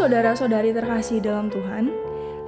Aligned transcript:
saudara-saudari 0.00 0.72
terkasih 0.72 1.20
dalam 1.20 1.52
Tuhan, 1.52 1.92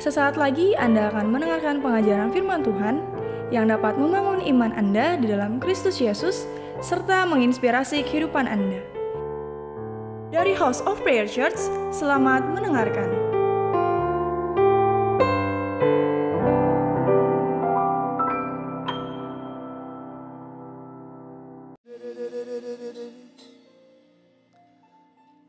sesaat 0.01 0.41
lagi 0.41 0.73
Anda 0.73 1.13
akan 1.13 1.37
mendengarkan 1.37 1.85
pengajaran 1.85 2.33
firman 2.33 2.65
Tuhan 2.65 3.05
yang 3.53 3.69
dapat 3.69 4.01
membangun 4.01 4.41
iman 4.57 4.73
Anda 4.73 5.21
di 5.21 5.29
dalam 5.29 5.61
Kristus 5.61 6.01
Yesus 6.01 6.49
serta 6.81 7.29
menginspirasi 7.29 8.09
kehidupan 8.09 8.49
Anda. 8.49 8.81
Dari 10.33 10.57
House 10.57 10.81
of 10.89 11.05
Prayer 11.05 11.29
Church, 11.29 11.61
selamat 11.93 12.49
mendengarkan. 12.57 13.21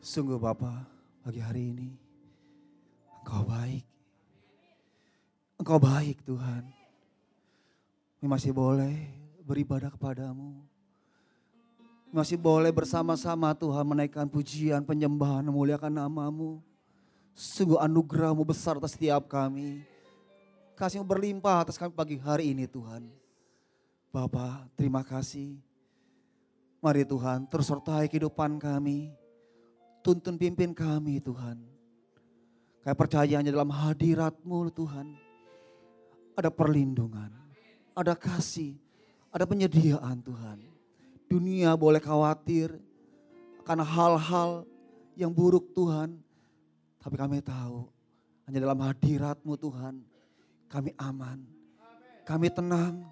Sungguh 0.04 0.36
Bapa, 0.36 0.93
pagi 1.24 1.40
hari 1.40 1.72
ini 1.72 1.90
Engkau 3.24 3.48
baik. 3.48 3.86
Engkau 5.56 5.80
baik 5.80 6.20
Tuhan. 6.28 6.68
Kami 8.20 8.28
masih 8.28 8.52
boleh 8.52 8.92
beribadah 9.48 9.88
kepadamu. 9.88 10.60
Masih 12.12 12.36
boleh 12.36 12.68
bersama-sama 12.76 13.56
Tuhan 13.56 13.88
menaikkan 13.88 14.28
pujian, 14.28 14.84
penyembahan, 14.84 15.48
memuliakan 15.48 16.04
namamu. 16.04 16.60
Sungguh 17.32 17.80
anugerahmu 17.80 18.44
besar 18.44 18.76
atas 18.76 18.92
setiap 19.00 19.32
kami. 19.32 19.88
Kasihmu 20.76 21.08
berlimpah 21.08 21.64
atas 21.64 21.80
kami 21.80 21.96
pagi 21.96 22.20
hari 22.20 22.52
ini 22.52 22.68
Tuhan. 22.68 23.08
Bapak, 24.12 24.68
terima 24.76 25.00
kasih. 25.00 25.56
Mari 26.84 27.08
Tuhan, 27.08 27.48
terus 27.48 27.72
sertai 27.72 28.12
kehidupan 28.12 28.60
kami. 28.60 29.23
Tuntun 30.04 30.36
pimpin 30.36 30.76
kami 30.76 31.24
Tuhan. 31.24 31.58
Kami 32.84 32.96
percaya 33.00 33.40
hanya 33.40 33.56
dalam 33.56 33.72
hadiratmu 33.72 34.68
Tuhan. 34.76 35.16
Ada 36.36 36.52
perlindungan, 36.52 37.32
ada 37.96 38.12
kasih, 38.12 38.76
ada 39.32 39.48
penyediaan 39.48 40.20
Tuhan. 40.20 40.60
Dunia 41.32 41.72
boleh 41.80 42.04
khawatir 42.04 42.76
karena 43.64 43.88
hal-hal 43.88 44.68
yang 45.16 45.32
buruk 45.32 45.72
Tuhan. 45.72 46.20
Tapi 47.00 47.16
kami 47.16 47.40
tahu 47.40 47.88
hanya 48.44 48.60
dalam 48.60 48.80
hadiratmu 48.84 49.56
Tuhan 49.56 50.04
kami 50.68 50.90
aman, 50.98 51.38
kami 52.26 52.50
tenang. 52.50 53.06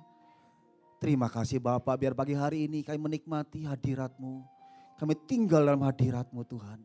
Terima 0.98 1.30
kasih 1.30 1.62
Bapak 1.62 1.98
biar 1.98 2.14
pagi 2.18 2.34
hari 2.34 2.66
ini 2.66 2.82
kami 2.82 2.98
menikmati 2.98 3.66
hadiratmu. 3.66 4.61
Kami 5.02 5.18
tinggal 5.26 5.66
dalam 5.66 5.82
hadiratmu 5.82 6.46
Tuhan. 6.46 6.78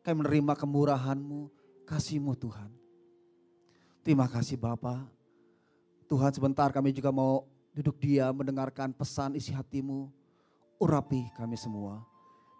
Kami 0.00 0.14
menerima 0.24 0.56
kemurahanmu, 0.56 1.52
kasihmu 1.84 2.32
Tuhan. 2.40 2.72
Terima 4.00 4.24
kasih 4.24 4.56
Bapak. 4.56 5.04
Tuhan 6.08 6.32
sebentar 6.32 6.72
kami 6.72 6.96
juga 6.96 7.12
mau 7.12 7.44
duduk 7.76 8.00
dia 8.00 8.32
mendengarkan 8.32 8.96
pesan 8.96 9.36
isi 9.36 9.52
hatimu. 9.52 10.08
Urapi 10.80 11.28
kami 11.36 11.60
semua. 11.60 12.00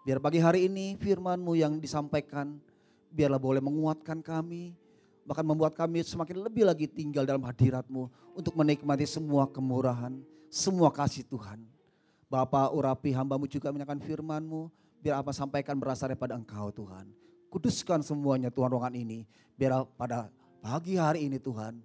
Biar 0.05 0.21
pagi 0.21 0.37
hari 0.37 0.69
ini 0.69 0.93
firmanmu 1.01 1.57
yang 1.57 1.81
disampaikan 1.81 2.61
biarlah 3.09 3.41
boleh 3.41 3.57
menguatkan 3.57 4.21
kami. 4.21 4.77
Bahkan 5.25 5.45
membuat 5.49 5.73
kami 5.73 6.05
semakin 6.05 6.45
lebih 6.45 6.69
lagi 6.69 6.85
tinggal 6.85 7.25
dalam 7.25 7.41
hadiratmu 7.41 8.05
untuk 8.37 8.53
menikmati 8.53 9.09
semua 9.09 9.49
kemurahan, 9.49 10.13
semua 10.45 10.93
kasih 10.93 11.25
Tuhan. 11.25 11.57
Bapak 12.29 12.69
urapi 12.69 13.17
hambamu 13.17 13.49
juga 13.49 13.73
menyatakan 13.73 13.97
firmanmu 13.97 14.69
biar 15.01 15.19
apa 15.19 15.33
sampaikan 15.33 15.75
berasal 15.81 16.13
daripada 16.13 16.37
engkau 16.37 16.69
Tuhan. 16.69 17.09
Kuduskan 17.51 18.05
semuanya 18.05 18.53
Tuhan 18.53 18.71
ruangan 18.71 18.95
ini. 18.95 19.25
Biar 19.57 19.83
pada 19.97 20.29
pagi 20.61 20.95
hari 20.95 21.27
ini 21.27 21.41
Tuhan. 21.41 21.81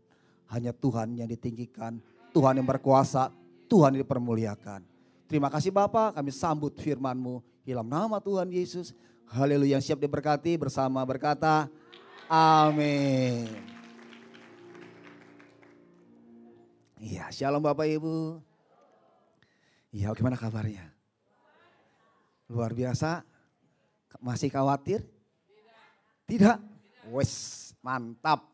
Hanya 0.46 0.70
Tuhan 0.70 1.18
yang 1.18 1.26
ditinggikan. 1.26 1.98
Tuhan 2.30 2.60
yang 2.60 2.68
berkuasa. 2.68 3.32
Tuhan 3.66 3.98
yang 3.98 4.06
dipermuliakan. 4.06 4.86
Terima 5.26 5.50
kasih 5.50 5.74
Bapak 5.74 6.14
kami 6.14 6.30
sambut 6.30 6.76
firmanmu. 6.78 7.42
Dalam 7.66 7.88
nama 7.90 8.22
Tuhan 8.22 8.46
Yesus. 8.54 8.94
Haleluya 9.26 9.82
siap 9.82 9.98
diberkati 9.98 10.54
bersama 10.54 11.02
berkata. 11.02 11.66
Amin. 12.30 13.50
Iya 17.02 17.26
shalom 17.34 17.58
Bapak 17.58 17.90
Ibu. 17.90 18.38
Iya 19.90 20.14
gimana 20.14 20.38
kabarnya? 20.38 20.95
Luar 22.46 22.70
biasa. 22.70 23.26
Masih 24.22 24.48
khawatir? 24.48 25.02
Tidak. 26.26 26.58
Wes, 27.14 27.74
mantap. 27.82 28.50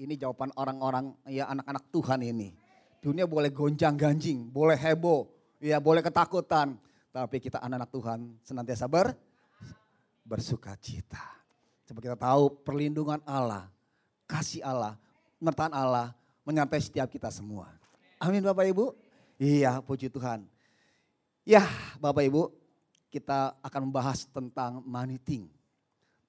Ini 0.00 0.16
jawaban 0.16 0.48
orang-orang 0.56 1.12
ya 1.28 1.48
anak-anak 1.52 1.84
Tuhan 1.92 2.24
ini. 2.24 2.56
Dunia 3.00 3.28
boleh 3.28 3.52
gonjang-ganjing, 3.52 4.48
boleh 4.48 4.76
heboh, 4.76 5.28
ya 5.60 5.76
boleh 5.80 6.00
ketakutan. 6.00 6.76
Tapi 7.12 7.36
kita 7.42 7.60
anak-anak 7.60 7.90
Tuhan 7.92 8.18
senantiasa 8.44 8.86
ber, 8.88 9.12
bersuka 10.24 10.72
cita. 10.80 11.20
Sebab 11.84 12.00
kita 12.00 12.16
tahu 12.16 12.62
perlindungan 12.62 13.18
Allah, 13.26 13.66
kasih 14.24 14.62
Allah, 14.62 14.94
pengertian 15.42 15.74
Allah 15.74 16.14
menyertai 16.46 16.80
setiap 16.80 17.10
kita 17.10 17.28
semua. 17.34 17.68
Amin 18.20 18.44
Bapak 18.44 18.68
Ibu. 18.68 18.94
Iya 19.40 19.80
puji 19.80 20.12
Tuhan. 20.12 20.44
Ya 21.42 21.64
Bapak 21.98 22.24
Ibu 22.24 22.59
kita 23.10 23.58
akan 23.60 23.90
membahas 23.90 24.24
tentang 24.30 24.80
money 24.86 25.18
thing. 25.18 25.50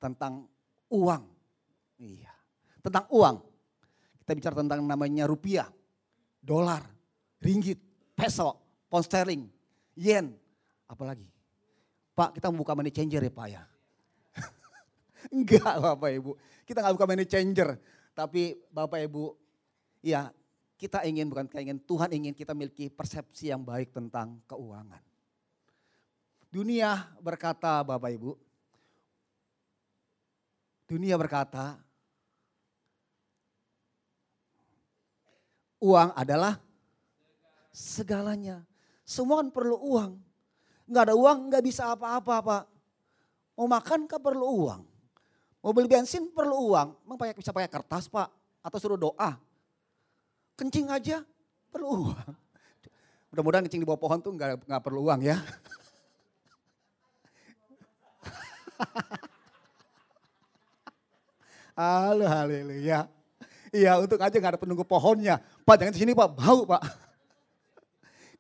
Tentang 0.02 0.50
uang. 0.90 1.24
Iya. 2.02 2.34
Tentang 2.82 3.06
uang. 3.14 3.38
Kita 4.22 4.32
bicara 4.34 4.56
tentang 4.58 4.82
namanya 4.82 5.30
rupiah, 5.30 5.70
dolar, 6.42 6.82
ringgit, 7.42 7.78
peso, 8.18 8.58
pound 8.90 9.06
sterling, 9.06 9.46
yen. 9.94 10.34
Apalagi? 10.90 11.30
Pak 12.12 12.38
kita 12.38 12.50
membuka 12.50 12.74
money 12.74 12.92
changer 12.92 13.22
ya 13.22 13.32
Pak 13.32 13.48
ya. 13.48 13.64
Enggak 15.38 15.78
Bapak 15.80 16.10
Ibu. 16.12 16.32
Kita 16.66 16.82
nggak 16.82 16.96
buka 16.98 17.08
money 17.08 17.26
changer. 17.30 17.70
Tapi 18.12 18.58
Bapak 18.70 19.00
Ibu, 19.06 19.24
ya 20.04 20.30
kita 20.76 21.06
ingin 21.06 21.30
bukan 21.30 21.46
ingin 21.62 21.78
Tuhan 21.86 22.10
ingin 22.10 22.34
kita 22.34 22.58
miliki 22.58 22.90
persepsi 22.90 23.54
yang 23.54 23.62
baik 23.62 23.94
tentang 23.94 24.42
keuangan. 24.50 25.11
Dunia 26.52 27.08
berkata 27.24 27.80
Bapak 27.80 28.12
Ibu, 28.12 28.36
dunia 30.84 31.16
berkata 31.16 31.80
uang 35.80 36.12
adalah 36.12 36.60
segalanya. 37.72 38.68
Semua 39.08 39.40
kan 39.40 39.48
perlu 39.48 39.80
uang. 39.80 40.20
Nggak 40.92 41.04
ada 41.08 41.16
uang 41.16 41.38
nggak 41.48 41.64
bisa 41.64 41.96
apa-apa 41.96 42.36
Pak. 42.44 42.64
Mau 43.56 43.72
makan 43.72 44.12
kan 44.12 44.20
perlu 44.20 44.68
uang. 44.68 44.84
Mau 45.64 45.72
beli 45.72 45.88
bensin 45.88 46.28
perlu 46.36 46.76
uang. 46.76 47.00
Emang 47.08 47.16
pakai, 47.16 47.40
bisa 47.40 47.56
pakai 47.56 47.72
kertas 47.72 48.12
Pak? 48.12 48.28
Atau 48.60 48.76
suruh 48.76 49.00
doa? 49.00 49.40
Kencing 50.60 50.92
aja 50.92 51.24
perlu 51.72 52.12
uang. 52.12 52.32
Mudah-mudahan 53.32 53.64
kencing 53.64 53.82
di 53.82 53.88
bawah 53.88 54.04
pohon 54.04 54.20
tuh 54.20 54.36
nggak, 54.36 54.68
nggak 54.68 54.84
perlu 54.84 55.08
uang 55.08 55.24
ya. 55.24 55.40
Halo, 61.82 62.28
haleluya. 62.28 63.08
Iya, 63.72 63.96
untuk 64.04 64.20
aja 64.20 64.36
gak 64.36 64.52
ada 64.54 64.60
penunggu 64.60 64.84
pohonnya. 64.84 65.40
Pak 65.64 65.80
jangan 65.80 65.96
di 65.96 66.00
sini 66.04 66.12
Pak, 66.12 66.30
bau 66.36 66.68
Pak. 66.68 66.84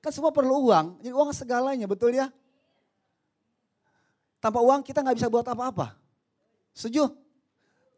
Kan 0.03 0.11
semua 0.11 0.35
perlu 0.35 0.67
uang, 0.67 0.99
jadi 0.99 1.15
uang 1.15 1.31
segalanya 1.31 1.87
betul 1.87 2.11
ya. 2.11 2.27
Tanpa 4.43 4.59
uang 4.59 4.83
kita 4.83 4.99
gak 4.99 5.15
bisa 5.15 5.31
buat 5.31 5.47
apa-apa. 5.47 5.95
Setuju? 6.75 7.07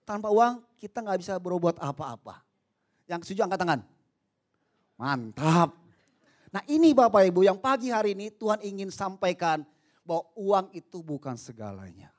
Tanpa 0.05 0.29
uang 0.29 0.61
kita 0.77 1.01
gak 1.01 1.17
bisa 1.17 1.33
berbuat 1.41 1.81
apa-apa. 1.81 2.45
Yang 3.09 3.25
setuju 3.33 3.49
angkat 3.49 3.59
tangan. 3.65 3.81
Mantap. 4.99 5.73
Nah 6.53 6.61
ini 6.69 6.93
Bapak 6.93 7.25
Ibu 7.33 7.41
yang 7.49 7.57
pagi 7.57 7.89
hari 7.89 8.13
ini 8.13 8.29
Tuhan 8.29 8.61
ingin 8.61 8.93
sampaikan 8.93 9.65
bahwa 10.05 10.29
uang 10.37 10.69
itu 10.77 11.01
bukan 11.01 11.33
segalanya. 11.33 12.12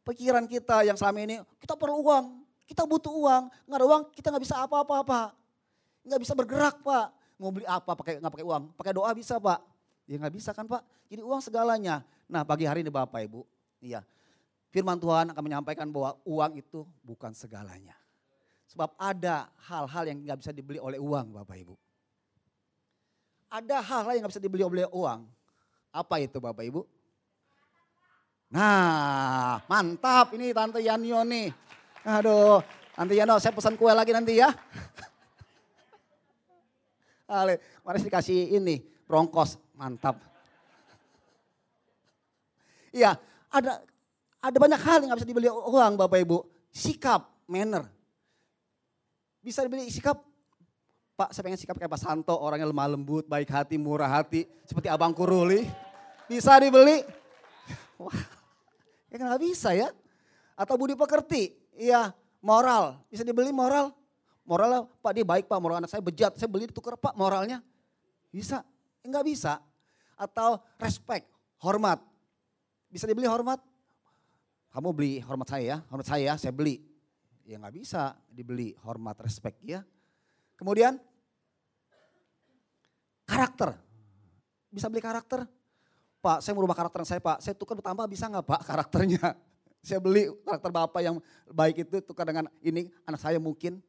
Pikiran 0.00 0.44
kita 0.48 0.82
yang 0.82 0.96
selama 0.96 1.18
ini 1.22 1.36
kita 1.60 1.76
perlu 1.76 2.00
uang, 2.00 2.42
kita 2.64 2.88
butuh 2.88 3.12
uang, 3.12 3.42
nggak 3.68 3.78
ada 3.78 3.86
uang 3.86 4.02
kita 4.16 4.26
nggak 4.32 4.44
bisa 4.44 4.56
apa-apa-apa, 4.64 5.36
nggak 6.06 6.20
bisa 6.24 6.32
bergerak 6.32 6.80
pak, 6.80 7.06
mau 7.36 7.52
beli 7.52 7.68
apa 7.68 7.92
pakai 7.92 8.18
nggak 8.18 8.32
pakai 8.32 8.46
uang, 8.46 8.62
pakai 8.74 8.92
doa 8.96 9.10
bisa 9.12 9.36
pak, 9.36 9.60
ya 10.08 10.16
nggak 10.16 10.34
bisa 10.34 10.50
kan 10.56 10.64
pak, 10.64 10.82
jadi 11.06 11.20
uang 11.20 11.40
segalanya. 11.44 12.00
Nah 12.26 12.42
pagi 12.42 12.64
hari 12.64 12.80
ini 12.80 12.88
bapak 12.88 13.28
ibu, 13.28 13.44
iya. 13.84 14.00
Firman 14.70 14.96
Tuhan 14.96 15.34
akan 15.34 15.42
menyampaikan 15.42 15.90
bahwa 15.90 16.16
uang 16.24 16.52
itu 16.56 16.86
bukan 17.04 17.36
segalanya, 17.36 17.98
sebab 18.70 18.96
ada 18.96 19.52
hal-hal 19.68 20.04
yang 20.08 20.18
nggak 20.24 20.38
bisa 20.40 20.50
dibeli 20.54 20.80
oleh 20.80 20.96
uang 20.96 21.36
bapak 21.36 21.60
ibu. 21.60 21.76
Ada 23.50 23.82
hal-hal 23.82 24.14
yang 24.14 24.22
nggak 24.24 24.38
bisa 24.38 24.42
dibeli 24.42 24.62
oleh 24.62 24.86
uang. 24.94 25.26
Apa 25.90 26.22
itu 26.22 26.38
Bapak 26.38 26.62
Ibu? 26.62 26.86
Nah, 28.50 29.62
mantap 29.70 30.34
ini 30.34 30.50
Tante 30.50 30.82
Yanio 30.82 31.22
nih. 31.22 31.54
Aduh, 32.02 32.58
Tante 32.98 33.14
Yanio 33.14 33.38
saya 33.38 33.54
pesan 33.54 33.78
kue 33.78 33.94
lagi 33.94 34.10
nanti 34.10 34.42
ya. 34.42 34.50
Ale, 37.30 37.62
mari 37.86 38.02
dikasih 38.02 38.58
ini, 38.58 38.82
brongkos, 39.06 39.54
mantap. 39.78 40.18
Iya, 42.90 43.14
ada 43.54 43.86
ada 44.42 44.56
banyak 44.58 44.82
hal 44.82 44.98
yang 44.98 45.14
gak 45.14 45.22
bisa 45.22 45.30
dibeli 45.30 45.46
uang 45.46 45.94
Bapak 45.94 46.18
Ibu. 46.18 46.42
Sikap, 46.74 47.30
manner. 47.46 47.86
Bisa 49.38 49.62
dibeli 49.62 49.86
sikap, 49.86 50.18
Pak 51.14 51.30
saya 51.30 51.46
pengen 51.46 51.60
sikap 51.60 51.78
kayak 51.78 51.92
Pak 51.92 52.02
Santo, 52.02 52.34
orangnya 52.34 52.66
lemah 52.66 52.98
lembut, 52.98 53.30
baik 53.30 53.46
hati, 53.46 53.78
murah 53.78 54.10
hati. 54.10 54.42
Seperti 54.66 54.90
Abang 54.90 55.14
Kuruli. 55.14 55.70
Bisa 56.26 56.58
dibeli. 56.58 56.98
Wah, 58.00 58.16
Ya 59.10 59.18
kan 59.18 59.26
gak 59.34 59.42
bisa 59.42 59.74
ya. 59.74 59.90
Atau 60.54 60.78
budi 60.78 60.94
pekerti, 60.94 61.52
iya 61.74 62.14
moral. 62.40 63.02
Bisa 63.10 63.26
dibeli 63.26 63.50
moral. 63.50 63.92
Moralnya, 64.46 64.86
Pak 64.98 65.12
dia 65.14 65.22
baik 65.26 65.46
Pak, 65.46 65.58
moral 65.62 65.78
anak 65.78 65.90
saya 65.92 66.02
bejat, 66.02 66.34
saya 66.34 66.50
beli 66.50 66.66
ditukar 66.70 66.98
Pak 66.98 67.14
moralnya. 67.14 67.62
Bisa, 68.30 68.66
enggak 69.02 69.26
bisa. 69.26 69.62
Atau 70.18 70.58
respect, 70.78 71.26
hormat. 71.62 72.02
Bisa 72.90 73.06
dibeli 73.06 73.30
hormat? 73.30 73.62
Kamu 74.70 74.94
beli 74.94 75.22
hormat 75.22 75.50
saya 75.50 75.64
ya, 75.64 75.78
hormat 75.90 76.06
saya 76.06 76.34
saya 76.38 76.54
beli. 76.54 76.82
Ya 77.46 77.58
nggak 77.58 77.74
bisa 77.74 78.14
dibeli 78.30 78.74
hormat, 78.86 79.18
respect 79.22 79.58
ya. 79.66 79.82
Kemudian 80.54 80.98
karakter. 83.26 83.74
Bisa 84.70 84.86
beli 84.86 85.02
karakter? 85.02 85.46
Pak 86.20 86.44
saya 86.44 86.52
mau 86.52 86.68
rubah 86.68 86.76
karakter 86.76 87.00
saya 87.08 87.20
Pak, 87.20 87.40
saya 87.40 87.56
tukar 87.56 87.80
bertambah 87.80 88.04
bisa 88.04 88.28
nggak 88.28 88.44
Pak 88.44 88.60
karakternya? 88.68 89.24
Saya 89.80 89.96
beli 89.96 90.28
karakter 90.44 90.68
Bapak 90.68 91.00
yang 91.00 91.16
baik 91.48 91.88
itu 91.88 92.04
tukar 92.04 92.28
dengan 92.28 92.44
ini 92.60 92.92
anak 93.08 93.16
saya 93.16 93.40
mungkin. 93.40 93.80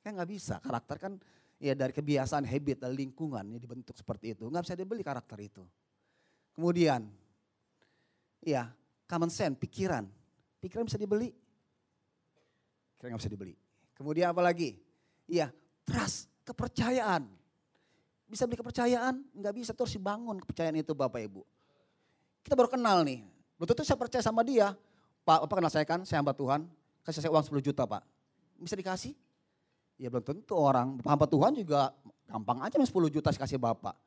Kan 0.00 0.16
nggak 0.16 0.32
bisa, 0.32 0.56
karakter 0.64 0.96
kan 0.96 1.12
ya 1.60 1.76
dari 1.76 1.92
kebiasaan, 1.92 2.48
habit, 2.48 2.80
dan 2.80 2.96
lingkungan 2.96 3.44
yang 3.44 3.60
dibentuk 3.60 3.92
seperti 3.92 4.32
itu. 4.32 4.48
Nggak 4.48 4.64
bisa 4.64 4.76
dibeli 4.80 5.04
karakter 5.04 5.36
itu. 5.44 5.60
Kemudian, 6.56 7.04
ya 8.40 8.72
common 9.04 9.28
sense, 9.28 9.60
pikiran. 9.60 10.08
Pikiran 10.56 10.88
bisa 10.88 10.96
dibeli. 10.96 11.28
Pikiran 12.96 13.12
nggak 13.12 13.20
bisa 13.20 13.32
dibeli. 13.36 13.54
Kemudian 13.92 14.32
apa 14.32 14.40
lagi? 14.40 14.80
Iya, 15.28 15.52
trust, 15.84 16.32
kepercayaan. 16.48 17.28
Bisa 18.24 18.48
beli 18.48 18.56
kepercayaan? 18.56 19.20
Nggak 19.36 19.52
bisa, 19.52 19.70
terus 19.76 19.92
dibangun 19.92 20.40
kepercayaan 20.40 20.80
itu 20.80 20.96
Bapak 20.96 21.20
Ibu. 21.20 21.55
Kita 22.46 22.54
baru 22.54 22.70
kenal 22.70 23.02
nih. 23.02 23.26
Belum 23.58 23.66
tentu 23.74 23.82
saya 23.82 23.98
percaya 23.98 24.22
sama 24.22 24.46
dia. 24.46 24.70
Pak, 25.26 25.42
apa 25.42 25.52
kenal 25.58 25.72
saya 25.74 25.82
kan? 25.82 26.06
Saya 26.06 26.22
hamba 26.22 26.30
Tuhan. 26.30 26.62
Kasih 27.02 27.26
saya 27.26 27.34
uang 27.34 27.42
10 27.42 27.58
juta 27.58 27.82
Pak. 27.82 28.06
Bisa 28.62 28.78
dikasih? 28.78 29.18
Ya 29.98 30.06
belum 30.06 30.22
tentu 30.22 30.54
orang. 30.54 30.94
Hamba 31.02 31.26
Tuhan 31.26 31.58
juga 31.58 31.90
gampang 32.30 32.62
aja 32.62 32.78
10 32.78 32.86
juta 33.10 33.34
kasih 33.34 33.58
Bapak. 33.58 33.98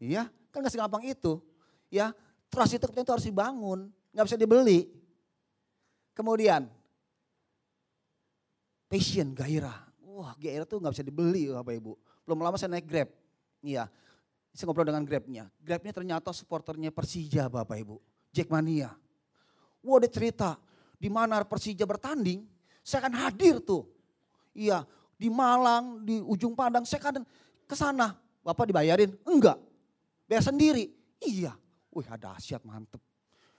Iya, 0.00 0.32
kan 0.48 0.64
gak 0.64 0.72
segampang 0.72 1.04
itu. 1.04 1.44
Ya, 1.92 2.16
trust 2.48 2.80
itu 2.80 2.88
itu 2.88 3.12
harus 3.12 3.28
dibangun. 3.28 3.92
Gak 4.16 4.32
bisa 4.32 4.40
dibeli. 4.40 4.88
Kemudian, 6.16 6.64
passion, 8.88 9.36
gairah. 9.36 9.92
Wah 10.08 10.32
gairah 10.40 10.64
tuh 10.64 10.80
gak 10.80 10.96
bisa 10.96 11.04
dibeli 11.04 11.52
Bapak 11.52 11.76
Ibu. 11.76 11.92
Belum 12.24 12.40
lama 12.40 12.56
saya 12.56 12.80
naik 12.80 12.88
Grab. 12.88 13.12
Iya, 13.60 13.92
saya 14.54 14.70
ngobrol 14.70 14.86
dengan 14.86 15.02
Grabnya. 15.02 15.50
Grabnya 15.58 15.90
ternyata 15.90 16.30
supporternya 16.30 16.94
Persija 16.94 17.50
Bapak 17.50 17.74
Ibu. 17.74 17.98
Jackmania. 18.30 18.94
Wah 19.82 19.98
dia 19.98 20.08
cerita, 20.08 20.56
di 20.96 21.10
mana 21.10 21.42
Persija 21.42 21.82
bertanding, 21.84 22.46
saya 22.86 23.04
akan 23.04 23.14
hadir 23.18 23.58
tuh. 23.58 23.84
Iya, 24.54 24.86
di 25.18 25.26
Malang, 25.26 26.06
di 26.06 26.22
ujung 26.22 26.54
Padang, 26.54 26.86
saya 26.86 27.02
akan 27.02 27.26
ke 27.66 27.74
sana. 27.74 28.14
Bapak 28.46 28.70
dibayarin? 28.70 29.10
Enggak. 29.26 29.58
Bayar 30.30 30.46
sendiri? 30.46 30.94
Iya. 31.18 31.58
Wih 31.90 32.06
ada 32.06 32.38
asyat 32.38 32.62
mantep. 32.62 33.02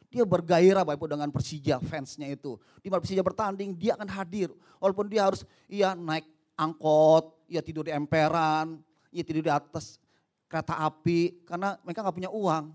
Dia 0.07 0.24
bergairah 0.24 0.88
Bapak 0.88 0.95
Ibu 0.95 1.06
dengan 1.12 1.30
Persija 1.30 1.83
fansnya 1.83 2.31
itu. 2.31 2.56
Di 2.80 2.88
mana 2.88 3.03
Persija 3.03 3.19
bertanding, 3.19 3.75
dia 3.75 4.00
akan 4.00 4.07
hadir. 4.07 4.48
Walaupun 4.80 5.12
dia 5.12 5.27
harus 5.27 5.44
iya 5.68 5.91
naik 5.91 6.24
angkot, 6.56 7.36
ya 7.51 7.59
tidur 7.59 7.83
di 7.83 7.91
emperan, 7.91 8.80
ya 9.12 9.24
tidur 9.27 9.44
di 9.44 9.51
atas 9.51 10.00
kereta 10.45 10.77
api 10.81 11.45
karena 11.45 11.77
mereka 11.81 12.06
nggak 12.06 12.15
punya 12.15 12.31
uang. 12.31 12.71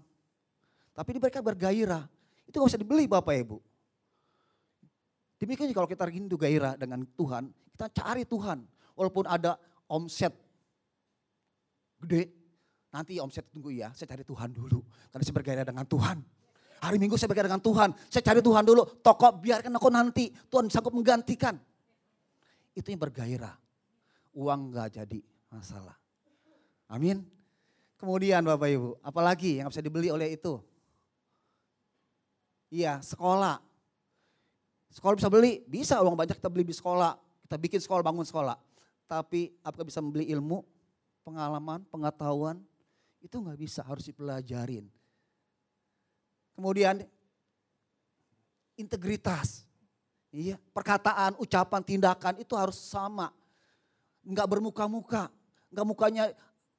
Tapi 0.95 1.11
mereka 1.17 1.41
bergairah. 1.41 2.05
Itu 2.45 2.59
nggak 2.61 2.71
bisa 2.75 2.81
dibeli 2.83 3.05
Bapak 3.07 3.35
Ibu. 3.47 3.59
Demikian 5.41 5.73
kalau 5.73 5.89
kita 5.89 6.05
rindu 6.05 6.37
gairah 6.37 6.77
dengan 6.77 7.01
Tuhan, 7.17 7.49
kita 7.73 7.89
cari 7.89 8.29
Tuhan. 8.29 8.61
Walaupun 8.93 9.25
ada 9.25 9.57
omset 9.89 10.37
gede, 12.05 12.29
nanti 12.93 13.17
omset 13.17 13.49
tunggu 13.49 13.73
ya, 13.73 13.89
saya 13.97 14.13
cari 14.13 14.21
Tuhan 14.21 14.53
dulu. 14.53 14.85
Karena 15.09 15.23
saya 15.25 15.37
bergairah 15.41 15.65
dengan 15.65 15.89
Tuhan. 15.89 16.21
Hari 16.81 16.97
Minggu 17.01 17.17
saya 17.17 17.33
bergairah 17.33 17.49
dengan 17.57 17.65
Tuhan, 17.65 17.89
saya 18.13 18.21
cari 18.21 18.41
Tuhan 18.45 18.65
dulu. 18.69 18.83
Toko 19.01 19.41
biarkan 19.41 19.73
aku 19.81 19.89
nanti, 19.89 20.29
Tuhan 20.29 20.69
sanggup 20.69 20.93
menggantikan. 20.93 21.57
Itu 22.77 22.93
yang 22.93 23.01
bergairah. 23.01 23.57
Uang 24.37 24.77
gak 24.77 25.01
jadi 25.01 25.25
masalah. 25.49 25.97
Amin. 26.93 27.40
Kemudian 28.01 28.41
Bapak 28.41 28.73
Ibu, 28.73 28.97
apalagi 29.05 29.61
yang 29.61 29.69
bisa 29.69 29.85
dibeli 29.85 30.09
oleh 30.09 30.33
itu? 30.33 30.57
Iya, 32.73 32.97
sekolah. 33.05 33.61
Sekolah 34.89 35.21
bisa 35.21 35.29
beli, 35.29 35.61
bisa 35.69 36.01
uang 36.01 36.17
banyak 36.17 36.41
kita 36.41 36.49
beli 36.49 36.65
di 36.65 36.73
sekolah. 36.73 37.21
Kita 37.45 37.61
bikin 37.61 37.77
sekolah, 37.77 38.01
bangun 38.01 38.25
sekolah. 38.25 38.57
Tapi 39.05 39.53
apakah 39.61 39.85
bisa 39.85 40.01
membeli 40.01 40.33
ilmu, 40.33 40.65
pengalaman, 41.21 41.85
pengetahuan? 41.93 42.57
Itu 43.21 43.45
nggak 43.45 43.61
bisa, 43.61 43.85
harus 43.85 44.09
dipelajarin. 44.09 44.89
Kemudian 46.57 47.05
integritas. 48.81 49.69
Iya, 50.33 50.57
perkataan, 50.73 51.37
ucapan, 51.37 51.85
tindakan 51.85 52.41
itu 52.41 52.57
harus 52.57 52.81
sama. 52.81 53.29
Enggak 54.25 54.47
bermuka-muka. 54.49 55.29
Enggak 55.69 55.87
mukanya 55.87 56.25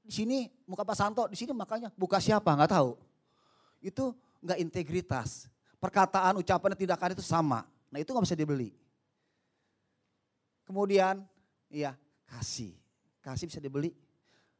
di 0.01 0.11
sini 0.11 0.49
muka 0.65 0.81
Pak 0.81 0.97
Santo, 0.97 1.29
di 1.29 1.37
sini 1.37 1.53
makanya 1.53 1.93
buka 1.93 2.17
siapa 2.17 2.49
nggak 2.57 2.71
tahu. 2.73 2.97
Itu 3.81 4.17
nggak 4.41 4.57
integritas. 4.57 5.45
Perkataan, 5.81 6.37
ucapan, 6.37 6.77
tindakan 6.77 7.13
itu 7.17 7.25
sama. 7.25 7.65
Nah 7.89 7.97
itu 7.97 8.09
nggak 8.13 8.25
bisa 8.25 8.37
dibeli. 8.37 8.69
Kemudian, 10.65 11.25
iya 11.69 11.97
kasih. 12.29 12.73
Kasih 13.21 13.49
bisa 13.49 13.61
dibeli. 13.61 13.93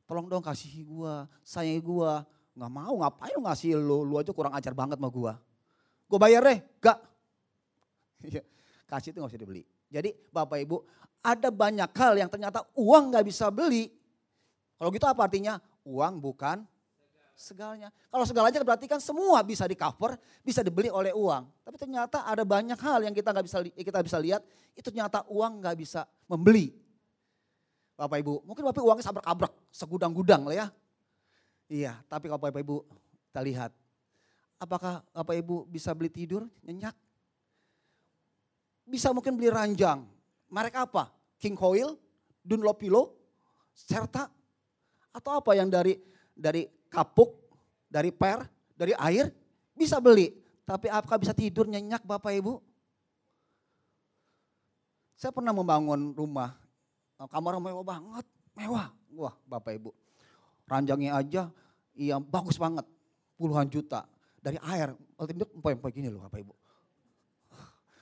Tolong 0.06 0.28
dong 0.30 0.44
kasih 0.44 0.84
gua, 0.86 1.30
sayang 1.42 1.82
gua. 1.82 2.26
Nggak 2.52 2.72
mau 2.74 2.94
ngapain 3.00 3.32
lu 3.38 3.48
ngasih 3.48 3.80
lu, 3.80 4.04
lu 4.04 4.20
aja 4.20 4.36
kurang 4.36 4.54
ajar 4.54 4.76
banget 4.76 5.00
sama 5.00 5.10
gua. 5.10 5.34
Gua 6.06 6.20
bayar 6.20 6.44
deh, 6.46 6.60
gak. 6.84 7.00
Iya, 8.22 8.46
kasih 8.86 9.16
itu 9.16 9.18
nggak 9.18 9.32
bisa 9.34 9.42
dibeli. 9.42 9.64
Jadi 9.90 10.14
Bapak 10.30 10.62
Ibu, 10.62 10.86
ada 11.26 11.50
banyak 11.50 11.90
hal 11.90 12.14
yang 12.22 12.30
ternyata 12.30 12.62
uang 12.78 13.10
nggak 13.10 13.26
bisa 13.26 13.50
beli, 13.50 13.90
kalau 14.82 14.90
gitu 14.90 15.06
apa 15.06 15.30
artinya? 15.30 15.62
Uang 15.86 16.18
bukan 16.18 16.66
segalanya. 17.38 17.94
Kalau 18.10 18.26
segalanya 18.26 18.66
berarti 18.66 18.90
kan 18.90 18.98
semua 18.98 19.46
bisa 19.46 19.70
di 19.70 19.78
cover, 19.78 20.18
bisa 20.42 20.66
dibeli 20.66 20.90
oleh 20.90 21.14
uang. 21.14 21.46
Tapi 21.62 21.78
ternyata 21.78 22.26
ada 22.26 22.42
banyak 22.42 22.82
hal 22.82 23.06
yang 23.06 23.14
kita 23.14 23.30
nggak 23.30 23.46
bisa 23.46 23.58
kita 23.62 24.00
bisa 24.02 24.18
lihat, 24.18 24.42
itu 24.74 24.90
ternyata 24.90 25.22
uang 25.30 25.62
nggak 25.62 25.78
bisa 25.78 26.10
membeli. 26.26 26.74
Bapak 27.94 28.26
Ibu, 28.26 28.42
mungkin 28.42 28.64
Bapak 28.66 28.82
uangnya 28.82 29.06
sabrak-abrak, 29.06 29.54
segudang-gudang 29.70 30.50
lah 30.50 30.66
ya. 30.66 30.68
Iya, 31.70 31.94
tapi 32.10 32.26
kalau 32.26 32.42
Bapak 32.42 32.62
Ibu 32.66 32.82
kita 33.30 33.42
lihat, 33.46 33.72
apakah 34.58 35.06
Bapak 35.14 35.38
Ibu 35.38 35.70
bisa 35.70 35.94
beli 35.94 36.10
tidur 36.10 36.50
nyenyak? 36.66 36.98
Bisa 38.90 39.14
mungkin 39.14 39.38
beli 39.38 39.54
ranjang. 39.54 40.10
Merek 40.50 40.74
apa? 40.74 41.14
King 41.38 41.54
Coil, 41.54 41.94
Dunlopillow, 42.42 43.14
serta 43.78 44.41
atau 45.12 45.40
apa 45.40 45.52
yang 45.56 45.68
dari 45.68 46.00
dari 46.32 46.68
kapuk, 46.88 47.36
dari 47.88 48.10
per, 48.12 48.48
dari 48.76 48.96
air 48.96 49.32
bisa 49.76 50.00
beli. 50.00 50.32
Tapi 50.64 50.88
apakah 50.88 51.20
bisa 51.20 51.36
tidur 51.36 51.68
nyenyak 51.68 52.04
Bapak 52.08 52.32
Ibu? 52.32 52.60
Saya 55.20 55.30
pernah 55.36 55.54
membangun 55.54 56.18
rumah, 56.18 56.56
eh, 57.22 57.28
kamar 57.30 57.62
mewah 57.62 57.86
banget, 57.86 58.26
mewah. 58.58 58.90
Wah 59.12 59.36
Bapak 59.44 59.76
Ibu, 59.76 59.92
ranjangnya 60.72 61.20
aja 61.20 61.52
iya 61.92 62.16
bagus 62.18 62.56
banget, 62.56 62.88
puluhan 63.36 63.68
juta. 63.68 64.08
Dari 64.42 64.58
air, 64.66 64.96
tidur 65.30 65.52
empoi-empoi 65.54 65.92
gini 65.94 66.08
loh 66.10 66.26
Bapak 66.26 66.40
Ibu. 66.40 66.54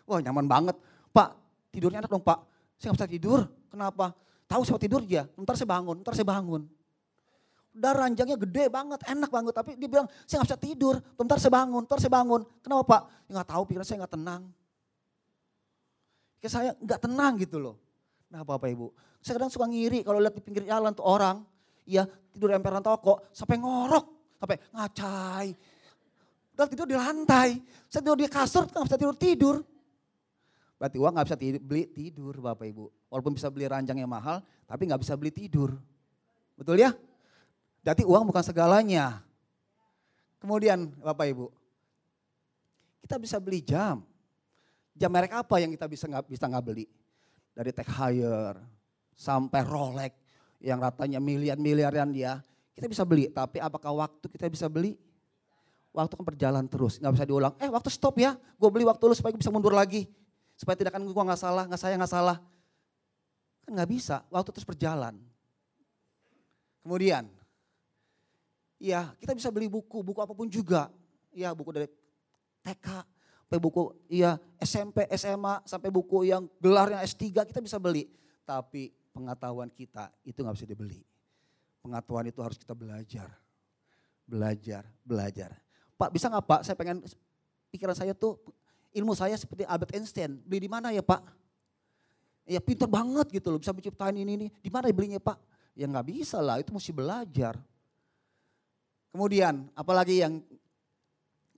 Wah 0.05 0.19
nyaman 0.21 0.45
banget. 0.45 0.77
Pak 1.09 1.35
tidurnya 1.73 2.05
enak 2.05 2.11
dong 2.13 2.25
Pak, 2.25 2.39
saya 2.77 2.93
gak 2.93 2.97
bisa 3.01 3.07
tidur. 3.09 3.39
Kenapa? 3.69 4.13
Tahu 4.49 4.61
saya 4.65 4.81
tidur 4.81 5.05
ya, 5.05 5.29
ntar 5.37 5.53
saya 5.53 5.69
bangun, 5.69 6.01
ntar 6.01 6.13
saya 6.17 6.25
bangun. 6.25 6.65
Udah 7.69 7.93
ranjangnya 7.93 8.35
gede 8.35 8.65
banget, 8.67 8.99
enak 9.05 9.29
banget. 9.29 9.53
Tapi 9.53 9.77
dia 9.77 9.87
bilang, 9.87 10.09
saya 10.25 10.41
gak 10.41 10.47
bisa 10.51 10.59
tidur. 10.59 10.95
Bentar 11.15 11.37
saya 11.37 11.53
bangun, 11.53 11.81
bentar 11.85 11.99
saya 12.01 12.13
bangun. 12.13 12.41
Kenapa 12.65 12.83
Pak? 12.83 13.01
Ya 13.29 13.31
gak 13.41 13.49
tahu, 13.53 13.61
pikiran 13.69 13.85
saya 13.85 13.97
gak 14.03 14.13
tenang. 14.17 14.41
Kayak 16.41 16.53
saya 16.55 16.69
gak 16.81 17.01
tenang 17.05 17.33
gitu 17.37 17.57
loh. 17.61 17.75
Nah 18.29 18.41
Bapak 18.45 18.69
Ibu, 18.69 18.93
saya 19.21 19.41
kadang 19.41 19.51
suka 19.53 19.65
ngiri 19.65 20.05
kalau 20.05 20.21
lihat 20.21 20.37
di 20.37 20.41
pinggir 20.41 20.65
jalan 20.65 20.93
tuh 20.93 21.05
orang. 21.05 21.45
Ya 21.89 22.05
tidur 22.05 22.53
emperan 22.53 22.85
toko, 22.85 23.25
sampai 23.33 23.57
ngorok, 23.57 24.05
sampai 24.37 24.57
ngacai. 24.69 25.47
Udah 26.53 26.67
tidur 26.69 26.85
di 26.85 26.97
lantai. 26.97 27.57
Saya 27.89 28.01
tidur 28.05 28.17
di 28.17 28.29
kasur, 28.29 28.69
gak 28.69 28.85
bisa 28.85 28.97
tidur-tidur. 28.97 29.55
Berarti 30.79 30.97
uang 31.01 31.13
gak 31.17 31.27
bisa 31.27 31.37
tidur, 31.37 31.61
beli 31.61 31.83
tidur 31.89 32.33
Bapak 32.39 32.65
Ibu. 32.65 32.85
Walaupun 33.09 33.33
bisa 33.33 33.49
beli 33.49 33.65
ranjang 33.65 33.97
yang 33.97 34.09
mahal, 34.09 34.39
tapi 34.69 34.85
gak 34.87 35.01
bisa 35.01 35.17
beli 35.17 35.33
tidur. 35.33 35.73
Betul 36.53 36.79
ya? 36.79 36.93
Jadi 37.79 38.03
uang 38.03 38.27
bukan 38.27 38.43
segalanya. 38.43 39.23
Kemudian 40.39 40.91
Bapak 40.99 41.27
Ibu, 41.27 41.47
kita 43.03 43.19
bisa 43.19 43.37
beli 43.39 43.59
jam. 43.63 44.03
Jam 44.95 45.11
merek 45.11 45.31
apa 45.31 45.59
yang 45.63 45.71
kita 45.71 45.87
bisa 45.87 46.07
nggak 46.07 46.27
bisa 46.27 46.47
nggak 46.47 46.63
beli? 46.63 46.85
Dari 47.55 47.71
Tech 47.75 47.87
Hire 47.87 48.59
sampai 49.15 49.63
Rolex 49.67 50.15
yang 50.59 50.79
ratanya 50.79 51.19
miliar-miliaran 51.23 52.11
dia, 52.11 52.43
kita 52.75 52.87
bisa 52.87 53.03
beli. 53.07 53.31
Tapi 53.31 53.59
apakah 53.63 53.91
waktu 53.95 54.27
kita 54.27 54.47
bisa 54.51 54.67
beli? 54.67 54.95
Waktu 55.91 56.15
kan 56.15 56.25
berjalan 56.27 56.65
terus, 56.67 56.99
nggak 56.99 57.13
bisa 57.15 57.25
diulang. 57.27 57.53
Eh 57.59 57.67
waktu 57.67 57.89
stop 57.91 58.15
ya, 58.19 58.35
gue 58.35 58.69
beli 58.69 58.85
waktu 58.85 59.03
lu 59.09 59.15
supaya 59.15 59.33
gue 59.33 59.41
bisa 59.41 59.51
mundur 59.51 59.73
lagi. 59.73 60.07
Supaya 60.55 60.75
tidak 60.75 60.95
akan 60.95 61.07
gue 61.07 61.23
nggak 61.31 61.41
salah, 61.41 61.63
nggak 61.65 61.81
saya 61.81 61.95
nggak 61.95 62.11
salah. 62.11 62.37
Kan 63.65 63.71
nggak 63.75 63.89
bisa, 63.89 64.23
waktu 64.31 64.49
terus 64.53 64.67
berjalan. 64.67 65.15
Kemudian 66.83 67.38
Iya, 68.79 69.11
kita 69.19 69.35
bisa 69.35 69.51
beli 69.51 69.67
buku, 69.67 69.99
buku 69.99 70.19
apa 70.23 70.31
pun 70.31 70.47
juga. 70.47 70.87
Iya, 71.35 71.51
buku 71.51 71.75
dari 71.75 71.91
TK, 72.63 72.87
sampai 73.43 73.59
buku 73.59 73.81
iya 74.07 74.39
SMP, 74.61 75.03
SMA, 75.19 75.59
sampai 75.67 75.91
buku 75.91 76.23
yang 76.23 76.47
gelarnya 76.63 77.03
S3 77.03 77.43
kita 77.43 77.59
bisa 77.59 77.75
beli. 77.75 78.07
Tapi 78.47 78.95
pengetahuan 79.11 79.67
kita 79.67 80.07
itu 80.23 80.39
nggak 80.39 80.55
bisa 80.55 80.67
dibeli. 80.69 81.01
Pengetahuan 81.83 82.31
itu 82.31 82.39
harus 82.39 82.55
kita 82.55 82.71
belajar. 82.71 83.27
Belajar, 84.23 84.87
belajar. 85.03 85.51
Pak 85.99 86.09
bisa 86.15 86.31
nggak 86.31 86.45
Pak, 86.47 86.61
saya 86.63 86.75
pengen 86.79 87.03
pikiran 87.73 87.97
saya 87.97 88.15
tuh 88.15 88.39
ilmu 88.95 89.11
saya 89.11 89.35
seperti 89.35 89.67
Albert 89.67 89.97
Einstein. 89.97 90.39
Beli 90.45 90.65
di 90.65 90.71
mana 90.71 90.95
ya 90.95 91.03
Pak? 91.03 91.19
Ya 92.47 92.61
pintar 92.63 92.89
banget 92.89 93.27
gitu 93.33 93.49
loh, 93.53 93.59
bisa 93.61 93.75
menciptakan 93.75 94.15
ini, 94.15 94.31
ini. 94.39 94.47
Di 94.61 94.69
mana 94.71 94.87
belinya 94.93 95.19
Pak? 95.19 95.37
Ya 95.73 95.85
nggak 95.89 96.05
bisa 96.05 96.37
lah, 96.37 96.61
itu 96.61 96.69
mesti 96.69 96.93
belajar. 96.93 97.57
Kemudian 99.09 99.69
apalagi 99.73 100.21
yang 100.21 100.41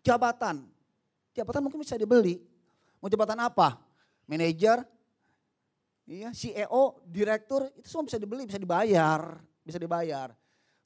jabatan. 0.02 0.66
Jabatan 1.32 1.62
mungkin 1.64 1.80
bisa 1.84 1.96
dibeli. 1.96 2.42
Mau 3.00 3.08
jabatan 3.08 3.40
apa? 3.42 3.80
Manajer, 4.30 4.86
iya, 6.06 6.30
CEO, 6.32 7.02
direktur, 7.08 7.68
itu 7.76 7.88
semua 7.90 8.08
bisa 8.08 8.20
dibeli, 8.22 8.46
bisa 8.46 8.62
dibayar, 8.62 9.42
bisa 9.66 9.80
dibayar. 9.82 10.32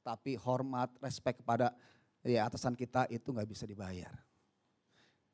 Tapi 0.06 0.38
hormat, 0.38 0.94
respect 1.02 1.42
kepada 1.42 1.74
ya 2.26 2.46
atasan 2.50 2.74
kita 2.74 3.06
itu 3.14 3.30
nggak 3.30 3.50
bisa 3.50 3.66
dibayar. 3.70 4.14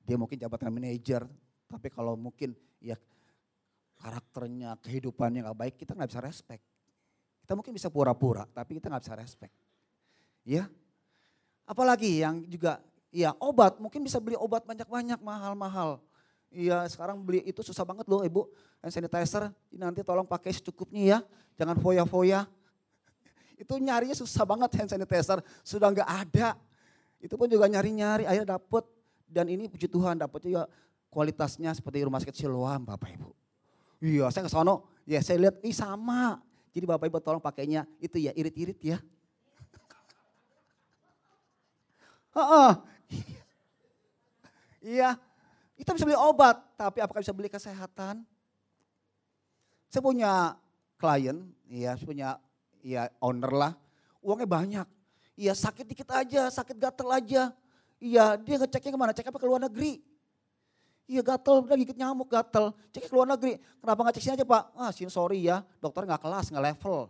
Dia 0.03 0.17
mungkin 0.17 0.35
jabatan 0.39 0.73
manajer, 0.73 1.23
tapi 1.69 1.87
kalau 1.93 2.17
mungkin 2.17 2.57
ya 2.81 2.97
karakternya, 4.01 4.75
kehidupannya 4.81 5.45
nggak 5.45 5.59
baik, 5.59 5.75
kita 5.77 5.93
nggak 5.93 6.09
bisa 6.09 6.23
respect. 6.23 6.63
Kita 7.45 7.53
mungkin 7.53 7.71
bisa 7.75 7.87
pura-pura, 7.93 8.49
tapi 8.49 8.81
kita 8.81 8.89
nggak 8.89 9.03
bisa 9.05 9.15
respect. 9.15 9.53
Ya, 10.41 10.65
Apalagi 11.65 12.23
yang 12.23 12.43
juga 12.47 12.81
ya 13.11 13.35
obat, 13.37 13.77
mungkin 13.77 14.01
bisa 14.03 14.17
beli 14.17 14.35
obat 14.39 14.63
banyak-banyak 14.65 15.19
mahal-mahal. 15.21 16.01
Iya 16.51 16.83
sekarang 16.91 17.23
beli 17.23 17.47
itu 17.47 17.63
susah 17.63 17.87
banget 17.87 18.03
loh 18.11 18.27
ibu. 18.27 18.51
Hand 18.83 18.91
sanitizer 18.91 19.47
nanti 19.71 20.03
tolong 20.03 20.27
pakai 20.27 20.51
secukupnya 20.51 21.01
ya. 21.03 21.19
Jangan 21.55 21.79
foya-foya. 21.79 22.43
Itu 23.61 23.79
nyarinya 23.79 24.17
susah 24.17 24.43
banget 24.43 24.73
hand 24.75 24.89
sanitizer. 24.91 25.39
Sudah 25.63 25.93
nggak 25.95 26.09
ada. 26.09 26.59
Itu 27.23 27.39
pun 27.39 27.47
juga 27.47 27.71
nyari-nyari 27.71 28.27
akhirnya 28.27 28.59
dapet. 28.59 28.83
Dan 29.31 29.47
ini 29.47 29.71
puji 29.71 29.87
Tuhan 29.87 30.19
dapetnya 30.19 30.49
ya 30.51 30.63
kualitasnya 31.07 31.71
seperti 31.71 32.03
rumah 32.03 32.19
sakit 32.19 32.35
Siloam 32.35 32.83
Bapak 32.83 33.15
Ibu. 33.15 33.31
Iya 34.01 34.27
saya 34.33 34.43
ke 34.47 34.51
sono, 34.51 34.89
ya 35.05 35.21
saya 35.21 35.37
lihat, 35.47 35.61
ih 35.61 35.75
sama. 35.75 36.41
Jadi 36.75 36.83
Bapak 36.89 37.05
Ibu 37.07 37.19
tolong 37.23 37.43
pakainya 37.43 37.87
itu 38.03 38.17
ya 38.17 38.35
irit-irit 38.35 38.79
ya. 38.81 38.97
Heeh. 42.31 42.71
Iya, 44.81 45.13
kita 45.77 45.93
bisa 45.93 46.05
beli 46.09 46.17
obat, 46.17 46.57
tapi 46.73 47.03
apakah 47.05 47.21
bisa 47.21 47.35
beli 47.35 47.51
kesehatan? 47.51 48.25
Saya 49.91 50.01
punya 50.01 50.57
klien, 50.97 51.37
iya, 51.69 51.93
saya 51.93 52.07
punya 52.07 52.29
ya 52.81 53.11
owner 53.21 53.51
lah, 53.53 53.73
uangnya 54.25 54.49
banyak. 54.49 54.87
Iya 55.37 55.53
sakit 55.53 55.85
dikit 55.85 56.09
aja, 56.09 56.49
sakit 56.49 56.77
gatel 56.77 57.09
aja. 57.13 57.43
Iya 58.01 58.37
dia 58.41 58.55
ngeceknya 58.57 58.91
ke 58.93 58.99
mana? 58.99 59.13
Cek 59.13 59.29
apa 59.29 59.37
ke 59.37 59.45
luar 59.45 59.61
negeri. 59.61 60.01
Iya 61.05 61.21
gatel, 61.21 61.65
udah 61.65 61.77
gigit 61.77 61.97
nyamuk 61.97 62.29
gatel. 62.29 62.73
Cek 62.93 63.09
ke 63.09 63.13
luar 63.13 63.29
negeri. 63.29 63.57
Kenapa 63.81 63.99
nggak 64.05 64.15
cek 64.17 64.23
sini 64.23 64.33
aja 64.37 64.45
pak? 64.45 64.63
Ah 64.73 64.89
sini 64.89 65.11
sorry 65.13 65.45
ya, 65.45 65.61
dokter 65.77 66.05
nggak 66.05 66.21
kelas, 66.21 66.49
nggak 66.49 66.65
level. 66.73 67.09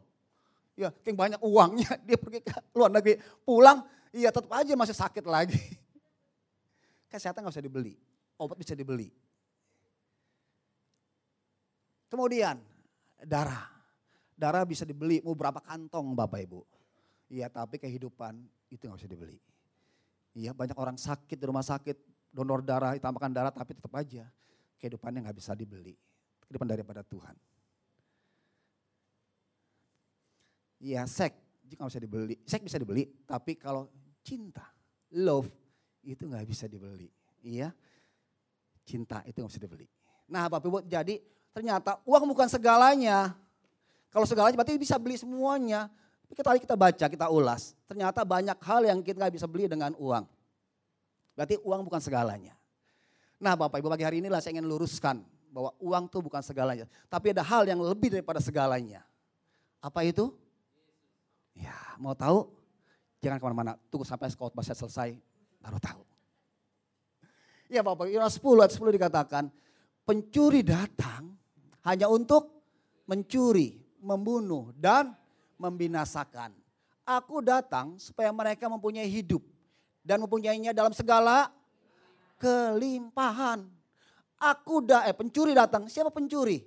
Ya 0.75 0.89
kayak 0.91 1.15
banyak 1.15 1.39
uangnya, 1.43 1.91
dia 2.07 2.17
pergi 2.19 2.39
ke 2.43 2.55
luar 2.75 2.91
negeri. 2.91 3.19
Pulang, 3.43 3.83
Iya 4.11 4.29
tetap 4.29 4.51
aja 4.51 4.75
masih 4.75 4.95
sakit 4.95 5.23
lagi. 5.23 5.55
Kesehatan 7.11 7.47
gak 7.47 7.55
bisa 7.55 7.63
dibeli, 7.63 7.95
obat 8.35 8.59
bisa 8.59 8.75
dibeli. 8.75 9.11
Kemudian 12.11 12.59
darah. 13.23 13.71
Darah 14.35 14.67
bisa 14.67 14.83
dibeli, 14.83 15.23
mau 15.23 15.31
berapa 15.31 15.63
kantong 15.63 16.11
Bapak 16.11 16.43
Ibu. 16.43 16.59
Iya 17.31 17.47
tapi 17.47 17.79
kehidupan 17.79 18.35
itu 18.67 18.83
gak 18.83 18.99
bisa 18.99 19.07
dibeli. 19.07 19.39
Iya 20.35 20.51
banyak 20.51 20.75
orang 20.75 20.99
sakit 20.99 21.39
di 21.39 21.45
rumah 21.47 21.63
sakit, 21.63 21.95
donor 22.31 22.59
darah, 22.59 22.95
ditambahkan 22.95 23.31
darah 23.31 23.51
tapi 23.51 23.79
tetap 23.79 23.91
aja 23.95 24.27
kehidupannya 24.79 25.23
gak 25.23 25.37
bisa 25.39 25.55
dibeli. 25.55 25.95
Kehidupan 26.43 26.67
daripada 26.67 26.99
Tuhan. 27.07 27.35
Iya 30.81 31.07
seks 31.07 31.37
juga 31.63 31.87
gak 31.87 31.91
bisa 31.95 32.03
dibeli. 32.03 32.35
Seks 32.43 32.63
bisa 32.65 32.75
dibeli, 32.81 33.07
tapi 33.23 33.55
kalau 33.55 33.87
cinta, 34.21 34.65
love 35.13 35.49
itu 36.01 36.25
nggak 36.25 36.45
bisa 36.45 36.65
dibeli. 36.65 37.09
Iya, 37.41 37.73
cinta 38.85 39.21
itu 39.25 39.41
nggak 39.41 39.51
bisa 39.51 39.61
dibeli. 39.61 39.85
Nah 40.29 40.47
Bapak 40.47 40.67
Ibu 40.69 40.79
jadi 40.85 41.19
ternyata 41.51 41.99
uang 42.07 42.31
bukan 42.31 42.47
segalanya. 42.47 43.35
Kalau 44.11 44.27
segalanya 44.27 44.55
berarti 44.55 44.79
bisa 44.79 44.99
beli 44.99 45.15
semuanya. 45.15 45.87
Tapi 46.27 46.33
kita 46.35 46.49
kita 46.63 46.75
baca, 46.79 47.05
kita 47.11 47.27
ulas. 47.27 47.75
Ternyata 47.87 48.23
banyak 48.23 48.57
hal 48.59 48.81
yang 48.87 48.99
kita 49.03 49.19
nggak 49.19 49.35
bisa 49.35 49.47
beli 49.47 49.67
dengan 49.67 49.91
uang. 49.99 50.23
Berarti 51.35 51.59
uang 51.63 51.81
bukan 51.87 51.99
segalanya. 51.99 52.55
Nah 53.41 53.57
Bapak 53.57 53.81
Ibu 53.81 53.89
pagi 53.89 54.05
hari 54.05 54.21
inilah 54.21 54.39
saya 54.39 54.55
ingin 54.55 54.67
luruskan 54.67 55.25
bahwa 55.51 55.75
uang 55.83 56.07
itu 56.07 56.17
bukan 56.23 56.39
segalanya. 56.39 56.85
Tapi 57.11 57.35
ada 57.35 57.43
hal 57.43 57.67
yang 57.67 57.83
lebih 57.83 58.13
daripada 58.13 58.39
segalanya. 58.39 59.03
Apa 59.83 60.07
itu? 60.07 60.31
Ya 61.51 61.75
mau 61.99 62.15
tahu? 62.15 62.60
Jangan 63.21 63.37
ke 63.37 63.45
mana-mana, 63.45 63.73
tunggu 63.93 64.01
sampai 64.01 64.33
khotbah 64.33 64.65
saya 64.65 64.73
selesai, 64.73 65.13
baru 65.61 65.77
tahu. 65.77 66.01
Ya 67.69 67.85
Bapak, 67.85 68.09
Yohanes 68.09 68.41
10 68.41 68.65
ayat 68.65 68.73
10 68.73 68.97
dikatakan, 68.97 69.43
pencuri 70.03 70.65
datang 70.65 71.37
hanya 71.85 72.09
untuk 72.09 72.49
mencuri, 73.05 73.77
membunuh, 74.01 74.73
dan 74.73 75.13
membinasakan. 75.61 76.51
Aku 77.05 77.45
datang 77.45 78.01
supaya 78.01 78.33
mereka 78.33 78.65
mempunyai 78.65 79.05
hidup 79.05 79.45
dan 80.01 80.17
mempunyainya 80.21 80.73
dalam 80.73 80.91
segala 80.91 81.53
kelimpahan. 82.41 83.69
Aku 84.41 84.81
da 84.81 85.05
eh 85.05 85.13
pencuri 85.13 85.53
datang. 85.53 85.85
Siapa 85.85 86.09
pencuri? 86.09 86.65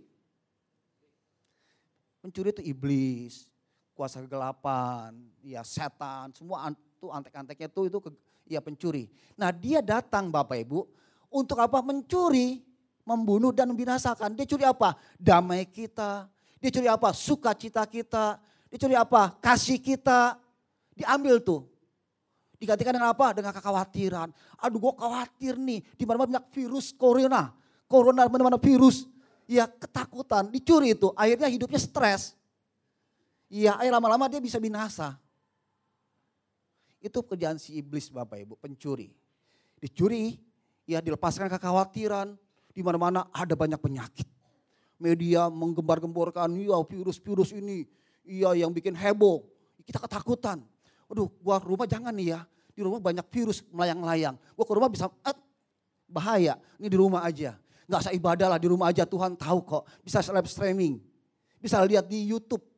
Pencuri 2.22 2.54
itu 2.54 2.62
iblis, 2.62 3.50
kuasa 3.94 4.20
kegelapan, 4.20 5.14
ya 5.40 5.62
setan, 5.62 6.34
semua 6.34 6.68
itu 6.74 7.06
antek-anteknya 7.08 7.70
itu 7.70 7.82
itu 7.86 7.98
ke, 8.02 8.10
ya 8.50 8.60
pencuri. 8.60 9.06
Nah 9.38 9.54
dia 9.54 9.78
datang 9.80 10.28
Bapak 10.28 10.58
Ibu 10.66 10.84
untuk 11.30 11.58
apa? 11.62 11.80
Mencuri, 11.80 12.62
membunuh 13.06 13.54
dan 13.54 13.70
membinasakan. 13.70 14.34
Dia 14.34 14.46
curi 14.46 14.64
apa? 14.66 14.98
Damai 15.18 15.66
kita. 15.66 16.26
Dia 16.58 16.70
curi 16.72 16.88
apa? 16.90 17.14
Sukacita 17.14 17.84
kita. 17.84 18.38
Dia 18.72 18.78
curi 18.80 18.96
apa? 18.98 19.34
Kasih 19.38 19.78
kita. 19.78 20.38
Diambil 20.94 21.38
tuh. 21.42 21.66
Digantikan 22.58 22.96
dengan 22.96 23.12
apa? 23.12 23.34
Dengan 23.34 23.52
kekhawatiran. 23.52 24.30
Aduh 24.62 24.78
gue 24.78 24.92
khawatir 24.94 25.54
nih. 25.58 25.82
Di 25.98 26.06
mana-mana 26.06 26.38
banyak 26.38 26.46
virus 26.54 26.94
corona. 26.94 27.52
Corona 27.90 28.24
mana-mana 28.30 28.56
virus. 28.56 29.04
Ya 29.44 29.68
ketakutan. 29.68 30.48
Dicuri 30.48 30.96
itu. 30.96 31.12
Akhirnya 31.18 31.50
hidupnya 31.50 31.82
stres 31.82 32.32
Iya, 33.54 33.78
air 33.78 33.94
lama-lama 33.94 34.26
dia 34.26 34.42
bisa 34.42 34.58
binasa. 34.58 35.14
Itu 36.98 37.22
pekerjaan 37.22 37.54
si 37.54 37.78
iblis 37.78 38.10
Bapak 38.10 38.42
Ibu, 38.42 38.58
pencuri. 38.58 39.14
Dicuri, 39.78 40.42
ya 40.90 40.98
dilepaskan 40.98 41.46
kekhawatiran, 41.46 42.34
di 42.74 42.82
mana-mana 42.82 43.30
ada 43.30 43.54
banyak 43.54 43.78
penyakit. 43.78 44.26
Media 44.98 45.46
menggembar-gemborkan, 45.46 46.50
ya 46.58 46.82
virus-virus 46.82 47.54
ini, 47.54 47.86
iya 48.26 48.58
yang 48.58 48.74
bikin 48.74 48.90
heboh. 48.90 49.46
Kita 49.86 50.02
ketakutan. 50.02 50.58
Aduh, 51.06 51.30
gua 51.38 51.62
rumah 51.62 51.86
jangan 51.86 52.10
nih 52.10 52.34
ya. 52.34 52.42
Di 52.74 52.82
rumah 52.82 52.98
banyak 52.98 53.22
virus 53.30 53.62
melayang-layang. 53.70 54.34
Gua 54.58 54.66
ke 54.66 54.74
rumah 54.74 54.90
bisa, 54.90 55.06
eh, 55.22 55.36
bahaya. 56.10 56.58
Ini 56.82 56.90
di 56.90 56.98
rumah 56.98 57.22
aja. 57.22 57.54
Gak 57.86 58.10
usah 58.10 58.14
ibadah 58.18 58.50
lah, 58.50 58.58
di 58.58 58.66
rumah 58.66 58.90
aja 58.90 59.06
Tuhan 59.06 59.38
tahu 59.38 59.62
kok. 59.62 59.86
Bisa 60.02 60.26
live 60.34 60.50
streaming. 60.50 60.98
Bisa 61.62 61.78
lihat 61.86 62.10
di 62.10 62.34
Youtube. 62.34 62.73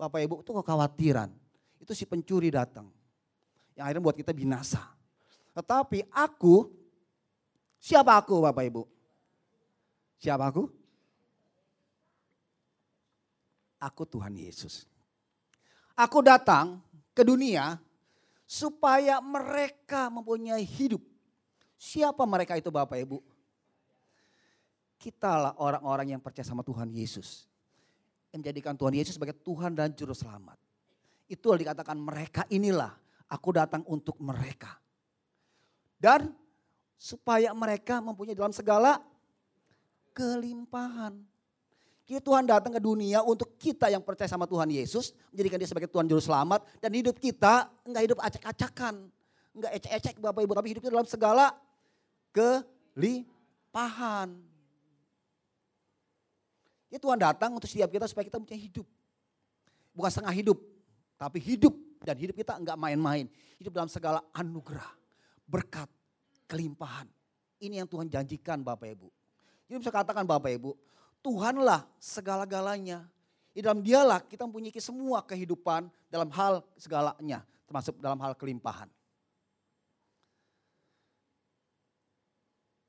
Bapak 0.00 0.24
Ibu 0.24 0.40
itu 0.40 0.52
kekhawatiran. 0.56 1.28
Itu 1.76 1.92
si 1.92 2.08
pencuri 2.08 2.48
datang. 2.48 2.88
Yang 3.76 3.84
akhirnya 3.84 4.04
buat 4.08 4.16
kita 4.16 4.32
binasa. 4.32 4.80
Tetapi 5.52 6.08
aku, 6.08 6.72
siapa 7.76 8.16
aku 8.16 8.40
Bapak 8.40 8.64
Ibu? 8.64 8.82
Siapa 10.16 10.48
aku? 10.48 10.64
Aku 13.76 14.08
Tuhan 14.08 14.32
Yesus. 14.40 14.88
Aku 15.92 16.24
datang 16.24 16.80
ke 17.12 17.20
dunia 17.20 17.76
supaya 18.48 19.20
mereka 19.20 20.08
mempunyai 20.08 20.64
hidup. 20.64 21.04
Siapa 21.76 22.24
mereka 22.24 22.56
itu 22.56 22.72
Bapak 22.72 22.96
Ibu? 23.04 23.20
Kitalah 25.00 25.56
orang-orang 25.60 26.16
yang 26.16 26.20
percaya 26.20 26.44
sama 26.44 26.64
Tuhan 26.64 26.88
Yesus. 26.92 27.49
Menjadikan 28.30 28.78
Tuhan 28.78 28.94
Yesus 28.94 29.18
sebagai 29.18 29.34
Tuhan 29.42 29.74
dan 29.74 29.90
Juru 29.94 30.14
Selamat. 30.14 30.58
Itu 31.26 31.50
dikatakan 31.54 31.98
mereka 31.98 32.46
inilah 32.50 32.94
aku 33.30 33.54
datang 33.54 33.82
untuk 33.86 34.18
mereka. 34.22 34.78
Dan 35.98 36.34
supaya 37.00 37.54
mereka 37.54 38.02
mempunyai 38.02 38.34
dalam 38.34 38.52
segala 38.52 39.00
kelimpahan. 40.12 41.16
Jadi 42.10 42.26
Tuhan 42.26 42.42
datang 42.42 42.74
ke 42.74 42.82
dunia 42.82 43.22
untuk 43.22 43.54
kita 43.54 43.86
yang 43.86 44.02
percaya 44.02 44.26
sama 44.26 44.42
Tuhan 44.42 44.66
Yesus, 44.66 45.14
menjadikan 45.30 45.62
dia 45.62 45.70
sebagai 45.70 45.86
Tuhan 45.86 46.10
Juru 46.10 46.18
Selamat, 46.18 46.66
dan 46.82 46.90
hidup 46.90 47.22
kita 47.22 47.70
enggak 47.86 48.02
hidup 48.10 48.18
acak-acakan, 48.18 49.06
enggak 49.54 49.72
ecek-ecek 49.78 50.18
Bapak 50.18 50.42
Ibu, 50.42 50.58
tapi 50.58 50.74
hidup 50.74 50.82
kita 50.82 50.90
dalam 50.90 51.06
segala 51.06 51.54
kelimpahan. 52.34 54.34
Ya 56.90 56.98
Tuhan 56.98 57.16
datang 57.22 57.54
untuk 57.54 57.70
setiap 57.70 57.88
kita 57.88 58.10
supaya 58.10 58.26
kita 58.26 58.42
punya 58.42 58.58
hidup. 58.58 58.84
Bukan 59.94 60.10
setengah 60.10 60.34
hidup, 60.34 60.58
tapi 61.14 61.38
hidup. 61.38 61.72
Dan 62.02 62.16
hidup 62.18 62.34
kita 62.34 62.58
enggak 62.58 62.74
main-main. 62.74 63.30
Hidup 63.62 63.70
dalam 63.70 63.86
segala 63.86 64.24
anugerah, 64.34 64.90
berkat, 65.46 65.86
kelimpahan. 66.50 67.06
Ini 67.62 67.84
yang 67.84 67.88
Tuhan 67.88 68.10
janjikan 68.10 68.58
Bapak 68.64 68.90
Ibu. 68.98 69.08
Jadi 69.70 69.76
bisa 69.78 69.94
katakan 69.94 70.26
Bapak 70.26 70.50
Ibu, 70.50 70.74
Tuhanlah 71.22 71.86
segala-galanya. 72.00 73.06
Di 73.54 73.60
dalam 73.62 73.84
dialah 73.84 74.24
kita 74.24 74.48
mempunyai 74.48 74.74
semua 74.82 75.22
kehidupan 75.22 75.86
dalam 76.10 76.32
hal 76.34 76.64
segalanya. 76.74 77.46
Termasuk 77.70 78.02
dalam 78.02 78.18
hal 78.18 78.34
kelimpahan. 78.34 78.90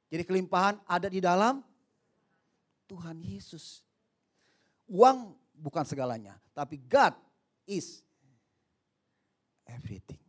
Jadi 0.10 0.24
kelimpahan 0.26 0.82
ada 0.90 1.08
di 1.08 1.22
dalam 1.22 1.62
Tuhan 2.90 3.22
Yesus. 3.24 3.86
Uang 4.92 5.32
bukan 5.56 5.88
segalanya. 5.88 6.36
Tapi 6.52 6.76
God 6.84 7.16
is 7.64 8.04
everything. 9.64 10.20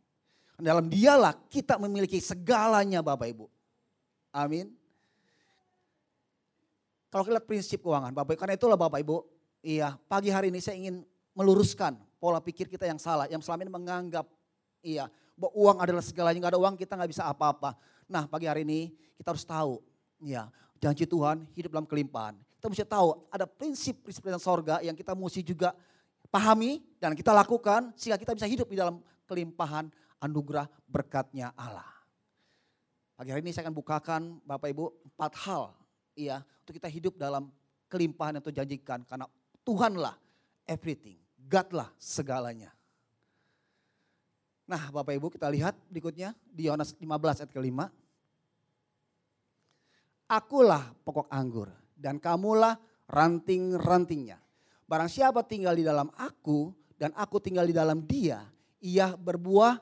Dalam 0.55 0.87
dialah 0.87 1.35
kita 1.51 1.75
memiliki 1.75 2.23
segalanya 2.23 3.03
Bapak 3.03 3.27
Ibu. 3.27 3.51
Amin. 4.31 4.71
Kalau 7.11 7.27
kita 7.27 7.35
lihat 7.35 7.45
prinsip 7.45 7.83
keuangan, 7.83 8.15
Bapak 8.15 8.33
Ibu, 8.33 8.39
karena 8.39 8.55
itulah 8.55 8.79
Bapak 8.79 9.03
Ibu, 9.03 9.21
iya 9.61 9.99
pagi 10.07 10.31
hari 10.31 10.49
ini 10.49 10.63
saya 10.63 10.79
ingin 10.79 11.03
meluruskan 11.35 11.99
pola 12.17 12.39
pikir 12.39 12.71
kita 12.71 12.87
yang 12.87 12.97
salah, 12.97 13.27
yang 13.27 13.43
selama 13.43 13.67
ini 13.67 13.73
menganggap 13.75 14.25
iya 14.79 15.11
bahwa 15.35 15.51
uang 15.53 15.77
adalah 15.83 16.01
segalanya, 16.01 16.39
nggak 16.39 16.53
ada 16.55 16.61
uang 16.63 16.75
kita 16.79 16.95
nggak 16.95 17.11
bisa 17.11 17.27
apa-apa. 17.27 17.75
Nah 18.07 18.25
pagi 18.25 18.47
hari 18.47 18.63
ini 18.63 18.95
kita 19.19 19.35
harus 19.35 19.45
tahu, 19.45 19.83
ya 20.23 20.47
janji 20.79 21.03
Tuhan 21.03 21.43
hidup 21.53 21.75
dalam 21.75 21.85
kelimpahan. 21.85 22.33
Kita 22.63 22.71
mesti 22.71 22.87
tahu 22.87 23.27
ada 23.27 23.43
prinsip-prinsip 23.43 24.23
dan 24.23 24.39
sorga 24.39 24.79
yang 24.79 24.95
kita 24.95 25.11
mesti 25.11 25.43
juga 25.43 25.75
pahami 26.31 26.79
dan 26.95 27.11
kita 27.11 27.35
lakukan 27.35 27.91
sehingga 27.99 28.15
kita 28.15 28.31
bisa 28.39 28.47
hidup 28.47 28.71
di 28.71 28.79
dalam 28.79 29.03
kelimpahan 29.27 29.91
anugerah 30.23 30.71
berkatnya 30.87 31.51
Allah. 31.59 31.83
Pagi 33.19 33.35
hari 33.35 33.43
ini 33.43 33.51
saya 33.51 33.67
akan 33.67 33.75
bukakan 33.75 34.39
Bapak 34.47 34.71
Ibu 34.71 34.95
empat 35.11 35.43
hal 35.43 35.75
iya 36.15 36.39
untuk 36.63 36.79
kita 36.79 36.87
hidup 36.87 37.19
dalam 37.19 37.51
kelimpahan 37.91 38.39
yang 38.39 38.43
Tuhan 38.47 38.55
janjikan 38.63 38.99
karena 39.11 39.27
Tuhanlah 39.67 40.15
everything, 40.63 41.19
Godlah 41.35 41.91
segalanya. 41.99 42.71
Nah 44.71 44.87
Bapak 44.87 45.11
Ibu 45.11 45.35
kita 45.35 45.51
lihat 45.51 45.75
berikutnya 45.91 46.31
di 46.47 46.71
Yohanes 46.71 46.95
15 46.95 47.43
ayat 47.43 47.51
kelima. 47.51 47.91
Akulah 50.31 50.95
pokok 51.03 51.27
anggur 51.27 51.82
dan 52.03 52.19
kamulah 52.19 52.75
ranting-rantingnya. 53.07 54.35
Barang 54.83 55.07
siapa 55.07 55.47
tinggal 55.47 55.79
di 55.79 55.87
dalam 55.87 56.11
aku 56.19 56.75
dan 56.99 57.15
aku 57.15 57.39
tinggal 57.39 57.63
di 57.63 57.71
dalam 57.71 58.03
dia, 58.03 58.43
ia 58.83 59.15
berbuah 59.15 59.79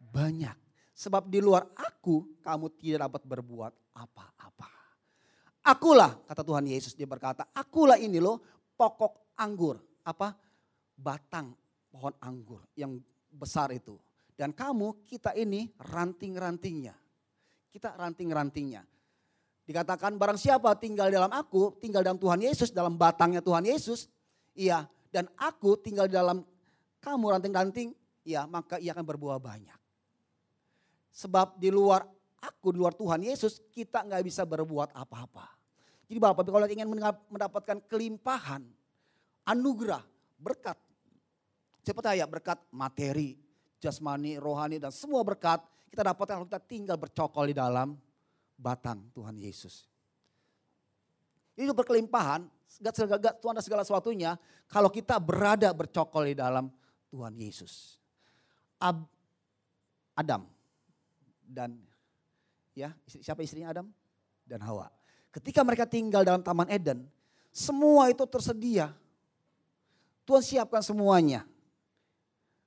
banyak. 0.00 0.56
Sebab 0.96 1.28
di 1.28 1.44
luar 1.44 1.68
aku 1.76 2.40
kamu 2.40 2.72
tidak 2.80 3.06
dapat 3.06 3.22
berbuat 3.28 3.72
apa-apa. 3.92 4.66
Akulah, 5.68 6.16
kata 6.24 6.40
Tuhan 6.40 6.64
Yesus, 6.64 6.96
dia 6.96 7.04
berkata, 7.04 7.44
akulah 7.52 8.00
ini 8.00 8.16
loh 8.16 8.40
pokok 8.72 9.36
anggur. 9.36 9.76
Apa? 10.02 10.32
Batang 10.96 11.52
pohon 11.92 12.16
anggur 12.24 12.64
yang 12.72 12.96
besar 13.30 13.70
itu. 13.76 14.00
Dan 14.32 14.56
kamu, 14.56 15.04
kita 15.04 15.36
ini 15.36 15.68
ranting-rantingnya. 15.76 16.96
Kita 17.68 17.94
ranting-rantingnya. 17.94 18.82
Dikatakan 19.68 20.16
barang 20.16 20.40
siapa 20.40 20.72
tinggal 20.80 21.12
dalam 21.12 21.28
aku, 21.28 21.76
tinggal 21.76 22.00
dalam 22.00 22.16
Tuhan 22.16 22.40
Yesus, 22.40 22.72
dalam 22.72 22.96
batangnya 22.96 23.44
Tuhan 23.44 23.68
Yesus. 23.68 24.08
Iya, 24.56 24.88
dan 25.12 25.28
aku 25.36 25.76
tinggal 25.76 26.08
dalam 26.08 26.40
kamu 27.04 27.36
ranting-ranting, 27.36 27.92
ya 28.24 28.48
maka 28.48 28.80
ia 28.80 28.96
akan 28.96 29.04
berbuah 29.04 29.36
banyak. 29.36 29.76
Sebab 31.12 31.60
di 31.60 31.68
luar 31.68 32.08
aku, 32.40 32.72
di 32.72 32.80
luar 32.80 32.96
Tuhan 32.96 33.20
Yesus, 33.20 33.60
kita 33.68 34.08
nggak 34.08 34.24
bisa 34.24 34.48
berbuat 34.48 34.96
apa-apa. 34.96 35.44
Jadi 36.08 36.16
Bapak 36.16 36.48
kalau 36.48 36.64
ingin 36.64 36.88
mendapatkan 37.28 37.84
kelimpahan, 37.84 38.64
anugerah, 39.44 40.00
berkat. 40.40 40.80
Cepat 41.84 42.16
ya 42.16 42.24
berkat 42.24 42.56
materi, 42.72 43.36
jasmani, 43.76 44.40
rohani 44.40 44.80
dan 44.80 44.96
semua 44.96 45.20
berkat 45.20 45.60
kita 45.92 46.04
dapatkan 46.04 46.40
kalau 46.40 46.48
kita 46.48 46.60
tinggal 46.64 46.96
bercokol 47.00 47.48
di 47.48 47.56
dalam 47.56 47.96
batang 48.58 49.06
Tuhan 49.14 49.38
Yesus. 49.38 49.86
Itu 51.54 51.70
berkelimpahan, 51.74 52.46
Tuhan 53.42 53.54
ada 53.54 53.64
segala 53.64 53.82
sesuatunya 53.86 54.34
kalau 54.66 54.90
kita 54.90 55.16
berada 55.22 55.70
bercokol 55.70 56.30
di 56.30 56.36
dalam 56.36 56.70
Tuhan 57.10 57.34
Yesus. 57.38 57.98
Ab, 58.78 59.02
Adam 60.14 60.46
dan 61.42 61.78
ya 62.74 62.94
siapa 63.06 63.42
istrinya 63.42 63.70
Adam 63.70 63.86
dan 64.46 64.60
Hawa. 64.62 64.90
Ketika 65.34 65.62
mereka 65.62 65.86
tinggal 65.86 66.22
dalam 66.22 66.42
Taman 66.42 66.70
Eden, 66.70 67.06
semua 67.54 68.10
itu 68.10 68.22
tersedia. 68.26 68.94
Tuhan 70.22 70.44
siapkan 70.44 70.84
semuanya. 70.84 71.48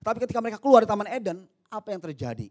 Tapi 0.02 0.18
ketika 0.26 0.42
mereka 0.42 0.58
keluar 0.58 0.82
dari 0.82 0.90
Taman 0.90 1.10
Eden, 1.14 1.38
apa 1.70 1.94
yang 1.94 2.02
terjadi? 2.02 2.50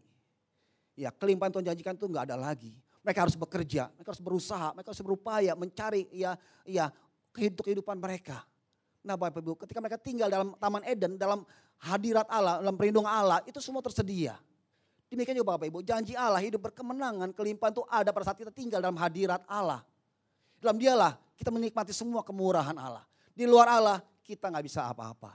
Ya 0.94 1.11
kelimpahan 1.11 1.50
Tuhan 1.50 1.66
janjikan 1.66 1.94
itu 1.98 2.07
nggak 2.07 2.31
ada 2.31 2.37
lagi. 2.38 2.72
Mereka 3.11 3.27
harus 3.27 3.35
bekerja, 3.35 3.90
mereka 3.99 4.14
harus 4.14 4.23
berusaha, 4.23 4.70
mereka 4.70 4.94
harus 4.94 5.03
berupaya 5.03 5.59
mencari 5.59 6.07
ya 6.14 6.38
ya 6.62 6.94
kehidupan 7.35 7.99
mereka. 7.99 8.46
Nah 9.03 9.18
Bapak 9.18 9.42
Ibu, 9.42 9.59
ketika 9.66 9.83
mereka 9.83 9.99
tinggal 9.99 10.31
dalam 10.31 10.55
Taman 10.55 10.87
Eden, 10.87 11.18
dalam 11.18 11.42
hadirat 11.83 12.31
Allah, 12.31 12.62
dalam 12.62 12.79
perlindungan 12.79 13.11
Allah, 13.11 13.42
itu 13.51 13.59
semua 13.59 13.83
tersedia. 13.83 14.38
Demikian 15.11 15.42
juga 15.42 15.59
Bapak 15.59 15.66
Ibu, 15.75 15.83
janji 15.83 16.14
Allah 16.14 16.38
hidup 16.38 16.70
berkemenangan, 16.70 17.35
kelimpahan 17.35 17.75
itu 17.75 17.83
ada 17.90 18.14
pada 18.14 18.31
saat 18.31 18.38
kita 18.38 18.55
tinggal 18.55 18.79
dalam 18.79 18.94
hadirat 18.94 19.42
Allah. 19.51 19.83
Dalam 20.62 20.79
dialah 20.79 21.18
kita 21.35 21.51
menikmati 21.51 21.90
semua 21.90 22.23
kemurahan 22.23 22.79
Allah. 22.79 23.03
Di 23.35 23.42
luar 23.42 23.75
Allah 23.75 23.99
kita 24.23 24.55
nggak 24.55 24.70
bisa 24.70 24.87
apa-apa. 24.87 25.35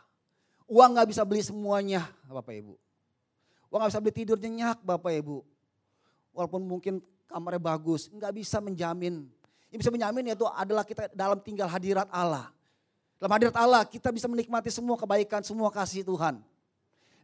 Uang 0.71 0.95
nggak 0.95 1.11
bisa 1.11 1.27
beli 1.27 1.43
semuanya 1.43 2.07
Bapak 2.23 2.55
Ibu. 2.55 2.71
Uang 3.67 3.83
nggak 3.83 3.91
bisa 3.91 3.99
beli 3.99 4.15
tidur 4.15 4.39
nyenyak 4.39 4.79
Bapak 4.79 5.11
Ibu. 5.11 5.43
Walaupun 6.31 6.63
mungkin 6.63 7.03
kamarnya 7.29 7.61
bagus, 7.61 8.07
nggak 8.09 8.31
bisa 8.35 8.57
menjamin. 8.61 9.25
Yang 9.73 9.79
bisa 9.85 9.91
menjamin 9.91 10.23
yaitu 10.31 10.47
adalah 10.47 10.83
kita 10.87 11.11
dalam 11.11 11.41
tinggal 11.41 11.67
hadirat 11.67 12.07
Allah. 12.13 12.49
Dalam 13.19 13.31
hadirat 13.35 13.55
Allah 13.57 13.81
kita 13.87 14.11
bisa 14.11 14.29
menikmati 14.29 14.71
semua 14.71 14.95
kebaikan, 14.95 15.41
semua 15.43 15.71
kasih 15.71 16.05
Tuhan. 16.05 16.39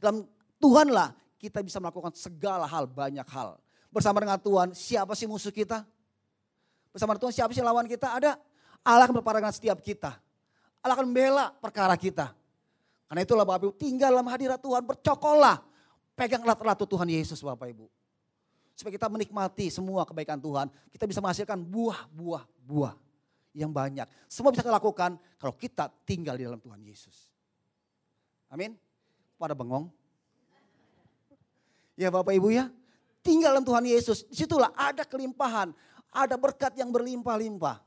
Dalam 0.02 0.26
Tuhanlah 0.62 1.14
kita 1.42 1.62
bisa 1.66 1.82
melakukan 1.82 2.14
segala 2.14 2.70
hal, 2.70 2.86
banyak 2.86 3.26
hal. 3.26 3.58
Bersama 3.92 4.24
dengan 4.24 4.40
Tuhan, 4.40 4.72
siapa 4.72 5.18
sih 5.18 5.28
musuh 5.28 5.52
kita? 5.52 5.84
Bersama 6.92 7.16
Tuhan, 7.16 7.34
siapa 7.34 7.52
sih 7.52 7.64
lawan 7.64 7.88
kita? 7.88 8.08
Ada. 8.14 8.40
Allah 8.82 9.06
akan 9.08 9.20
berperang 9.20 9.44
dengan 9.44 9.56
setiap 9.56 9.78
kita. 9.80 10.16
Allah 10.82 10.96
akan 10.98 11.08
membela 11.08 11.54
perkara 11.54 11.94
kita. 11.96 12.34
Karena 13.12 13.22
itulah 13.28 13.44
Bapak 13.44 13.68
Ibu, 13.68 13.72
tinggal 13.76 14.16
dalam 14.16 14.28
hadirat 14.32 14.60
Tuhan, 14.64 14.82
bercokolah. 14.88 15.60
Pegang 16.16 16.44
ratu 16.44 16.88
Tuhan 16.88 17.08
Yesus 17.12 17.44
Bapak 17.44 17.68
Ibu. 17.72 17.86
Supaya 18.82 18.98
kita 18.98 19.14
menikmati 19.14 19.70
semua 19.70 20.02
kebaikan 20.10 20.42
Tuhan. 20.42 20.66
Kita 20.90 21.06
bisa 21.06 21.22
menghasilkan 21.22 21.62
buah-buah 21.62 22.50
buah 22.66 22.98
yang 23.54 23.70
banyak. 23.70 24.10
Semua 24.26 24.50
bisa 24.50 24.66
kita 24.66 24.74
lakukan 24.74 25.22
kalau 25.38 25.54
kita 25.54 25.86
tinggal 26.02 26.34
di 26.34 26.50
dalam 26.50 26.58
Tuhan 26.58 26.82
Yesus. 26.82 27.30
Amin. 28.50 28.74
Pada 29.38 29.54
bengong. 29.54 29.86
Ya 31.94 32.10
Bapak 32.10 32.34
Ibu 32.34 32.50
ya. 32.50 32.74
Tinggal 33.22 33.54
dalam 33.54 33.70
Tuhan 33.70 33.86
Yesus. 33.86 34.26
Di 34.26 34.34
situlah 34.34 34.74
ada 34.74 35.06
kelimpahan. 35.06 35.78
Ada 36.10 36.34
berkat 36.34 36.74
yang 36.74 36.90
berlimpah-limpah. 36.90 37.78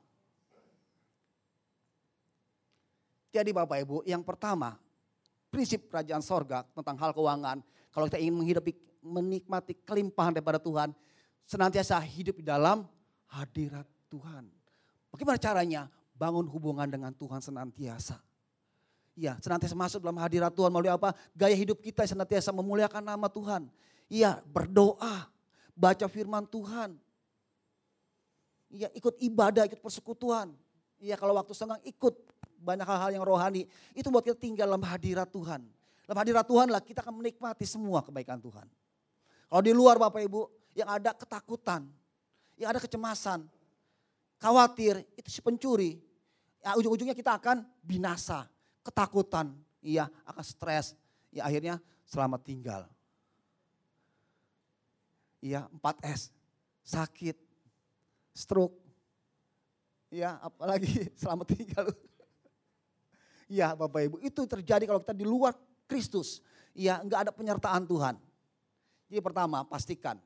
Jadi 3.34 3.50
Bapak 3.50 3.82
Ibu 3.82 4.06
yang 4.06 4.22
pertama. 4.22 4.78
Prinsip 5.50 5.90
kerajaan 5.90 6.22
sorga 6.22 6.62
tentang 6.70 6.94
hal 7.02 7.10
keuangan. 7.10 7.58
Kalau 7.90 8.06
kita 8.06 8.22
ingin 8.22 8.38
menghidupi, 8.38 8.78
menikmati 9.04 9.76
kelimpahan 9.84 10.34
daripada 10.34 10.56
Tuhan. 10.56 10.90
Senantiasa 11.44 12.00
hidup 12.00 12.40
di 12.40 12.46
dalam 12.48 12.88
hadirat 13.28 13.84
Tuhan. 14.08 14.48
Bagaimana 15.12 15.36
caranya? 15.36 15.82
Bangun 16.16 16.48
hubungan 16.48 16.88
dengan 16.88 17.12
Tuhan 17.12 17.44
senantiasa. 17.44 18.16
Iya, 19.14 19.38
senantiasa 19.38 19.76
masuk 19.78 20.02
dalam 20.02 20.18
hadirat 20.18 20.50
Tuhan 20.50 20.72
melalui 20.72 20.90
apa? 20.90 21.14
Gaya 21.36 21.54
hidup 21.54 21.78
kita 21.78 22.02
senantiasa 22.02 22.50
memuliakan 22.50 23.04
nama 23.04 23.30
Tuhan. 23.30 23.70
Iya, 24.10 24.42
berdoa, 24.50 25.30
baca 25.76 26.06
firman 26.10 26.48
Tuhan. 26.50 26.98
Iya, 28.74 28.90
ikut 28.90 29.14
ibadah, 29.22 29.70
ikut 29.70 29.78
persekutuan. 29.78 30.50
Iya, 30.98 31.14
kalau 31.14 31.38
waktu 31.38 31.54
senggang 31.54 31.82
ikut 31.86 32.14
banyak 32.64 32.88
hal-hal 32.88 33.10
yang 33.12 33.24
rohani. 33.28 33.68
Itu 33.92 34.08
buat 34.08 34.24
kita 34.24 34.40
tinggal 34.40 34.72
dalam 34.72 34.82
hadirat 34.82 35.28
Tuhan. 35.28 35.62
Dalam 36.08 36.18
hadirat 36.18 36.48
Tuhan 36.48 36.68
lah 36.72 36.80
kita 36.80 37.04
akan 37.04 37.20
menikmati 37.20 37.68
semua 37.68 38.00
kebaikan 38.00 38.40
Tuhan. 38.40 38.66
Kalau 39.48 39.62
di 39.62 39.72
luar 39.72 40.00
Bapak 40.00 40.20
Ibu, 40.24 40.40
yang 40.74 40.90
ada 40.90 41.14
ketakutan, 41.14 41.86
yang 42.58 42.74
ada 42.74 42.80
kecemasan, 42.82 43.46
khawatir, 44.42 45.06
itu 45.14 45.28
si 45.30 45.40
pencuri. 45.40 46.02
Ya, 46.64 46.74
ujung-ujungnya 46.80 47.14
kita 47.14 47.36
akan 47.38 47.62
binasa 47.84 48.48
ketakutan, 48.84 49.52
iya 49.84 50.08
akan 50.24 50.44
stres, 50.44 50.96
ya 51.28 51.44
akhirnya 51.44 51.78
selamat 52.08 52.40
tinggal. 52.44 52.82
Iya 55.44 55.68
4S, 55.76 56.32
sakit, 56.80 57.36
stroke, 58.32 58.80
ya 60.08 60.40
apalagi 60.40 60.88
selamat 61.20 61.46
tinggal. 61.52 61.86
Iya 63.44 63.76
Bapak 63.76 64.00
Ibu, 64.08 64.16
itu 64.24 64.40
terjadi 64.48 64.88
kalau 64.88 65.04
kita 65.04 65.12
di 65.12 65.28
luar 65.28 65.52
Kristus. 65.84 66.40
Ya 66.72 66.98
enggak 66.98 67.28
ada 67.28 67.32
penyertaan 67.32 67.84
Tuhan. 67.84 68.16
Jadi 69.14 69.22
pertama 69.22 69.62
pastikan 69.62 70.18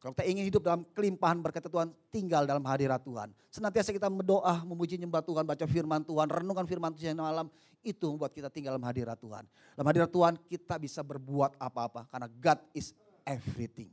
kalau 0.00 0.16
kita 0.16 0.24
ingin 0.32 0.48
hidup 0.48 0.64
dalam 0.64 0.80
kelimpahan 0.96 1.44
berkat 1.44 1.66
Tuhan, 1.68 1.92
tinggal 2.08 2.48
dalam 2.48 2.64
hadirat 2.64 3.04
Tuhan. 3.04 3.36
Senantiasa 3.52 3.92
kita 3.92 4.08
berdoa, 4.08 4.64
memuji 4.64 4.96
nyembah 4.96 5.20
Tuhan, 5.20 5.44
baca 5.44 5.66
firman 5.68 6.00
Tuhan, 6.00 6.24
renungkan 6.24 6.64
firman 6.64 6.88
Tuhan 6.96 7.20
malam, 7.20 7.52
itu 7.84 8.08
membuat 8.08 8.32
kita 8.32 8.48
tinggal 8.48 8.80
dalam 8.80 8.88
hadirat 8.88 9.20
Tuhan. 9.20 9.44
Dalam 9.76 9.86
hadirat 9.92 10.08
Tuhan 10.08 10.40
kita 10.48 10.80
bisa 10.80 11.04
berbuat 11.04 11.60
apa-apa, 11.60 12.08
karena 12.08 12.32
God 12.32 12.64
is 12.72 12.96
everything. 13.28 13.92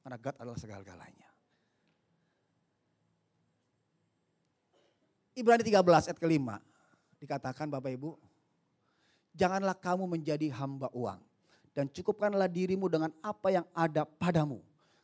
Karena 0.00 0.16
God 0.16 0.40
adalah 0.40 0.56
segala-galanya. 0.56 1.28
Ibrani 5.36 5.60
13 5.60 5.84
ayat 5.84 6.16
kelima, 6.16 6.64
dikatakan 7.20 7.68
Bapak 7.68 7.92
Ibu, 7.92 8.16
janganlah 9.36 9.76
kamu 9.76 10.08
menjadi 10.08 10.48
hamba 10.56 10.88
uang, 10.96 11.20
dan 11.72 11.88
cukupkanlah 11.88 12.48
dirimu 12.48 12.86
dengan 12.88 13.10
apa 13.24 13.48
yang 13.48 13.66
ada 13.72 14.04
padamu 14.04 14.60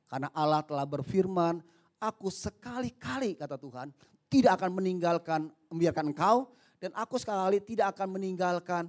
karena 0.09 0.33
Allah 0.33 0.65
telah 0.65 0.89
berfirman, 0.89 1.61
aku 2.01 2.33
sekali-kali 2.33 3.37
kata 3.37 3.61
Tuhan 3.61 3.93
tidak 4.33 4.57
akan 4.61 4.71
meninggalkan, 4.81 5.41
membiarkan 5.69 6.05
engkau. 6.11 6.49
Dan 6.79 6.95
aku 6.97 7.21
sekali 7.21 7.61
tidak 7.61 7.93
akan 7.97 8.17
meninggalkan 8.17 8.89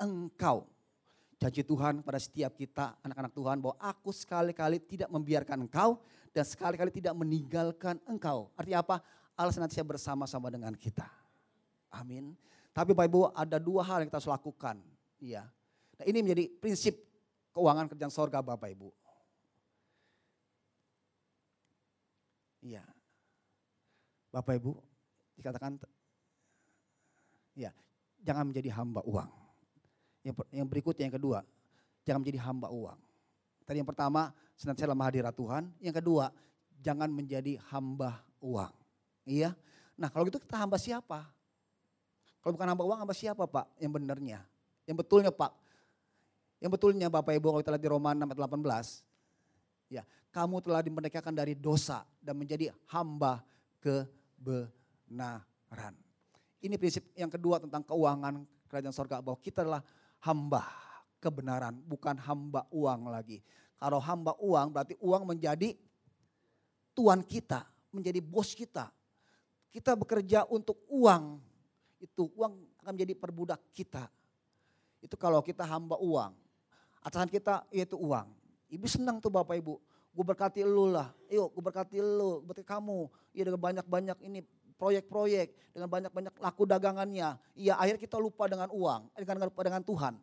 engkau. 0.00 0.64
Janji 1.36 1.66
Tuhan 1.66 2.00
pada 2.00 2.16
setiap 2.16 2.54
kita 2.56 2.96
anak-anak 3.04 3.34
Tuhan 3.34 3.58
bahwa 3.60 3.76
aku 3.76 4.14
sekali-kali 4.14 4.80
tidak 4.80 5.10
membiarkan 5.10 5.66
engkau 5.66 6.00
dan 6.30 6.46
sekali-kali 6.46 6.94
tidak 6.94 7.12
meninggalkan 7.18 8.00
engkau. 8.06 8.48
Artinya 8.54 8.80
apa? 8.80 8.96
Allah 9.34 9.50
senantiasa 9.50 9.82
bersama-sama 9.82 10.46
dengan 10.48 10.72
kita. 10.78 11.10
Amin. 11.90 12.38
Tapi 12.70 12.94
Bapak 12.94 13.10
Ibu 13.10 13.20
ada 13.34 13.58
dua 13.58 13.82
hal 13.82 14.06
yang 14.06 14.08
kita 14.08 14.22
harus 14.22 14.30
lakukan. 14.30 14.78
Iya. 15.18 15.42
Nah 15.98 16.04
ini 16.06 16.18
menjadi 16.22 16.44
prinsip 16.62 17.13
keuangan 17.54 17.86
kerjaan 17.86 18.12
sorga 18.12 18.42
Bapak 18.42 18.68
Ibu. 18.74 18.90
Iya. 22.66 22.82
Bapak 24.34 24.58
Ibu 24.58 24.74
dikatakan 25.38 25.78
ya 27.54 27.70
jangan 28.26 28.50
menjadi 28.50 28.74
hamba 28.74 29.00
uang. 29.06 29.30
Yang, 30.26 30.34
yang 30.50 30.66
berikutnya 30.66 31.06
yang 31.06 31.16
kedua, 31.20 31.38
jangan 32.02 32.24
menjadi 32.24 32.40
hamba 32.42 32.68
uang. 32.72 32.98
Tadi 33.64 33.76
yang 33.80 33.88
pertama, 33.88 34.32
senantiasa 34.56 34.90
dalam 34.90 35.04
hadirat 35.04 35.32
Tuhan. 35.36 35.68
Yang 35.80 36.00
kedua, 36.02 36.32
jangan 36.80 37.08
menjadi 37.12 37.60
hamba 37.70 38.24
uang. 38.40 38.72
Iya. 39.24 39.56
Nah 39.94 40.10
kalau 40.10 40.26
gitu 40.26 40.42
kita 40.42 40.58
hamba 40.58 40.76
siapa? 40.80 41.28
Kalau 42.44 42.52
bukan 42.56 42.68
hamba 42.68 42.84
uang, 42.84 42.98
hamba 43.04 43.14
siapa 43.16 43.44
Pak? 43.48 43.72
Yang 43.80 43.92
benernya. 44.00 44.40
Yang 44.84 44.96
betulnya 45.04 45.32
Pak. 45.32 45.63
Yang 46.62 46.70
betulnya 46.78 47.10
Bapak 47.10 47.34
Ibu 47.36 47.54
kalau 47.54 47.62
kita 47.62 47.72
lihat 47.74 47.84
di 47.84 47.90
Roma 47.90 48.14
6 48.14 48.30
ayat 48.30 48.38
18. 48.38 49.92
Ya, 49.92 50.02
kamu 50.34 50.58
telah 50.64 50.82
dimerdekakan 50.82 51.34
dari 51.34 51.54
dosa 51.54 52.02
dan 52.18 52.34
menjadi 52.34 52.74
hamba 52.90 53.44
kebenaran. 53.78 55.94
Ini 56.64 56.74
prinsip 56.80 57.04
yang 57.14 57.28
kedua 57.28 57.60
tentang 57.60 57.84
keuangan 57.84 58.42
kerajaan 58.66 58.96
sorga 58.96 59.20
bahwa 59.20 59.38
kita 59.38 59.62
adalah 59.62 59.84
hamba 60.24 60.64
kebenaran, 61.20 61.76
bukan 61.84 62.16
hamba 62.16 62.64
uang 62.72 63.12
lagi. 63.12 63.44
Kalau 63.76 64.00
hamba 64.00 64.32
uang 64.40 64.72
berarti 64.72 64.96
uang 64.98 65.22
menjadi 65.28 65.76
tuan 66.96 67.20
kita, 67.20 67.68
menjadi 67.92 68.24
bos 68.24 68.56
kita. 68.56 68.88
Kita 69.68 69.98
bekerja 69.98 70.46
untuk 70.48 70.80
uang, 70.86 71.42
itu 71.98 72.30
uang 72.38 72.54
akan 72.80 72.92
menjadi 72.94 73.14
perbudak 73.18 73.60
kita. 73.74 74.06
Itu 75.02 75.18
kalau 75.20 75.44
kita 75.44 75.66
hamba 75.66 76.00
uang. 76.00 76.32
Atasan 77.04 77.28
kita 77.28 77.68
yaitu 77.68 78.00
uang. 78.00 78.32
Ibu 78.72 78.88
senang 78.88 79.20
tuh 79.20 79.28
Bapak 79.28 79.60
Ibu. 79.60 79.76
Gue 80.14 80.24
berkati 80.24 80.64
lu 80.64 80.88
lah. 80.88 81.12
Yuk 81.28 81.52
gue 81.52 81.62
berkati 81.62 82.00
lu, 82.00 82.40
berkati 82.40 82.64
kamu. 82.64 83.12
Iya 83.36 83.52
dengan 83.52 83.60
banyak-banyak 83.60 84.18
ini 84.24 84.40
proyek-proyek. 84.80 85.76
Dengan 85.76 85.92
banyak-banyak 85.92 86.32
laku 86.40 86.64
dagangannya. 86.64 87.36
Iya 87.52 87.76
akhirnya 87.76 88.00
kita 88.00 88.16
lupa 88.16 88.48
dengan 88.48 88.72
uang. 88.72 89.12
Dengan 89.20 89.52
lupa 89.52 89.60
dengan 89.60 89.84
Tuhan. 89.84 90.16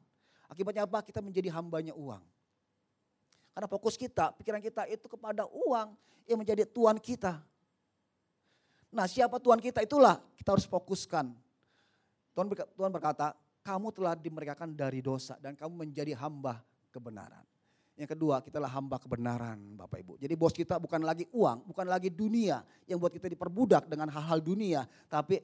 Akibatnya 0.49 0.89
apa? 0.89 1.05
Kita 1.05 1.21
menjadi 1.21 1.53
hambanya 1.53 1.93
uang. 1.93 2.23
Karena 3.51 3.67
fokus 3.67 3.99
kita, 3.99 4.33
pikiran 4.33 4.63
kita 4.63 4.87
itu 4.89 5.05
kepada 5.05 5.45
uang 5.45 5.93
yang 6.25 6.39
menjadi 6.39 6.65
Tuhan 6.65 6.97
kita. 6.97 7.43
Nah 8.95 9.05
siapa 9.05 9.37
Tuhan 9.37 9.59
kita 9.59 9.83
itulah 9.85 10.17
kita 10.39 10.55
harus 10.55 10.65
fokuskan. 10.65 11.29
Tuhan 12.31 12.91
berkata, 12.91 13.35
kamu 13.61 13.91
telah 13.91 14.15
dimerdekakan 14.15 14.71
dari 14.73 15.03
dosa 15.03 15.35
dan 15.37 15.53
kamu 15.53 15.83
menjadi 15.83 16.15
hamba 16.15 16.63
kebenaran. 16.91 17.47
Yang 17.99 18.17
kedua, 18.17 18.39
kita 18.39 18.57
adalah 18.57 18.73
hamba 18.79 18.97
kebenaran 18.97 19.59
Bapak 19.75 19.99
Ibu. 20.01 20.13
Jadi 20.17 20.33
bos 20.33 20.55
kita 20.55 20.79
bukan 20.79 21.03
lagi 21.03 21.27
uang, 21.35 21.69
bukan 21.69 21.85
lagi 21.85 22.09
dunia 22.09 22.63
yang 22.87 22.97
buat 22.97 23.11
kita 23.11 23.27
diperbudak 23.27 23.85
dengan 23.85 24.09
hal-hal 24.09 24.39
dunia. 24.39 24.87
Tapi 25.11 25.37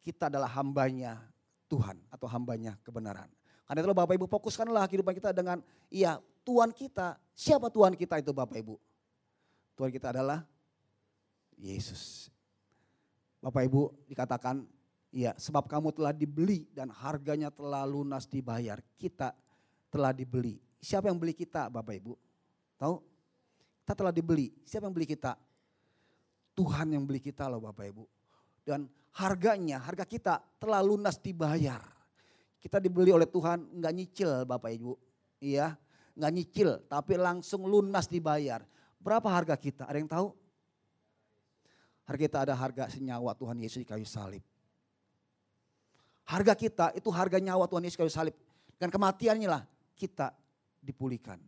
kita 0.00 0.32
adalah 0.32 0.48
hambanya 0.58 1.20
Tuhan 1.68 2.00
atau 2.08 2.26
hambanya 2.26 2.74
kebenaran. 2.82 3.28
Karena 3.64 3.78
itu 3.84 3.94
Bapak 3.94 4.14
Ibu 4.16 4.26
fokuskanlah 4.26 4.88
kehidupan 4.88 5.14
kita 5.16 5.30
dengan, 5.36 5.60
iya 5.92 6.20
Tuhan 6.42 6.72
kita. 6.72 7.20
Siapa 7.36 7.68
Tuhan 7.68 7.96
kita 7.96 8.20
itu 8.20 8.32
Bapak 8.32 8.56
Ibu? 8.58 8.74
Tuhan 9.76 9.90
kita 9.92 10.10
adalah 10.10 10.44
Yesus. 11.60 12.32
Bapak 13.44 13.60
Ibu 13.68 14.08
dikatakan, 14.08 14.64
iya 15.12 15.36
sebab 15.36 15.68
kamu 15.68 15.92
telah 15.92 16.16
dibeli 16.16 16.64
dan 16.72 16.88
harganya 16.88 17.52
telah 17.52 17.84
lunas 17.84 18.24
dibayar. 18.24 18.80
Kita 18.96 19.36
telah 19.92 20.16
dibeli 20.16 20.63
Siapa 20.84 21.08
yang 21.08 21.16
beli 21.16 21.32
kita 21.32 21.72
Bapak 21.72 21.96
Ibu? 21.96 22.12
Tahu? 22.76 22.96
Kita 23.80 23.96
telah 23.96 24.12
dibeli. 24.12 24.52
Siapa 24.68 24.84
yang 24.84 24.92
beli 24.92 25.08
kita? 25.08 25.32
Tuhan 26.52 26.92
yang 26.92 27.08
beli 27.08 27.24
kita 27.24 27.48
loh 27.48 27.64
Bapak 27.64 27.88
Ibu. 27.88 28.04
Dan 28.60 28.84
harganya, 29.16 29.80
harga 29.80 30.04
kita 30.04 30.44
telah 30.60 30.84
lunas 30.84 31.16
dibayar. 31.16 31.80
Kita 32.60 32.84
dibeli 32.84 33.16
oleh 33.16 33.24
Tuhan, 33.24 33.80
enggak 33.80 33.92
nyicil 33.96 34.30
Bapak 34.44 34.70
Ibu. 34.76 34.92
Iya, 35.40 35.72
nggak 36.16 36.32
nyicil, 36.32 36.70
tapi 36.88 37.16
langsung 37.16 37.64
lunas 37.64 38.04
dibayar. 38.04 38.64
Berapa 39.00 39.28
harga 39.28 39.56
kita? 39.56 39.84
Ada 39.88 39.98
yang 40.00 40.08
tahu? 40.08 40.28
Harga 42.04 42.20
kita 42.20 42.38
ada 42.44 42.54
harga 42.56 42.84
senyawa 42.92 43.32
Tuhan 43.32 43.56
Yesus 43.60 43.80
di 43.80 43.88
kayu 43.88 44.04
salib. 44.04 44.44
Harga 46.24 46.56
kita 46.56 46.92
itu 46.96 47.08
harga 47.12 47.36
nyawa 47.40 47.68
Tuhan 47.68 47.84
Yesus 47.84 47.96
di 47.96 48.02
kayu 48.04 48.12
salib. 48.12 48.36
Dan 48.80 48.88
kematiannya 48.88 49.48
lah 49.48 49.62
kita 49.96 50.32
dipulihkan. 50.84 51.40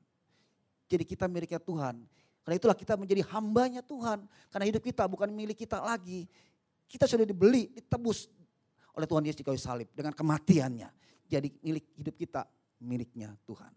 Jadi 0.89 1.05
kita 1.05 1.29
miliknya 1.29 1.61
Tuhan. 1.61 2.01
Karena 2.47 2.57
itulah 2.57 2.77
kita 2.79 2.97
menjadi 2.97 3.27
hambanya 3.37 3.83
Tuhan. 3.85 4.25
Karena 4.49 4.65
hidup 4.65 4.81
kita 4.81 5.05
bukan 5.05 5.29
milik 5.29 5.61
kita 5.67 5.83
lagi. 5.83 6.25
Kita 6.87 7.05
sudah 7.05 7.27
dibeli, 7.27 7.69
ditebus 7.75 8.31
oleh 8.97 9.05
Tuhan 9.05 9.23
Yesus 9.27 9.39
di 9.43 9.45
kayu 9.45 9.61
salib 9.61 9.91
dengan 9.93 10.15
kematiannya. 10.15 10.89
Jadi 11.27 11.53
milik 11.61 11.85
hidup 11.99 12.15
kita 12.17 12.47
miliknya 12.81 13.35
Tuhan. 13.45 13.75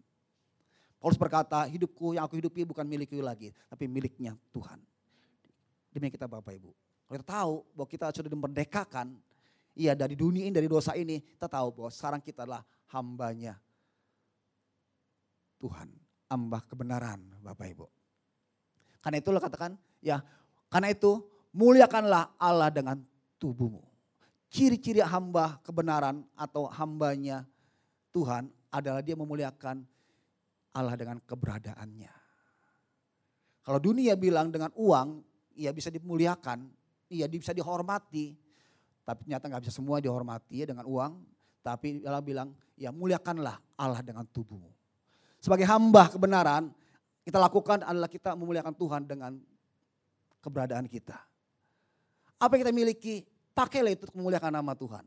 Paulus 1.00 1.16
berkata, 1.16 1.64
hidupku 1.64 2.14
yang 2.14 2.28
aku 2.28 2.36
hidupi 2.36 2.62
bukan 2.62 2.84
milikku 2.84 3.16
lagi, 3.24 3.56
tapi 3.72 3.88
miliknya 3.88 4.36
Tuhan. 4.52 4.76
Demikian 5.90 6.12
kita 6.12 6.28
Bapak 6.28 6.52
Ibu. 6.54 6.70
Kalau 7.08 7.16
kita 7.16 7.26
tahu 7.26 7.54
bahwa 7.74 7.88
kita 7.88 8.06
sudah 8.14 8.30
dimerdekakan, 8.30 9.06
iya 9.74 9.96
dari 9.96 10.14
dunia 10.14 10.46
ini, 10.46 10.54
dari 10.54 10.68
dosa 10.68 10.94
ini, 10.94 11.18
kita 11.18 11.48
tahu 11.50 11.72
bahwa 11.72 11.90
sekarang 11.90 12.20
kita 12.22 12.44
adalah 12.44 12.62
hambanya 12.92 13.56
Tuhan. 15.60 15.92
Hamba 16.30 16.62
kebenaran 16.64 17.20
Bapak 17.42 17.66
Ibu. 17.74 17.86
Karena 19.02 19.18
itu 19.18 19.28
lo 19.34 19.40
katakan, 19.42 19.74
ya 19.98 20.22
karena 20.70 20.94
itu 20.94 21.26
muliakanlah 21.50 22.38
Allah 22.38 22.70
dengan 22.70 23.02
tubuhmu. 23.40 23.82
Ciri-ciri 24.50 25.02
hamba 25.02 25.58
kebenaran 25.62 26.22
atau 26.34 26.66
hambanya 26.70 27.46
Tuhan 28.10 28.50
adalah 28.70 29.02
dia 29.02 29.14
memuliakan 29.18 29.82
Allah 30.74 30.94
dengan 30.94 31.18
keberadaannya. 31.22 32.12
Kalau 33.66 33.78
dunia 33.78 34.14
bilang 34.18 34.50
dengan 34.50 34.70
uang, 34.74 35.22
ia 35.54 35.70
bisa 35.70 35.90
dimuliakan, 35.90 36.66
ia 37.10 37.26
bisa 37.26 37.54
dihormati. 37.54 38.34
Tapi 39.06 39.26
ternyata 39.26 39.50
nggak 39.50 39.62
bisa 39.66 39.74
semua 39.74 39.98
dihormati 39.98 40.62
ya 40.62 40.66
dengan 40.70 40.86
uang. 40.86 41.12
Tapi 41.60 42.02
Allah 42.06 42.24
bilang, 42.24 42.54
ya 42.78 42.90
muliakanlah 42.90 43.58
Allah 43.78 44.00
dengan 44.02 44.26
tubuhmu. 44.26 44.79
Sebagai 45.40 45.64
hamba 45.64 46.12
kebenaran, 46.12 46.68
kita 47.24 47.40
lakukan 47.40 47.80
adalah 47.80 48.08
kita 48.08 48.36
memuliakan 48.36 48.76
Tuhan 48.76 49.02
dengan 49.08 49.32
keberadaan 50.44 50.84
kita. 50.84 51.16
Apa 52.40 52.56
yang 52.56 52.62
kita 52.68 52.72
miliki, 52.76 53.24
pakailah 53.56 53.92
itu 53.92 54.04
memuliakan 54.12 54.52
nama 54.60 54.72
Tuhan. 54.76 55.04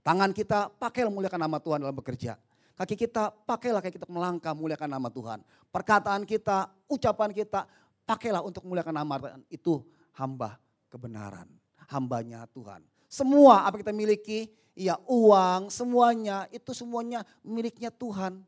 Tangan 0.00 0.30
kita 0.32 0.70
pakailah 0.80 1.10
memuliakan 1.12 1.40
nama 1.42 1.58
Tuhan 1.58 1.78
dalam 1.82 1.94
bekerja. 1.94 2.38
Kaki 2.80 2.96
kita 2.96 3.28
pakailah 3.44 3.84
kayak 3.84 4.00
kita 4.00 4.08
melangkah 4.08 4.56
muliakan 4.56 4.88
nama 4.88 5.12
Tuhan. 5.12 5.44
Perkataan 5.68 6.24
kita, 6.24 6.72
ucapan 6.88 7.28
kita, 7.36 7.68
pakailah 8.08 8.40
untuk 8.40 8.64
memuliakan 8.64 8.94
nama 8.96 9.14
Tuhan. 9.20 9.40
Itu 9.52 9.84
hamba 10.16 10.56
kebenaran, 10.88 11.44
hambanya 11.92 12.48
Tuhan. 12.48 12.80
Semua 13.04 13.68
apa 13.68 13.76
kita 13.76 13.92
miliki, 13.92 14.48
ya 14.72 14.96
uang, 15.04 15.68
semuanya, 15.68 16.48
itu 16.48 16.72
semuanya 16.72 17.20
miliknya 17.44 17.92
Tuhan. 17.92 18.40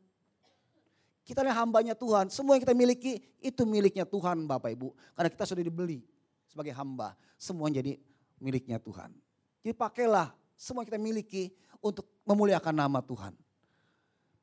Kita 1.23 1.39
adalah 1.39 1.63
hambanya 1.63 1.95
Tuhan, 1.95 2.27
semua 2.27 2.59
yang 2.59 2.63
kita 2.67 2.75
miliki 2.75 3.23
itu 3.39 3.63
miliknya 3.63 4.03
Tuhan 4.03 4.43
Bapak 4.43 4.75
Ibu. 4.75 4.91
Karena 5.15 5.29
kita 5.31 5.47
sudah 5.47 5.63
dibeli 5.63 6.03
sebagai 6.51 6.75
hamba, 6.75 7.15
semua 7.39 7.71
jadi 7.71 7.95
miliknya 8.43 8.75
Tuhan. 8.75 9.15
Jadi 9.63 9.71
pakailah 9.71 10.35
semua 10.59 10.83
yang 10.83 10.91
kita 10.91 10.99
miliki 10.99 11.55
untuk 11.79 12.03
memuliakan 12.27 12.75
nama 12.75 12.99
Tuhan. 12.99 13.31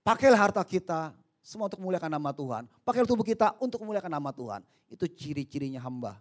Pakailah 0.00 0.40
harta 0.40 0.64
kita 0.64 1.12
semua 1.44 1.68
untuk 1.68 1.84
memuliakan 1.84 2.10
nama 2.16 2.32
Tuhan. 2.32 2.64
Pakailah 2.80 3.08
tubuh 3.08 3.28
kita 3.28 3.52
untuk 3.60 3.84
memuliakan 3.84 4.12
nama 4.16 4.32
Tuhan. 4.32 4.64
Itu 4.88 5.04
ciri-cirinya 5.04 5.84
hamba 5.84 6.16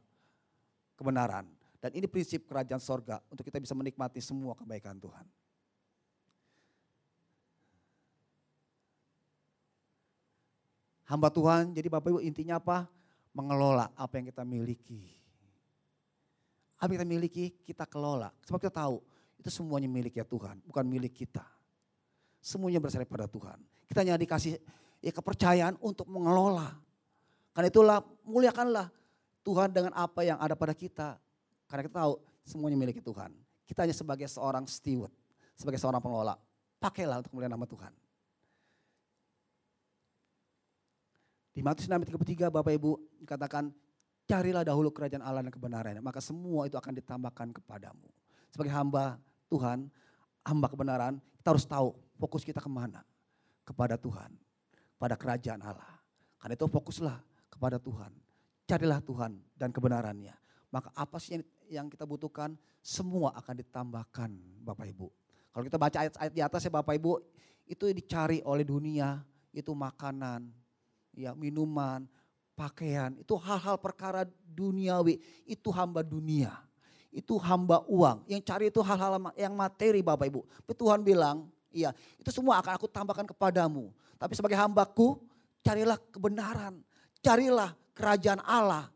kebenaran. 0.99 1.47
Dan 1.79 1.95
ini 1.95 2.11
prinsip 2.11 2.43
kerajaan 2.43 2.83
sorga 2.83 3.23
untuk 3.31 3.47
kita 3.47 3.63
bisa 3.63 3.71
menikmati 3.71 4.19
semua 4.19 4.51
kebaikan 4.59 4.99
Tuhan. 4.99 5.23
Hamba 11.09 11.33
Tuhan, 11.33 11.73
jadi 11.73 11.89
Bapak 11.89 12.13
Ibu 12.13 12.21
intinya 12.21 12.61
apa? 12.61 12.85
Mengelola 13.33 13.89
apa 13.97 14.21
yang 14.21 14.29
kita 14.29 14.45
miliki. 14.45 15.09
Apa 16.77 16.93
yang 16.93 17.01
kita 17.01 17.09
miliki, 17.09 17.45
kita 17.65 17.89
kelola. 17.89 18.29
Sebab 18.45 18.61
kita 18.61 18.85
tahu, 18.85 19.01
itu 19.41 19.49
semuanya 19.49 19.89
milik 19.89 20.21
ya 20.21 20.25
Tuhan, 20.27 20.61
bukan 20.69 20.85
milik 20.85 21.17
kita. 21.17 21.41
Semuanya 22.37 22.77
berasal 22.77 23.09
pada 23.09 23.25
Tuhan. 23.25 23.57
Kita 23.89 24.05
hanya 24.05 24.21
dikasih 24.21 24.61
ya 25.01 25.09
kepercayaan 25.09 25.81
untuk 25.81 26.05
mengelola. 26.05 26.77
Karena 27.57 27.67
itulah 27.73 27.97
muliakanlah 28.21 28.93
Tuhan 29.41 29.73
dengan 29.73 29.97
apa 29.97 30.21
yang 30.21 30.37
ada 30.37 30.53
pada 30.53 30.77
kita. 30.77 31.17
Karena 31.65 31.89
kita 31.89 32.05
tahu 32.05 32.21
semuanya 32.45 32.77
milik 32.77 33.01
Tuhan. 33.01 33.33
Kita 33.65 33.81
hanya 33.81 33.97
sebagai 33.97 34.29
seorang 34.29 34.69
steward, 34.69 35.11
sebagai 35.57 35.81
seorang 35.81 36.05
pengelola. 36.05 36.37
Pakailah 36.77 37.25
untuk 37.25 37.33
mulia 37.33 37.49
nama 37.49 37.65
Tuhan. 37.65 37.91
Di 41.59 41.67
Matius 41.67 41.91
6:33 41.91 42.47
Bapak 42.47 42.71
Ibu 42.71 43.19
dikatakan 43.19 43.67
carilah 44.23 44.63
dahulu 44.63 44.95
kerajaan 44.95 45.19
Allah 45.19 45.43
dan 45.43 45.51
kebenarannya, 45.51 45.99
maka 45.99 46.23
semua 46.23 46.71
itu 46.71 46.79
akan 46.79 46.95
ditambahkan 46.95 47.51
kepadamu. 47.51 48.07
Sebagai 48.47 48.71
hamba 48.71 49.19
Tuhan, 49.51 49.91
hamba 50.47 50.71
kebenaran, 50.71 51.19
kita 51.19 51.51
harus 51.51 51.67
tahu 51.67 51.99
fokus 52.15 52.47
kita 52.47 52.63
ke 52.63 52.71
mana. 52.71 53.03
Kepada 53.67 53.99
Tuhan, 53.99 54.31
pada 54.95 55.19
kerajaan 55.19 55.59
Allah. 55.59 55.99
Karena 56.39 56.55
itu 56.55 56.63
fokuslah 56.63 57.19
kepada 57.51 57.75
Tuhan. 57.75 58.15
Carilah 58.63 59.03
Tuhan 59.03 59.43
dan 59.59 59.75
kebenarannya. 59.75 60.39
Maka 60.71 60.95
apa 60.95 61.19
sih 61.19 61.43
yang 61.67 61.91
kita 61.91 62.07
butuhkan, 62.07 62.55
semua 62.79 63.35
akan 63.35 63.59
ditambahkan 63.59 64.31
Bapak 64.63 64.87
Ibu. 64.95 65.11
Kalau 65.51 65.63
kita 65.67 65.75
baca 65.75 66.07
ayat-ayat 66.07 66.31
di 66.31 66.39
atas 66.39 66.63
ya 66.63 66.71
Bapak 66.71 66.95
Ibu, 66.95 67.19
itu 67.67 67.83
dicari 67.91 68.39
oleh 68.47 68.63
dunia, 68.63 69.19
itu 69.51 69.75
makanan, 69.75 70.58
ya 71.19 71.35
minuman, 71.35 72.07
pakaian, 72.55 73.11
itu 73.19 73.35
hal-hal 73.35 73.75
perkara 73.75 74.23
duniawi, 74.47 75.19
itu 75.43 75.67
hamba 75.75 75.99
dunia 75.99 76.55
itu 77.09 77.41
hamba 77.41 77.81
uang. 77.89 78.25
Yang 78.29 78.41
cari 78.45 78.65
itu 78.69 78.81
hal-hal 78.85 79.17
yang 79.33 79.53
materi 79.57 80.01
Bapak 80.05 80.29
Ibu. 80.29 80.41
Tapi 80.45 80.73
Tuhan 80.77 81.01
bilang, 81.01 81.49
iya 81.73 81.89
itu 82.21 82.29
semua 82.29 82.61
akan 82.61 82.77
aku 82.77 82.85
tambahkan 82.85 83.25
kepadamu. 83.25 83.89
Tapi 84.21 84.33
sebagai 84.37 84.57
hambaku, 84.57 85.17
carilah 85.65 85.97
kebenaran. 86.13 86.81
Carilah 87.19 87.73
kerajaan 87.97 88.39
Allah. 88.45 88.91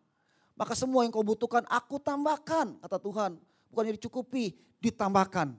Maka 0.54 0.78
semua 0.78 1.02
yang 1.02 1.12
kau 1.12 1.26
butuhkan 1.26 1.66
aku 1.66 1.98
tambahkan, 1.98 2.78
kata 2.86 3.02
Tuhan. 3.02 3.32
Bukan 3.74 3.84
dicukupi, 3.98 4.54
ditambahkan. 4.78 5.58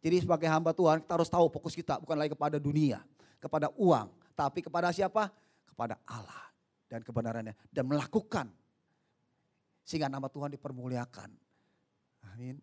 Jadi 0.00 0.16
sebagai 0.24 0.48
hamba 0.48 0.72
Tuhan 0.72 1.04
kita 1.04 1.12
harus 1.12 1.28
tahu 1.28 1.46
fokus 1.52 1.76
kita 1.76 2.00
bukan 2.00 2.16
lagi 2.16 2.32
kepada 2.32 2.56
dunia, 2.56 3.04
kepada 3.38 3.68
uang. 3.76 4.08
Tapi 4.40 4.64
kepada 4.64 4.88
siapa? 4.88 5.28
Kepada 5.68 6.00
Allah 6.08 6.48
dan 6.88 7.04
kebenarannya. 7.04 7.52
Dan 7.68 7.84
melakukan 7.84 8.48
sehingga 9.84 10.08
nama 10.08 10.32
Tuhan 10.32 10.56
dipermuliakan. 10.56 11.28
Amin. 12.32 12.56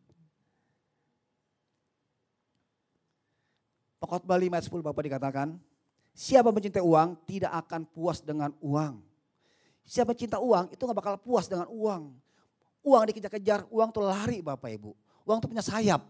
Pokok 4.01 4.25
5 4.25 4.57
ayat 4.57 4.65
10 4.65 4.89
Bapak 4.89 5.03
dikatakan, 5.05 5.57
siapa 6.17 6.49
mencintai 6.49 6.81
uang 6.81 7.13
tidak 7.29 7.53
akan 7.65 7.81
puas 7.85 8.21
dengan 8.25 8.53
uang. 8.61 9.01
Siapa 9.85 10.17
cinta 10.17 10.37
uang 10.41 10.73
itu 10.73 10.81
gak 10.81 10.97
bakal 10.97 11.15
puas 11.21 11.45
dengan 11.45 11.69
uang. 11.69 12.13
Uang 12.85 13.03
dikejar-kejar, 13.09 13.65
uang 13.69 13.89
tuh 13.93 14.05
lari 14.05 14.41
Bapak 14.41 14.69
Ibu. 14.69 14.91
Uang 15.25 15.37
tuh 15.41 15.49
punya 15.49 15.65
sayap. 15.65 16.05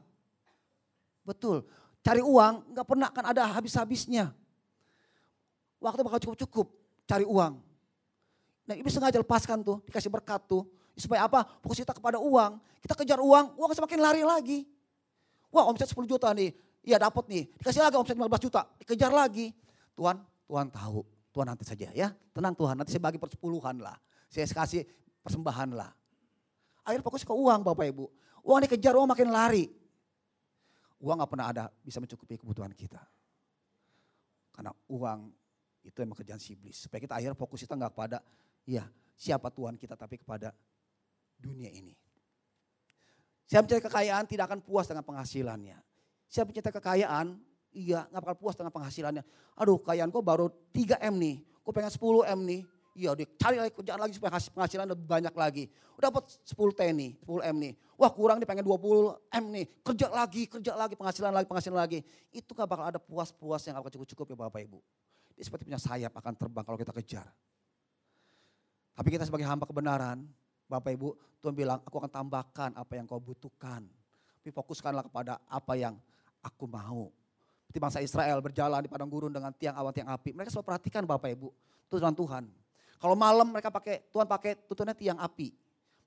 Betul, 1.24 1.64
cari 2.04 2.24
uang 2.24 2.76
gak 2.76 2.88
pernah 2.88 3.08
akan 3.12 3.26
ada 3.36 3.44
habis-habisnya. 3.56 4.36
Waktu 5.78 6.02
bakal 6.02 6.20
cukup-cukup 6.24 6.68
cari 7.06 7.26
uang. 7.26 7.54
Nah 8.68 8.76
ibu 8.76 8.90
sengaja 8.92 9.22
lepaskan 9.22 9.64
tuh, 9.64 9.80
dikasih 9.88 10.12
berkat 10.12 10.44
tuh. 10.50 10.68
Supaya 10.98 11.30
apa? 11.30 11.46
Fokus 11.62 11.80
kita 11.80 11.94
kepada 11.94 12.18
uang. 12.18 12.58
Kita 12.82 12.98
kejar 12.98 13.22
uang, 13.22 13.56
uang 13.56 13.72
semakin 13.78 14.00
lari 14.02 14.22
lagi. 14.26 14.66
Wah 15.54 15.64
omset 15.70 15.88
10 15.88 16.04
juta 16.10 16.34
nih, 16.36 16.52
iya 16.84 17.00
dapat 17.00 17.24
nih. 17.32 17.48
Dikasih 17.62 17.80
lagi 17.80 17.96
omset 17.96 18.18
15 18.20 18.44
juta, 18.44 18.68
dikejar 18.82 19.14
lagi. 19.14 19.56
Tuhan, 19.96 20.20
Tuhan 20.50 20.68
tahu. 20.68 21.02
Tuhan 21.32 21.48
nanti 21.54 21.64
saja 21.64 21.94
ya. 21.94 22.10
Tenang 22.34 22.58
Tuhan, 22.58 22.76
nanti 22.76 22.92
saya 22.92 23.04
bagi 23.06 23.22
persepuluhan 23.22 23.78
lah. 23.78 23.96
Saya 24.28 24.50
kasih 24.50 24.84
persembahan 25.22 25.70
lah. 25.72 25.94
Akhirnya 26.82 27.06
fokus 27.06 27.24
ke 27.24 27.32
uang 27.32 27.62
Bapak 27.62 27.86
Ibu. 27.94 28.06
Uang 28.48 28.60
dikejar, 28.66 28.96
uang 28.98 29.12
makin 29.12 29.30
lari. 29.30 29.70
Uang 30.98 31.22
gak 31.22 31.30
pernah 31.30 31.48
ada 31.54 31.64
bisa 31.86 32.02
mencukupi 32.02 32.42
kebutuhan 32.42 32.74
kita. 32.74 33.00
Karena 34.50 34.74
uang 34.90 35.30
itu 35.84 35.98
emang 36.02 36.18
kerjaan 36.18 36.42
si 36.42 36.56
iblis. 36.56 36.86
Supaya 36.86 37.04
kita 37.04 37.14
akhirnya 37.18 37.38
fokus 37.38 37.66
kita 37.66 37.78
gak 37.78 37.94
pada, 37.94 38.20
ya 38.64 38.86
siapa 39.18 39.50
Tuhan 39.50 39.76
kita 39.76 39.98
tapi 39.98 40.22
kepada 40.22 40.54
dunia 41.38 41.70
ini. 41.70 41.94
Siapa 43.48 43.64
mencari 43.64 43.84
kekayaan 43.84 44.24
tidak 44.28 44.52
akan 44.52 44.60
puas 44.60 44.86
dengan 44.90 45.08
penghasilannya. 45.08 45.78
Siapa 46.28 46.52
mencari 46.52 46.76
kekayaan, 46.76 47.28
Iya, 47.78 48.10
nggak 48.10 48.22
bakal 48.26 48.38
puas 48.42 48.56
dengan 48.58 48.74
penghasilannya. 48.74 49.24
Aduh, 49.60 49.78
kayaan 49.78 50.10
kok 50.10 50.26
baru 50.26 50.50
3 50.74 50.98
M 50.98 51.16
nih, 51.22 51.36
kok 51.62 51.74
pengen 51.78 51.94
10 51.94 52.26
M 52.26 52.40
nih. 52.42 52.62
Iya, 52.98 53.14
dia 53.14 53.28
cari 53.38 53.62
lagi 53.62 53.74
kerjaan 53.78 54.00
lagi 54.02 54.14
supaya 54.18 54.42
penghasilan 54.42 54.86
lebih 54.90 55.06
banyak 55.06 55.34
lagi. 55.38 55.64
Udah 56.02 56.10
dapat 56.10 56.34
10 56.42 56.74
T 56.74 56.82
nih, 56.90 57.12
10 57.22 57.46
M 57.46 57.56
nih. 57.62 57.74
Wah 57.94 58.10
kurang 58.10 58.42
nih 58.42 58.50
pengen 58.50 58.66
20 58.66 59.14
M 59.30 59.46
nih. 59.54 59.66
Kerja 59.86 60.10
lagi, 60.10 60.50
kerja 60.50 60.74
lagi, 60.74 60.98
penghasilan 60.98 61.30
lagi, 61.30 61.46
penghasilan 61.46 61.78
lagi. 61.78 62.00
Itu 62.34 62.58
gak 62.58 62.66
bakal 62.66 62.90
ada 62.90 62.98
puas-puas 62.98 63.62
yang 63.70 63.78
gak 63.78 63.94
cukup-cukup 63.94 64.26
ya 64.34 64.38
Bapak 64.50 64.66
Ibu. 64.66 64.82
Dia 65.38 65.46
seperti 65.46 65.70
punya 65.70 65.78
sayap 65.78 66.18
akan 66.18 66.34
terbang 66.34 66.66
kalau 66.66 66.82
kita 66.82 66.90
kejar. 66.98 67.30
Tapi 68.98 69.14
kita 69.14 69.30
sebagai 69.30 69.46
hamba 69.46 69.70
kebenaran, 69.70 70.26
Bapak 70.66 70.98
Ibu, 70.98 71.14
Tuhan 71.38 71.54
bilang, 71.54 71.80
aku 71.86 72.02
akan 72.02 72.10
tambahkan 72.10 72.74
apa 72.74 72.94
yang 72.98 73.06
kau 73.06 73.22
butuhkan. 73.22 73.86
Tapi 74.42 74.50
fokuskanlah 74.50 75.06
kepada 75.06 75.38
apa 75.46 75.78
yang 75.78 75.94
aku 76.42 76.66
mau. 76.66 77.14
Seperti 77.70 77.78
bangsa 77.78 78.00
Israel 78.02 78.42
berjalan 78.42 78.82
di 78.82 78.90
padang 78.90 79.06
gurun 79.06 79.30
dengan 79.30 79.54
tiang 79.54 79.78
awan, 79.78 79.94
tiang 79.94 80.10
api. 80.10 80.34
Mereka 80.34 80.50
selalu 80.50 80.66
perhatikan 80.74 81.06
Bapak 81.06 81.30
Ibu, 81.30 81.54
Tuhan 81.94 82.18
Tuhan. 82.18 82.44
Kalau 82.98 83.14
malam 83.14 83.54
mereka 83.54 83.70
pakai, 83.70 84.02
Tuhan 84.10 84.26
pakai 84.26 84.58
tuturnya 84.66 84.98
tiang 84.98 85.22
api. 85.22 85.54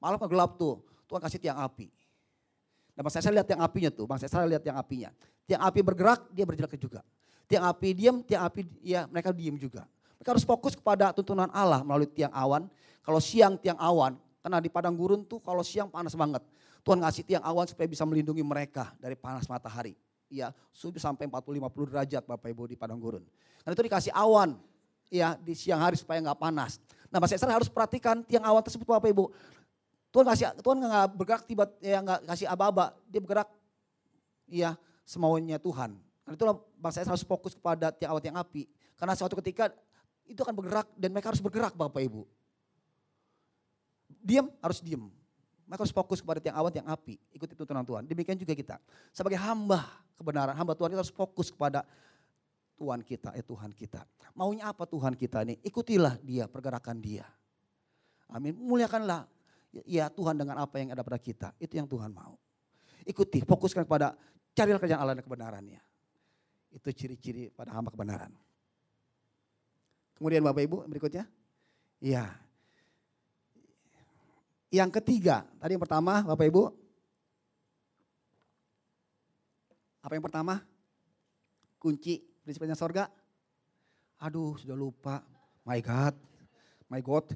Malam 0.03 0.19
kan 0.19 0.27
gelap 0.27 0.59
tuh, 0.59 0.83
Tuhan 1.07 1.23
kasih 1.23 1.39
tiang 1.39 1.63
api. 1.63 1.87
Nah 2.99 3.07
bangsa 3.07 3.23
Israel 3.23 3.39
lihat 3.39 3.49
tiang 3.49 3.63
apinya 3.63 3.91
tuh, 3.95 4.05
bangsa 4.11 4.27
Israel 4.27 4.49
lihat 4.51 4.63
tiang 4.67 4.79
apinya. 4.81 5.15
Tiang 5.47 5.63
api 5.63 5.81
bergerak, 5.85 6.27
dia 6.35 6.43
bergerak 6.43 6.75
juga. 6.75 7.07
Tiang 7.51 7.67
api 7.67 7.89
diam, 7.99 8.23
tiang 8.23 8.47
api 8.47 8.63
ya 8.79 9.11
mereka 9.11 9.35
diam 9.35 9.59
juga. 9.59 9.83
Mereka 10.23 10.39
harus 10.39 10.47
fokus 10.47 10.79
kepada 10.79 11.11
tuntunan 11.11 11.51
Allah 11.51 11.83
melalui 11.83 12.07
tiang 12.07 12.31
awan. 12.31 12.71
Kalau 13.03 13.19
siang 13.19 13.59
tiang 13.59 13.75
awan, 13.75 14.15
karena 14.39 14.63
di 14.63 14.71
padang 14.71 14.95
gurun 14.95 15.27
tuh 15.27 15.43
kalau 15.43 15.67
siang 15.67 15.91
panas 15.91 16.15
banget. 16.15 16.47
Tuhan 16.87 17.03
ngasih 17.03 17.27
tiang 17.27 17.43
awan 17.43 17.67
supaya 17.67 17.91
bisa 17.91 18.07
melindungi 18.07 18.47
mereka 18.47 18.95
dari 19.03 19.19
panas 19.19 19.51
matahari. 19.51 19.99
Ya, 20.31 20.55
suhu 20.71 20.95
sampai 20.95 21.27
40-50 21.27 21.91
derajat 21.91 22.23
Bapak 22.23 22.55
Ibu 22.55 22.71
di 22.71 22.79
padang 22.79 23.03
gurun. 23.03 23.27
Karena 23.67 23.75
itu 23.75 23.83
dikasih 23.83 24.13
awan 24.15 24.55
ya 25.11 25.35
di 25.35 25.59
siang 25.59 25.83
hari 25.83 25.99
supaya 25.99 26.23
nggak 26.23 26.39
panas. 26.39 26.79
Nah, 27.11 27.19
Mas 27.19 27.35
Esther 27.35 27.51
harus 27.51 27.67
perhatikan 27.67 28.23
tiang 28.23 28.47
awan 28.47 28.63
tersebut 28.63 28.87
Bapak 28.87 29.11
Ibu. 29.11 29.27
Tuhan 30.15 30.27
kasih 30.31 30.55
Tuhan 30.63 30.79
nggak 30.87 31.07
bergerak 31.19 31.43
tiba 31.51 31.67
ya 31.83 31.99
nggak 31.99 32.31
kasih 32.31 32.47
aba-aba, 32.47 32.95
dia 33.11 33.19
bergerak 33.19 33.51
ya 34.47 34.79
semaunya 35.03 35.59
Tuhan. 35.59 35.99
Karena 36.31 36.47
itulah 36.47 36.63
bangsa 36.79 37.03
Israel 37.03 37.19
harus 37.19 37.27
fokus 37.27 37.59
kepada 37.59 37.91
tiang 37.91 38.15
awan 38.15 38.23
tiang 38.23 38.39
api. 38.39 38.71
Karena 38.95 39.19
suatu 39.19 39.35
ketika 39.43 39.67
itu 40.31 40.39
akan 40.47 40.55
bergerak 40.55 40.87
dan 40.95 41.11
mereka 41.11 41.35
harus 41.35 41.43
bergerak 41.43 41.75
Bapak 41.75 42.07
Ibu. 42.07 42.23
Diam 44.23 44.47
harus 44.63 44.79
diam. 44.79 45.11
Mereka 45.67 45.83
harus 45.83 45.91
fokus 45.91 46.23
kepada 46.23 46.39
tiang 46.39 46.55
awan, 46.55 46.71
tiang 46.71 46.87
api. 46.87 47.19
Ikuti 47.35 47.59
tuntunan 47.59 47.83
Tuhan. 47.83 48.07
Demikian 48.07 48.39
juga 48.39 48.55
kita. 48.55 48.79
Sebagai 49.11 49.43
hamba 49.43 49.91
kebenaran, 50.15 50.55
hamba 50.55 50.79
Tuhan 50.79 50.95
kita 50.95 51.03
harus 51.03 51.11
fokus 51.11 51.51
kepada 51.51 51.83
Tuhan 52.79 53.03
kita, 53.03 53.35
eh 53.35 53.43
Tuhan 53.43 53.75
kita. 53.75 54.07
Maunya 54.39 54.71
apa 54.71 54.87
Tuhan 54.87 55.19
kita 55.19 55.43
ini? 55.43 55.59
Ikutilah 55.67 56.15
dia, 56.23 56.47
pergerakan 56.47 57.03
dia. 57.03 57.27
Amin. 58.31 58.55
Muliakanlah 58.55 59.27
ya 59.83 60.07
Tuhan 60.07 60.39
dengan 60.39 60.63
apa 60.63 60.79
yang 60.79 60.95
ada 60.95 61.03
pada 61.03 61.19
kita. 61.19 61.51
Itu 61.59 61.75
yang 61.75 61.91
Tuhan 61.91 62.15
mau. 62.15 62.39
Ikuti, 63.03 63.43
fokuskan 63.43 63.83
kepada 63.83 64.15
carilah 64.55 64.79
kerjaan 64.79 65.03
Allah 65.03 65.19
dan 65.19 65.27
kebenarannya. 65.27 65.90
Itu 66.71 66.89
ciri-ciri 66.95 67.51
pada 67.51 67.75
hamba 67.75 67.91
kebenaran. 67.91 68.31
Kemudian 70.15 70.45
Bapak 70.45 70.63
Ibu 70.63 70.77
berikutnya. 70.87 71.25
Ya. 71.99 72.31
Yang 74.71 75.03
ketiga, 75.03 75.43
tadi 75.59 75.75
yang 75.75 75.83
pertama 75.83 76.23
Bapak 76.23 76.47
Ibu. 76.47 76.63
Apa 80.01 80.13
yang 80.17 80.25
pertama? 80.25 80.63
Kunci 81.81 82.23
prinsipnya 82.45 82.79
sorga? 82.79 83.11
Aduh 84.21 84.55
sudah 84.61 84.77
lupa. 84.77 85.25
My 85.67 85.81
God. 85.83 86.15
My 86.87 87.01
God. 87.03 87.33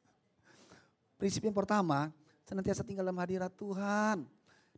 Prinsip 1.20 1.44
yang 1.44 1.56
pertama, 1.56 2.10
senantiasa 2.44 2.84
tinggal 2.84 3.06
dalam 3.06 3.20
hadirat 3.20 3.52
Tuhan. 3.54 4.24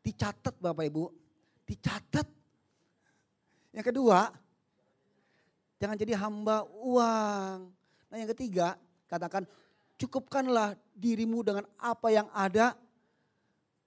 Dicatat 0.03 0.55
Bapak 0.59 0.85
Ibu. 0.87 1.11
Dicatat. 1.67 2.36
Yang 3.77 3.93
kedua, 3.93 4.33
jangan 5.77 6.01
jadi 6.01 6.17
hamba 6.17 6.65
uang. 6.81 7.69
Nah 8.09 8.17
yang 8.17 8.33
ketiga, 8.33 8.81
katakan 9.05 9.45
cukupkanlah 10.01 10.81
dirimu 10.97 11.45
dengan 11.45 11.69
apa 11.77 12.09
yang 12.09 12.25
ada 12.33 12.73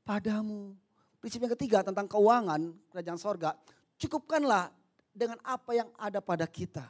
padamu. 0.05 0.77
Prinsip 1.17 1.41
yang 1.41 1.53
ketiga 1.57 1.81
tentang 1.81 2.05
keuangan 2.05 2.69
kerajaan 2.93 3.17
sorga, 3.17 3.57
cukupkanlah 3.97 4.69
dengan 5.09 5.41
apa 5.41 5.73
yang 5.73 5.89
ada 5.97 6.21
pada 6.21 6.45
kita. 6.45 6.85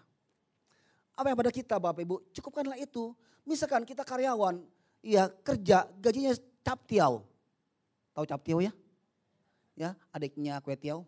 Apa 1.15 1.31
yang 1.31 1.39
pada 1.39 1.55
kita 1.55 1.79
Bapak 1.79 2.03
Ibu, 2.03 2.15
cukupkanlah 2.35 2.75
itu. 2.83 3.15
Misalkan 3.47 3.87
kita 3.87 4.03
karyawan, 4.03 4.59
ya 4.99 5.31
kerja 5.43 5.87
gajinya 6.03 6.35
cap 6.67 6.83
tiau. 6.83 7.23
Tahu 8.11 8.27
cap 8.27 8.43
tiau 8.43 8.59
ya? 8.59 8.75
Ya, 9.79 9.95
adiknya 10.11 10.59
kue 10.59 10.75
tiau. 10.75 11.07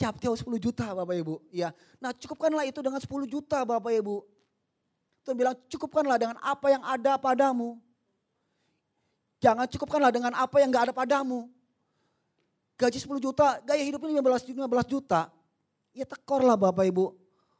Cap 0.00 0.16
tiau 0.16 0.32
10 0.32 0.48
juta 0.56 0.96
Bapak 0.96 1.12
Ibu. 1.12 1.44
Ya, 1.52 1.76
nah 2.00 2.16
cukupkanlah 2.16 2.64
itu 2.64 2.80
dengan 2.80 2.96
10 2.96 3.28
juta 3.28 3.68
Bapak 3.68 3.92
Ibu. 4.00 4.24
Tuhan 5.20 5.36
bilang 5.36 5.52
cukupkanlah 5.68 6.16
dengan 6.16 6.40
apa 6.40 6.66
yang 6.72 6.80
ada 6.80 7.20
padamu. 7.20 7.76
Jangan 9.44 9.68
cukupkanlah 9.68 10.08
dengan 10.08 10.32
apa 10.32 10.56
yang 10.56 10.72
gak 10.72 10.88
ada 10.88 10.94
padamu. 10.96 11.52
Gaji 12.80 12.96
10 12.96 13.20
juta, 13.20 13.60
gaya 13.60 13.84
hidupnya 13.84 14.24
15, 14.24 14.56
15 14.56 14.88
juta. 14.88 15.28
Ya 15.92 16.08
tekor 16.08 16.40
lah 16.48 16.56
Bapak 16.56 16.88
Ibu. 16.88 17.12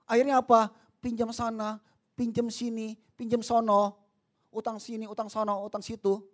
Akhirnya 0.09 0.41
apa? 0.41 0.73
Pinjam 1.05 1.29
sana, 1.37 1.77
pinjam 2.17 2.49
sini, 2.49 2.97
pinjam 3.21 3.45
sono. 3.45 4.01
Utang 4.49 4.81
sini, 4.81 5.05
utang 5.05 5.29
sono, 5.29 5.61
utang 5.61 5.85
situ. 5.85 6.25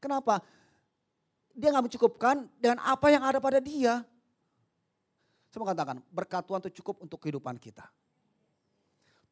Kenapa? 0.00 0.40
Dia 1.52 1.76
gak 1.76 1.92
mencukupkan 1.92 2.48
dengan 2.56 2.80
apa 2.88 3.12
yang 3.12 3.20
ada 3.20 3.36
pada 3.36 3.60
dia. 3.60 4.00
Saya 5.56 5.64
mau 5.64 5.72
katakan, 5.72 6.04
berkat 6.12 6.44
Tuhan 6.44 6.60
itu 6.68 6.84
cukup 6.84 7.08
untuk 7.08 7.16
kehidupan 7.16 7.56
kita. 7.56 7.88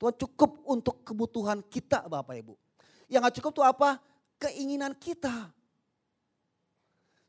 Tuhan 0.00 0.16
cukup 0.16 0.64
untuk 0.64 1.04
kebutuhan 1.04 1.60
kita 1.60 2.08
Bapak 2.08 2.40
Ibu. 2.40 2.56
Yang 3.12 3.28
gak 3.28 3.34
cukup 3.36 3.52
itu 3.52 3.60
apa? 3.68 4.00
Keinginan 4.40 4.96
kita. 4.96 5.52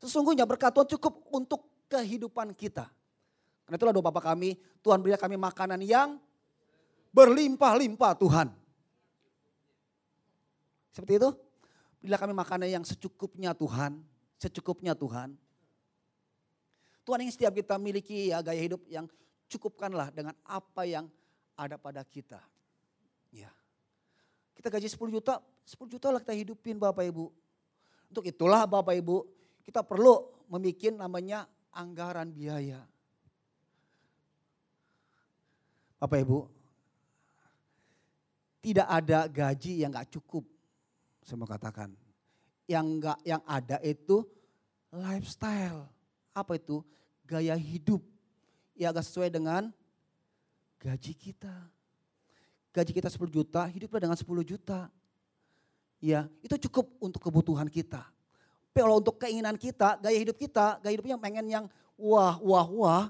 Sesungguhnya 0.00 0.48
berkat 0.48 0.72
Tuhan 0.72 0.88
cukup 0.96 1.28
untuk 1.28 1.68
kehidupan 1.92 2.56
kita. 2.56 2.88
Karena 3.68 3.76
itulah 3.76 3.92
doa 3.92 4.08
Bapak 4.08 4.32
kami, 4.32 4.56
Tuhan 4.80 5.04
beri 5.04 5.12
kami 5.20 5.36
makanan 5.36 5.84
yang 5.84 6.16
berlimpah-limpah 7.12 8.16
Tuhan. 8.16 8.48
Seperti 10.96 11.20
itu. 11.20 11.36
Berilah 12.00 12.20
kami 12.24 12.32
makanan 12.32 12.80
yang 12.80 12.84
secukupnya 12.88 13.52
Tuhan. 13.52 14.00
Secukupnya 14.40 14.96
Tuhan. 14.96 15.36
Tuhan 17.06 17.22
yang 17.22 17.30
setiap 17.30 17.54
kita 17.54 17.78
miliki 17.78 18.34
ya 18.34 18.42
gaya 18.42 18.58
hidup 18.58 18.82
yang 18.90 19.06
cukupkanlah 19.46 20.10
dengan 20.10 20.34
apa 20.42 20.82
yang 20.82 21.06
ada 21.54 21.78
pada 21.78 22.02
kita. 22.02 22.42
Ya. 23.30 23.54
Kita 24.58 24.66
gaji 24.66 24.90
10 24.90 25.14
juta, 25.14 25.38
10 25.62 25.86
juta 25.86 26.10
lah 26.10 26.18
kita 26.18 26.34
hidupin 26.34 26.82
Bapak 26.82 27.06
Ibu. 27.06 27.30
Untuk 28.10 28.26
itulah 28.26 28.66
Bapak 28.66 28.98
Ibu, 28.98 29.22
kita 29.62 29.86
perlu 29.86 30.26
membuat 30.50 30.98
namanya 30.98 31.46
anggaran 31.70 32.34
biaya. 32.34 32.82
Bapak 36.02 36.18
Ibu, 36.26 36.38
tidak 38.66 38.88
ada 38.90 39.30
gaji 39.30 39.86
yang 39.86 39.94
gak 39.94 40.10
cukup. 40.10 40.42
Saya 41.22 41.38
mau 41.38 41.46
katakan. 41.46 41.94
Yang 42.66 42.86
gak, 42.98 43.18
yang 43.22 43.42
ada 43.46 43.78
itu 43.78 44.26
lifestyle. 44.90 45.95
Apa 46.36 46.60
itu? 46.60 46.84
Gaya 47.24 47.56
hidup. 47.56 48.04
yang 48.76 48.92
agak 48.92 49.08
sesuai 49.08 49.32
dengan 49.32 49.72
gaji 50.76 51.16
kita. 51.16 51.56
Gaji 52.76 52.92
kita 52.92 53.08
10 53.08 53.32
juta, 53.32 53.64
hiduplah 53.72 54.04
dengan 54.04 54.20
10 54.20 54.44
juta. 54.44 54.92
Ya, 55.96 56.28
itu 56.44 56.68
cukup 56.68 56.92
untuk 57.00 57.24
kebutuhan 57.24 57.72
kita. 57.72 58.04
Tapi 58.76 58.84
kalau 58.84 59.00
untuk 59.00 59.16
keinginan 59.16 59.56
kita, 59.56 59.96
gaya 59.96 60.20
hidup 60.20 60.36
kita, 60.36 60.76
gaya 60.84 60.92
hidupnya 60.92 61.16
pengen 61.16 61.48
yang 61.48 61.64
wah, 61.96 62.36
wah, 62.36 62.68
wah, 62.68 63.04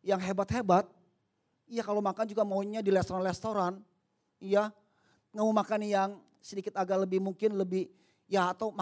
yang 0.00 0.16
hebat-hebat. 0.16 0.88
Iya 1.68 1.84
kalau 1.84 2.00
makan 2.00 2.24
juga 2.24 2.40
maunya 2.48 2.80
di 2.80 2.88
restoran-restoran. 2.88 3.76
Iya, 4.40 4.72
nggak 5.36 5.44
mau 5.44 5.52
makan 5.52 5.80
yang 5.84 6.10
sedikit 6.40 6.80
agak 6.80 7.04
lebih 7.04 7.20
mungkin 7.20 7.60
lebih 7.60 7.92
ya 8.24 8.56
atau 8.56 8.72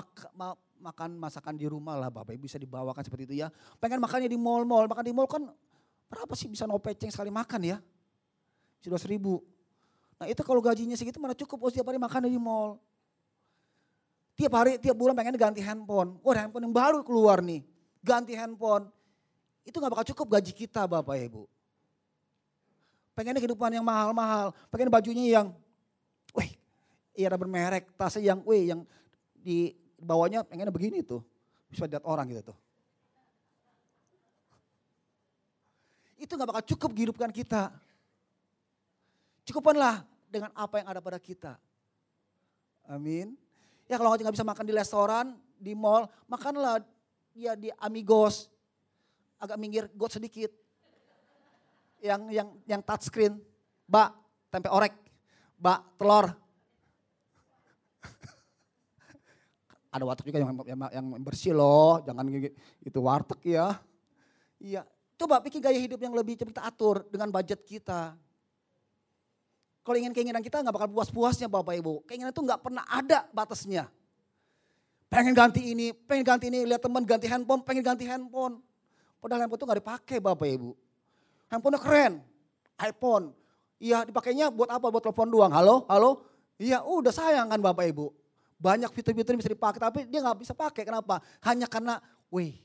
makan 0.85 1.16
masakan 1.16 1.57
di 1.57 1.64
rumah 1.64 1.97
lah 1.97 2.12
Bapak 2.12 2.37
Ibu 2.37 2.45
bisa 2.45 2.61
dibawakan 2.61 3.01
seperti 3.01 3.24
itu 3.32 3.35
ya. 3.41 3.49
Pengen 3.80 3.97
makannya 4.05 4.28
di 4.28 4.37
mall-mall, 4.37 4.85
makan 4.85 5.05
di 5.09 5.14
mall 5.16 5.24
kan 5.24 5.49
berapa 6.12 6.32
sih 6.37 6.53
bisa 6.53 6.68
no 6.68 6.76
peceng 6.76 7.09
sekali 7.09 7.32
makan 7.32 7.61
ya? 7.64 7.76
Sudah 8.85 9.01
seribu. 9.01 9.41
Nah 10.20 10.28
itu 10.28 10.45
kalau 10.45 10.61
gajinya 10.61 10.93
segitu 10.93 11.16
mana 11.16 11.32
cukup 11.32 11.57
oh 11.64 11.70
setiap 11.72 11.89
hari 11.89 11.97
makan 11.97 12.28
di 12.28 12.37
mall. 12.37 12.76
Tiap 14.35 14.53
hari, 14.53 14.76
tiap 14.82 14.99
bulan 14.99 15.16
pengen 15.16 15.39
ganti 15.41 15.64
handphone. 15.64 16.20
Wah 16.20 16.35
handphone 16.37 16.68
yang 16.68 16.74
baru 16.74 17.01
keluar 17.01 17.41
nih. 17.41 17.64
Ganti 18.05 18.37
handphone. 18.37 18.93
itu 19.64 19.80
gak 19.80 19.97
bakal 19.97 20.05
cukup 20.12 20.37
gaji 20.37 20.53
kita 20.53 20.85
Bapak 20.85 21.16
Ibu. 21.16 21.49
Pengennya 23.16 23.41
kehidupan 23.41 23.72
yang 23.72 23.80
mahal-mahal, 23.80 24.53
pengen 24.68 24.93
bajunya 24.93 25.41
yang, 25.41 25.57
wih, 26.37 26.53
iya 27.16 27.32
bermerek, 27.32 27.89
tasnya 27.97 28.37
yang, 28.37 28.45
wih, 28.45 28.74
yang 28.74 28.80
di 29.41 29.72
bawahnya 30.05 30.44
pengennya 30.44 30.70
begini 30.70 31.00
tuh. 31.00 31.24
Bisa 31.72 31.88
lihat 31.88 32.05
orang 32.05 32.28
gitu 32.28 32.52
tuh. 32.52 32.59
Itu 36.20 36.36
gak 36.36 36.48
bakal 36.52 36.64
cukup 36.76 36.92
menghidupkan 36.92 37.32
kita. 37.32 37.72
Cukupanlah 39.48 40.05
dengan 40.28 40.52
apa 40.52 40.80
yang 40.80 40.88
ada 40.92 41.00
pada 41.00 41.18
kita. 41.20 41.57
Amin. 42.88 43.36
Ya 43.84 44.00
kalau 44.00 44.16
nggak 44.16 44.32
bisa 44.32 44.44
makan 44.44 44.64
di 44.64 44.72
restoran, 44.72 45.26
di 45.61 45.76
mall, 45.76 46.09
makanlah 46.24 46.80
ya 47.36 47.52
di 47.52 47.68
Amigos, 47.80 48.48
agak 49.36 49.61
minggir 49.61 49.84
got 49.92 50.16
sedikit. 50.16 50.48
Yang 52.00 52.20
yang 52.32 52.48
yang 52.68 52.80
touch 52.84 53.09
screen, 53.09 53.40
bak 53.88 54.12
tempe 54.48 54.68
orek, 54.68 54.92
bak 55.57 55.84
telur. 56.00 56.32
Ada 59.95 60.03
warteg 60.03 60.26
juga 60.26 60.42
yang, 60.42 60.51
yang, 60.90 61.07
bersih 61.22 61.55
loh, 61.55 62.03
jangan 62.03 62.26
itu 62.82 62.99
warteg 62.99 63.38
ya. 63.47 63.78
Iya, 64.59 64.82
coba 65.14 65.38
bikin 65.38 65.62
gaya 65.62 65.78
hidup 65.78 66.03
yang 66.03 66.11
lebih 66.11 66.34
kita 66.34 66.66
atur 66.66 67.07
dengan 67.07 67.30
budget 67.30 67.62
kita. 67.62 68.18
Kalau 69.86 69.95
ingin 69.95 70.11
keinginan 70.11 70.42
kita 70.42 70.66
nggak 70.66 70.74
bakal 70.74 70.90
puas-puasnya 70.90 71.47
Bapak 71.47 71.78
Ibu. 71.78 72.03
Keinginan 72.11 72.34
itu 72.34 72.42
nggak 72.42 72.59
pernah 72.59 72.82
ada 72.90 73.22
batasnya. 73.30 73.86
Pengen 75.07 75.30
ganti 75.30 75.62
ini, 75.62 75.95
pengen 75.95 76.26
ganti 76.26 76.51
ini, 76.51 76.66
lihat 76.66 76.82
teman 76.82 77.07
ganti 77.07 77.30
handphone, 77.30 77.62
pengen 77.62 77.86
ganti 77.86 78.03
handphone. 78.03 78.59
Padahal 79.22 79.47
handphone 79.47 79.61
itu 79.62 79.66
nggak 79.70 79.78
dipakai 79.78 80.16
Bapak 80.18 80.49
Ibu. 80.59 80.74
Handphonenya 81.55 81.78
keren, 81.78 82.12
iPhone. 82.82 83.30
Iya 83.78 84.03
dipakainya 84.03 84.51
buat 84.51 84.74
apa? 84.74 84.90
Buat 84.90 85.07
telepon 85.07 85.30
doang. 85.30 85.55
Halo, 85.55 85.86
halo. 85.86 86.26
Iya 86.59 86.82
udah 86.82 87.14
sayang 87.14 87.47
kan 87.47 87.62
Bapak 87.62 87.86
Ibu. 87.95 88.24
Banyak 88.65 88.89
fitur-fitur 88.97 89.37
bisa 89.37 89.53
dipakai 89.53 89.77
tapi 89.77 90.09
dia 90.09 90.25
nggak 90.25 90.41
bisa 90.41 90.57
pakai. 90.57 90.89
Kenapa? 90.89 91.21
Hanya 91.45 91.69
karena, 91.69 92.01
wih 92.33 92.57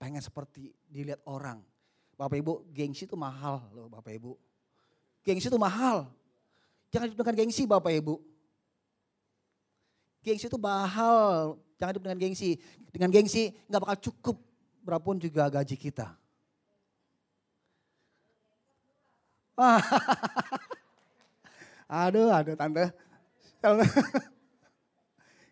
pengen 0.00 0.24
seperti 0.24 0.72
dilihat 0.88 1.20
orang. 1.28 1.60
Bapak 2.16 2.40
Ibu, 2.40 2.64
gengsi 2.72 3.04
itu 3.04 3.12
mahal 3.12 3.60
loh 3.76 3.92
Bapak 3.92 4.16
Ibu. 4.16 4.32
Gengsi 5.20 5.52
itu 5.52 5.60
mahal. 5.60 6.08
Jangan 6.88 7.12
hidup 7.12 7.20
dengan 7.20 7.36
gengsi 7.44 7.68
Bapak 7.68 7.92
Ibu. 7.92 8.16
Gengsi 10.24 10.48
itu 10.48 10.56
mahal, 10.56 11.60
jangan 11.76 11.92
hidup 11.92 12.04
dengan 12.08 12.18
gengsi. 12.24 12.56
Dengan 12.88 13.12
gengsi 13.12 13.52
nggak 13.68 13.82
bakal 13.84 13.98
cukup 14.08 14.40
berapun 14.80 15.20
juga 15.20 15.52
gaji 15.52 15.76
kita. 15.76 16.16
aduh, 22.00 22.32
aduh 22.32 22.56
tante. 22.56 22.88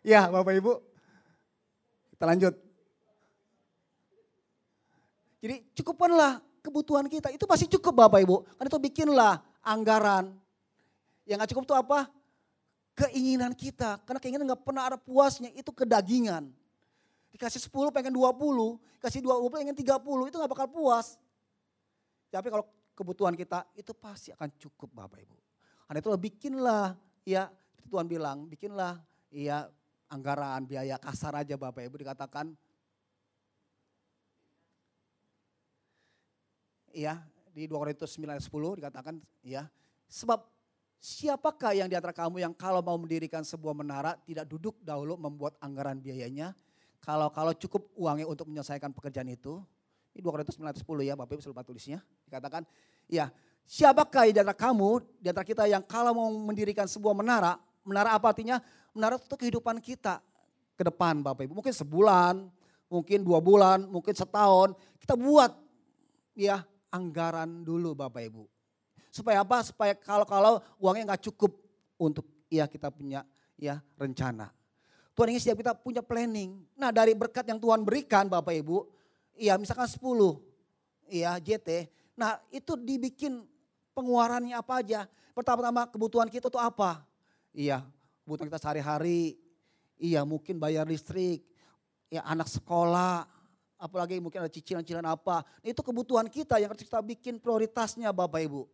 Ya 0.07 0.31
Bapak 0.31 0.55
Ibu, 0.55 0.73
kita 2.15 2.25
lanjut. 2.31 2.55
Jadi 5.43 5.57
cukupkanlah 5.75 6.39
kebutuhan 6.63 7.11
kita. 7.11 7.35
Itu 7.35 7.51
pasti 7.51 7.67
cukup 7.67 8.07
Bapak 8.07 8.23
Ibu. 8.23 8.47
Karena 8.55 8.69
itu 8.71 8.81
bikinlah 8.81 9.35
anggaran, 9.67 10.31
yang 11.27 11.43
gak 11.43 11.51
cukup 11.51 11.67
itu 11.67 11.75
apa? 11.75 12.07
Keinginan 12.95 13.53
kita. 13.53 13.99
Karena 14.07 14.23
keinginan 14.23 14.47
gak 14.55 14.63
pernah 14.63 14.87
ada 14.87 14.99
puasnya, 14.99 15.51
itu 15.53 15.71
kedagingan. 15.75 16.51
Dikasih 17.35 17.61
10 17.67 17.91
pengen 17.91 18.15
20, 18.15 18.79
kasih 19.03 19.21
20 19.21 19.53
pengen 19.53 19.75
30, 19.75 20.31
itu 20.31 20.37
gak 20.39 20.51
bakal 20.51 20.67
puas. 20.71 21.19
Tapi 22.31 22.49
kalau 22.49 22.65
kebutuhan 22.97 23.37
kita 23.37 23.69
itu 23.77 23.93
pasti 23.93 24.33
akan 24.33 24.49
cukup 24.57 24.89
Bapak 24.95 25.21
Ibu. 25.21 25.37
Karena 25.87 25.99
itu 26.03 26.09
bikinlah 26.17 26.85
ya 27.23 27.47
Tuhan 27.87 28.11
bilang 28.11 28.51
bikinlah 28.51 28.99
ya 29.31 29.71
anggaran 30.11 30.67
biaya 30.67 30.97
kasar 30.99 31.35
aja 31.39 31.59
Bapak 31.59 31.83
Ibu 31.87 32.03
dikatakan 32.03 32.55
ya 36.95 37.21
di 37.53 37.69
2 37.69 37.75
Korintus 37.75 38.17
9 38.17 38.39
10 38.39 38.81
dikatakan 38.81 39.15
ya 39.43 39.67
sebab 40.07 40.45
Siapakah 41.07 41.71
yang 41.77 41.87
di 41.87 41.95
antara 41.95 42.11
kamu 42.11 42.43
yang 42.43 42.51
kalau 42.51 42.81
mau 42.81 42.99
mendirikan 42.99 43.45
sebuah 43.45 43.77
menara 43.77 44.17
tidak 44.27 44.49
duduk 44.49 44.75
dahulu 44.83 45.15
membuat 45.15 45.55
anggaran 45.63 46.03
biayanya? 46.03 46.57
Kalau 46.99 47.31
kalau 47.31 47.55
cukup 47.55 47.95
uangnya 47.95 48.27
untuk 48.27 48.51
menyelesaikan 48.51 48.91
pekerjaan 48.91 49.31
itu, 49.31 49.63
ini 50.17 50.25
2 50.25 50.35
Korintus 50.35 50.59
9 50.59 50.67
10 50.83 51.07
ya 51.07 51.15
Bapak 51.15 51.39
Ibu 51.39 51.55
lupa 51.55 51.63
tulisnya. 51.63 52.03
Dikatakan, 52.27 52.67
ya 53.07 53.31
siapakah 53.63 54.27
di 54.27 54.41
antara 54.41 54.57
kamu, 54.57 55.05
di 55.21 55.31
antara 55.31 55.47
kita 55.47 55.71
yang 55.71 55.85
kalau 55.87 56.11
mau 56.17 56.27
mendirikan 56.33 56.91
sebuah 56.91 57.15
menara, 57.15 57.55
menara 57.87 58.19
apa 58.19 58.35
artinya? 58.35 58.59
Menara 58.93 59.17
itu 59.17 59.37
kehidupan 59.39 59.79
kita 59.79 60.19
ke 60.75 60.83
depan 60.85 61.23
Bapak 61.23 61.47
Ibu. 61.47 61.63
Mungkin 61.63 61.73
sebulan, 61.73 62.35
mungkin 62.91 63.23
dua 63.23 63.39
bulan, 63.39 63.87
mungkin 63.87 64.13
setahun. 64.13 64.75
Kita 65.01 65.15
buat 65.15 65.55
ya 66.37 66.67
anggaran 66.91 67.63
dulu 67.65 67.95
Bapak 67.95 68.27
Ibu. 68.27 68.45
Supaya 69.15 69.41
apa? 69.41 69.65
Supaya 69.65 69.97
kalau-kalau 69.97 70.61
uangnya 70.77 71.15
nggak 71.15 71.33
cukup 71.33 71.57
untuk 71.97 72.27
ya 72.53 72.69
kita 72.69 72.93
punya 72.93 73.25
ya 73.57 73.81
rencana. 73.97 74.53
Tuhan 75.17 75.33
ingin 75.33 75.41
setiap 75.41 75.59
kita 75.65 75.73
punya 75.73 76.05
planning. 76.05 76.61
Nah 76.77 76.93
dari 76.93 77.17
berkat 77.17 77.49
yang 77.49 77.57
Tuhan 77.57 77.81
berikan 77.81 78.29
Bapak 78.29 78.53
Ibu, 78.53 78.85
ya 79.41 79.57
misalkan 79.57 79.89
10 79.89 79.97
ya 81.09 81.41
JT. 81.41 81.89
Nah 82.21 82.37
itu 82.53 82.77
dibikin 82.77 83.41
pengeluarannya 83.97 84.53
apa 84.53 84.85
aja. 84.85 85.09
Pertama-tama 85.33 85.89
kebutuhan 85.89 86.29
kita 86.29 86.53
itu 86.53 86.61
apa? 86.61 87.01
Iya 87.57 87.81
kebutuhan 88.29 88.53
kita 88.53 88.61
sehari-hari. 88.61 89.41
Iya 89.97 90.29
mungkin 90.29 90.61
bayar 90.61 90.85
listrik, 90.85 91.41
ya 92.13 92.21
anak 92.29 92.53
sekolah, 92.53 93.25
apalagi 93.81 94.21
mungkin 94.21 94.45
ada 94.45 94.53
cicilan-cicilan 94.53 95.09
apa. 95.09 95.41
Nah, 95.41 95.69
itu 95.73 95.81
kebutuhan 95.81 96.29
kita 96.29 96.61
yang 96.61 96.69
harus 96.69 96.85
kita 96.85 97.01
bikin 97.01 97.41
prioritasnya 97.41 98.13
Bapak 98.13 98.45
Ibu. 98.45 98.69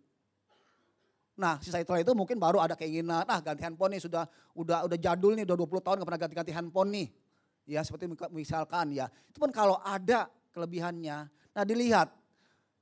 Nah 1.39 1.63
sisa 1.63 1.79
setelah 1.79 2.03
itu 2.03 2.11
mungkin 2.11 2.43
baru 2.43 2.59
ada 2.59 2.75
keinginan, 2.75 3.23
ah 3.31 3.39
ganti 3.39 3.63
handphone 3.63 3.95
nih 3.95 4.03
sudah 4.03 4.27
udah 4.59 4.83
udah 4.91 4.99
jadul 4.99 5.39
nih, 5.39 5.47
udah 5.47 5.57
20 5.63 5.79
tahun 5.79 5.97
gak 6.03 6.09
pernah 6.11 6.23
ganti-ganti 6.27 6.53
handphone 6.53 6.91
nih. 6.91 7.07
Ya 7.63 7.87
seperti 7.87 8.11
misalkan 8.35 8.91
ya, 8.91 9.07
itu 9.31 9.39
pun 9.39 9.55
kalau 9.55 9.79
ada 9.87 10.27
kelebihannya. 10.51 11.31
Nah 11.31 11.63
dilihat 11.63 12.11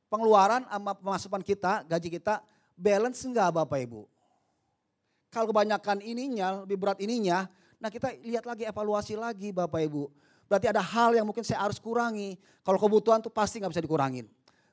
pengeluaran 0.08 0.64
sama 0.64 0.96
pemasukan 0.96 1.42
kita, 1.44 1.84
gaji 1.84 2.08
kita 2.08 2.40
balance 2.72 3.20
enggak 3.28 3.52
Bapak 3.52 3.84
Ibu. 3.84 4.08
Kalau 5.30 5.46
kebanyakan 5.54 6.02
ininya, 6.02 6.66
lebih 6.66 6.76
berat 6.76 6.98
ininya, 6.98 7.46
nah 7.78 7.86
kita 7.86 8.10
lihat 8.26 8.44
lagi 8.44 8.66
evaluasi 8.66 9.14
lagi 9.14 9.54
Bapak 9.54 9.80
Ibu. 9.86 10.10
Berarti 10.50 10.66
ada 10.66 10.82
hal 10.82 11.14
yang 11.14 11.26
mungkin 11.26 11.46
saya 11.46 11.62
harus 11.62 11.78
kurangi. 11.78 12.34
Kalau 12.66 12.78
kebutuhan 12.82 13.22
tuh 13.22 13.30
pasti 13.30 13.62
nggak 13.62 13.70
bisa 13.70 13.82
dikurangin 13.82 14.26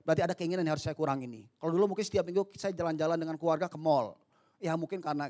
berarti 0.08 0.24
ada 0.24 0.32
keinginan 0.32 0.64
yang 0.64 0.80
harus 0.80 0.88
saya 0.88 0.96
kurangi 0.96 1.28
nih. 1.28 1.44
Kalau 1.60 1.76
dulu 1.76 1.92
mungkin 1.92 2.08
setiap 2.08 2.24
minggu 2.24 2.48
saya 2.56 2.72
jalan-jalan 2.72 3.20
dengan 3.20 3.36
keluarga 3.36 3.68
ke 3.68 3.76
mall. 3.76 4.16
Ya 4.56 4.72
mungkin 4.80 5.04
karena 5.04 5.28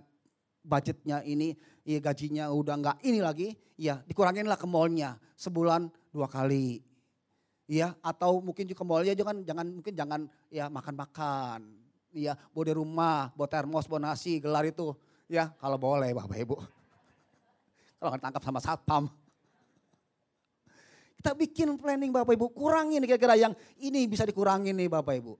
budgetnya 0.61 1.25
ini, 1.25 1.57
ya 1.81 1.97
gajinya 1.97 2.53
udah 2.53 2.77
nggak 2.77 2.97
ini 3.01 3.17
lagi, 3.17 3.57
ya 3.73 4.05
dikurangin 4.05 4.45
lah 4.45 4.53
ke 4.53 4.69
mallnya 4.69 5.17
sebulan 5.33 5.89
dua 6.13 6.29
kali. 6.29 6.85
Ya 7.65 7.97
atau 8.05 8.37
mungkin 8.37 8.69
juga 8.69 8.85
ke 8.85 8.85
mallnya 8.85 9.17
jangan 9.17 9.41
jangan 9.41 9.65
mungkin 9.81 9.93
jangan 9.97 10.21
ya 10.53 10.69
makan-makan. 10.69 11.73
Ya 12.13 12.37
bawa 12.53 12.63
di 12.69 12.73
rumah, 12.77 13.33
bawa 13.33 13.49
termos, 13.49 13.89
bawa 13.89 14.13
nasi, 14.13 14.37
gelar 14.37 14.61
itu. 14.69 14.93
Ya 15.27 15.51
kalau 15.59 15.75
boleh 15.75 16.15
Bapak 16.15 16.39
Ibu. 16.39 16.55
Kalau 17.99 18.09
nggak 18.15 18.23
tangkap 18.23 18.43
sama 18.43 18.59
satpam. 18.63 19.11
Kita 21.19 21.35
bikin 21.35 21.75
planning 21.75 22.15
Bapak 22.15 22.39
Ibu, 22.39 22.55
kurangin 22.55 23.03
kira-kira 23.03 23.35
yang 23.35 23.51
ini 23.83 24.07
bisa 24.07 24.23
dikurangin 24.23 24.77
nih 24.79 24.87
Bapak 24.87 25.19
Ibu. 25.19 25.33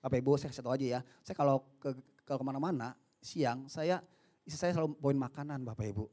Bapak 0.00 0.16
Ibu 0.16 0.30
saya 0.40 0.48
kasih 0.54 0.64
tahu 0.64 0.74
aja 0.78 0.86
ya, 0.98 1.00
saya 1.26 1.36
kalau 1.36 1.66
ke 1.76 1.92
kalau 2.24 2.38
ke 2.40 2.46
mana-mana 2.46 2.94
siang 3.18 3.66
saya 3.66 3.98
istri 4.46 4.70
saya 4.70 4.72
selalu 4.78 4.96
bawain 4.96 5.20
makanan 5.20 5.66
Bapak 5.66 5.84
Ibu. 5.90 6.06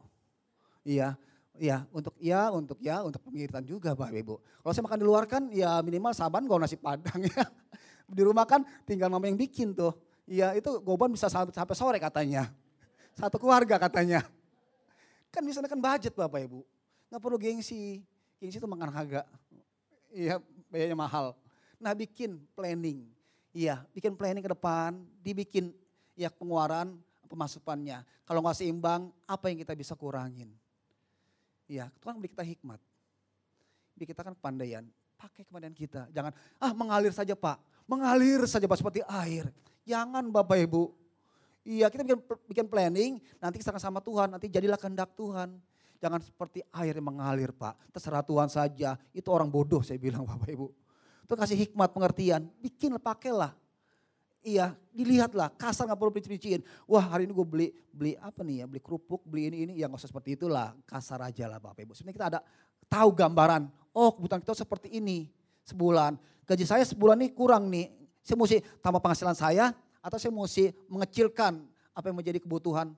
Iya, 0.83 1.15
iya 1.55 1.85
untuk 1.93 2.17
ya 2.19 2.49
untuk 2.51 2.81
ya 2.81 3.05
untuk 3.05 3.21
pengiritan 3.23 3.63
juga 3.63 3.93
Bapak 3.93 4.11
Ibu. 4.11 4.35
Kalau 4.41 4.73
saya 4.73 4.83
makan 4.89 4.99
di 4.99 5.07
luar 5.07 5.23
kan 5.29 5.47
ya 5.53 5.79
minimal 5.85 6.11
saban 6.11 6.43
gak 6.49 6.59
nasi 6.59 6.75
padang 6.75 7.23
ya. 7.23 7.45
Di 8.05 8.21
rumah 8.21 8.45
kan 8.45 8.61
tinggal 8.85 9.09
mama 9.09 9.25
yang 9.25 9.37
bikin 9.37 9.73
tuh. 9.73 9.89
Iya 10.29 10.53
itu 10.53 10.81
goban 10.81 11.09
bisa 11.09 11.25
sampai 11.29 11.73
sore 11.77 11.97
katanya. 11.97 12.53
Satu 13.15 13.39
keluarga 13.39 13.79
katanya. 13.79 14.27
Kan 15.31 15.43
bisa 15.47 15.63
nekan 15.63 15.79
budget 15.79 16.11
Bapak 16.11 16.43
Ibu. 16.43 16.61
Gak 17.11 17.21
perlu 17.23 17.39
gengsi. 17.39 18.03
Gengsi 18.39 18.59
itu 18.59 18.67
makan 18.67 18.91
harga. 18.91 19.23
Iya, 20.11 20.39
biayanya 20.67 20.99
mahal. 20.99 21.35
Nah 21.79 21.95
bikin 21.95 22.39
planning. 22.55 23.07
Iya, 23.55 23.87
bikin 23.95 24.19
planning 24.19 24.43
ke 24.43 24.51
depan, 24.51 24.99
dibikin 25.23 25.71
ya 26.11 26.27
pengeluaran, 26.27 26.99
pemasukannya. 27.27 28.03
Kalau 28.27 28.43
nggak 28.43 28.57
seimbang, 28.59 29.11
apa 29.23 29.47
yang 29.47 29.63
kita 29.63 29.71
bisa 29.75 29.95
kurangin? 29.95 30.51
Iya, 31.67 31.87
Tuhan 32.03 32.19
beri 32.19 32.35
kita 32.35 32.43
hikmat. 32.43 32.79
Beri 33.95 34.05
kita 34.11 34.21
kan 34.27 34.35
pandaian. 34.35 34.83
Pakai 35.15 35.47
kemandirian 35.47 35.75
kita. 35.75 36.11
Jangan, 36.11 36.35
ah 36.59 36.71
mengalir 36.75 37.15
saja 37.15 37.31
Pak. 37.31 37.59
Mengalir 37.87 38.43
saja 38.43 38.67
Pak 38.67 38.75
seperti 38.75 38.99
air. 39.07 39.47
Jangan 39.87 40.27
Bapak 40.31 40.59
Ibu. 40.59 41.04
Iya 41.65 41.89
kita 41.89 42.05
bikin, 42.05 42.21
bikin 42.45 42.65
planning, 42.69 43.17
nanti 43.41 43.57
kita 43.57 43.73
sama 43.81 43.97
Tuhan, 43.97 44.37
nanti 44.37 44.45
jadilah 44.45 44.77
kehendak 44.77 45.17
Tuhan. 45.17 45.57
Jangan 45.97 46.21
seperti 46.21 46.61
air 46.69 46.93
yang 46.93 47.09
mengalir 47.09 47.49
Pak. 47.49 47.89
Terserah 47.89 48.21
Tuhan 48.21 48.45
saja. 48.45 48.93
Itu 49.09 49.33
orang 49.33 49.49
bodoh 49.49 49.81
saya 49.81 49.97
bilang 49.97 50.21
Bapak 50.29 50.45
Ibu. 50.53 50.69
Itu 51.25 51.33
kasih 51.33 51.57
hikmat 51.65 51.89
pengertian. 51.89 52.45
Bikin 52.61 52.93
pakailah. 53.01 53.57
Iya, 54.45 54.77
dilihatlah. 54.93 55.49
Kasar 55.57 55.89
nggak 55.89 55.97
perlu 55.97 56.13
pici-piciin. 56.13 56.61
Wah 56.85 57.01
hari 57.01 57.25
ini 57.25 57.33
gue 57.33 57.47
beli 57.47 57.67
beli 57.89 58.13
apa 58.21 58.45
nih 58.45 58.61
ya, 58.61 58.65
beli 58.69 58.77
kerupuk, 58.77 59.25
beli 59.25 59.49
ini 59.49 59.57
ini. 59.65 59.73
Ya 59.81 59.89
nggak 59.89 60.05
usah 60.05 60.11
seperti 60.13 60.37
itulah. 60.37 60.77
Kasar 60.85 61.17
aja 61.25 61.49
lah 61.49 61.57
Bapak 61.57 61.81
Ibu. 61.81 61.97
Sebenarnya 61.97 62.17
kita 62.21 62.27
ada 62.29 62.39
tahu 62.85 63.09
gambaran. 63.17 63.65
Oh 63.97 64.13
kebutuhan 64.13 64.45
kita 64.45 64.53
seperti 64.53 64.93
ini 64.93 65.25
sebulan. 65.65 66.21
Gaji 66.45 66.61
saya 66.61 66.85
sebulan 66.85 67.17
ini 67.25 67.33
kurang 67.33 67.73
nih. 67.73 67.89
Saya 68.21 68.37
mesti 68.37 68.61
tambah 68.85 69.01
penghasilan 69.01 69.33
saya 69.33 69.73
atau 70.05 70.21
saya 70.21 70.29
mesti 70.29 70.69
mengecilkan 70.85 71.65
apa 71.97 72.05
yang 72.05 72.17
menjadi 72.21 72.37
kebutuhan 72.37 72.93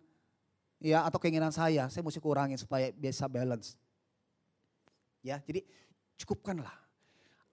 ya 0.83 1.07
atau 1.07 1.15
keinginan 1.23 1.55
saya, 1.55 1.87
saya 1.87 2.03
mesti 2.03 2.19
kurangin 2.19 2.59
supaya 2.59 2.91
bisa 2.91 3.31
balance. 3.31 3.79
Ya, 5.23 5.39
jadi 5.39 5.63
cukupkanlah 6.19 6.75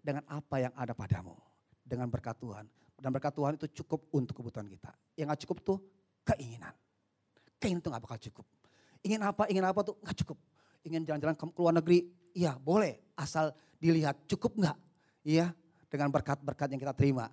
dengan 0.02 0.26
apa 0.26 0.58
yang 0.58 0.74
ada 0.74 0.90
padamu, 0.90 1.38
dengan 1.86 2.10
berkat 2.10 2.34
Tuhan. 2.42 2.66
Dan 2.98 3.10
berkat 3.14 3.34
Tuhan 3.34 3.54
itu 3.54 3.66
cukup 3.82 4.10
untuk 4.10 4.42
kebutuhan 4.42 4.66
kita. 4.66 4.90
Yang 5.14 5.26
gak 5.34 5.40
cukup 5.46 5.58
tuh 5.62 5.78
keinginan. 6.26 6.74
Keinginan 7.58 7.82
itu 7.82 7.90
gak 7.90 8.02
bakal 8.02 8.18
cukup. 8.18 8.46
Ingin 9.04 9.20
apa, 9.20 9.44
ingin 9.50 9.64
apa 9.66 9.80
tuh 9.84 9.94
gak 10.02 10.16
cukup. 10.24 10.38
Ingin 10.84 11.04
jalan-jalan 11.04 11.34
ke 11.36 11.44
luar 11.58 11.74
negeri, 11.74 12.06
iya 12.32 12.56
boleh. 12.56 13.00
Asal 13.14 13.52
dilihat 13.78 14.24
cukup 14.30 14.56
gak? 14.60 14.78
Iya, 15.24 15.52
dengan 15.88 16.10
berkat-berkat 16.10 16.74
yang 16.74 16.80
kita 16.80 16.94
terima. 16.96 17.28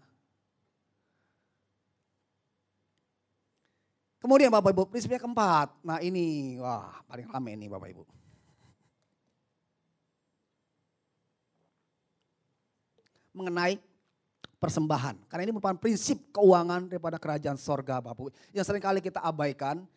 Kemudian 4.21 4.53
Bapak 4.53 4.69
Ibu, 4.69 4.85
prinsipnya 4.85 5.17
keempat. 5.17 5.73
Nah 5.81 5.97
ini, 5.97 6.53
wah 6.61 7.01
paling 7.09 7.25
rame 7.25 7.57
ini 7.57 7.65
Bapak 7.65 7.89
Ibu. 7.89 8.03
Mengenai 13.33 13.81
persembahan. 14.61 15.25
Karena 15.25 15.41
ini 15.49 15.57
merupakan 15.57 15.81
prinsip 15.81 16.21
keuangan 16.29 16.85
daripada 16.85 17.17
kerajaan 17.17 17.57
sorga 17.57 17.97
Bapak 17.97 18.21
Ibu. 18.21 18.29
Yang 18.53 18.65
sering 18.69 18.83
kali 18.85 19.01
kita 19.01 19.17
abaikan. 19.25 19.89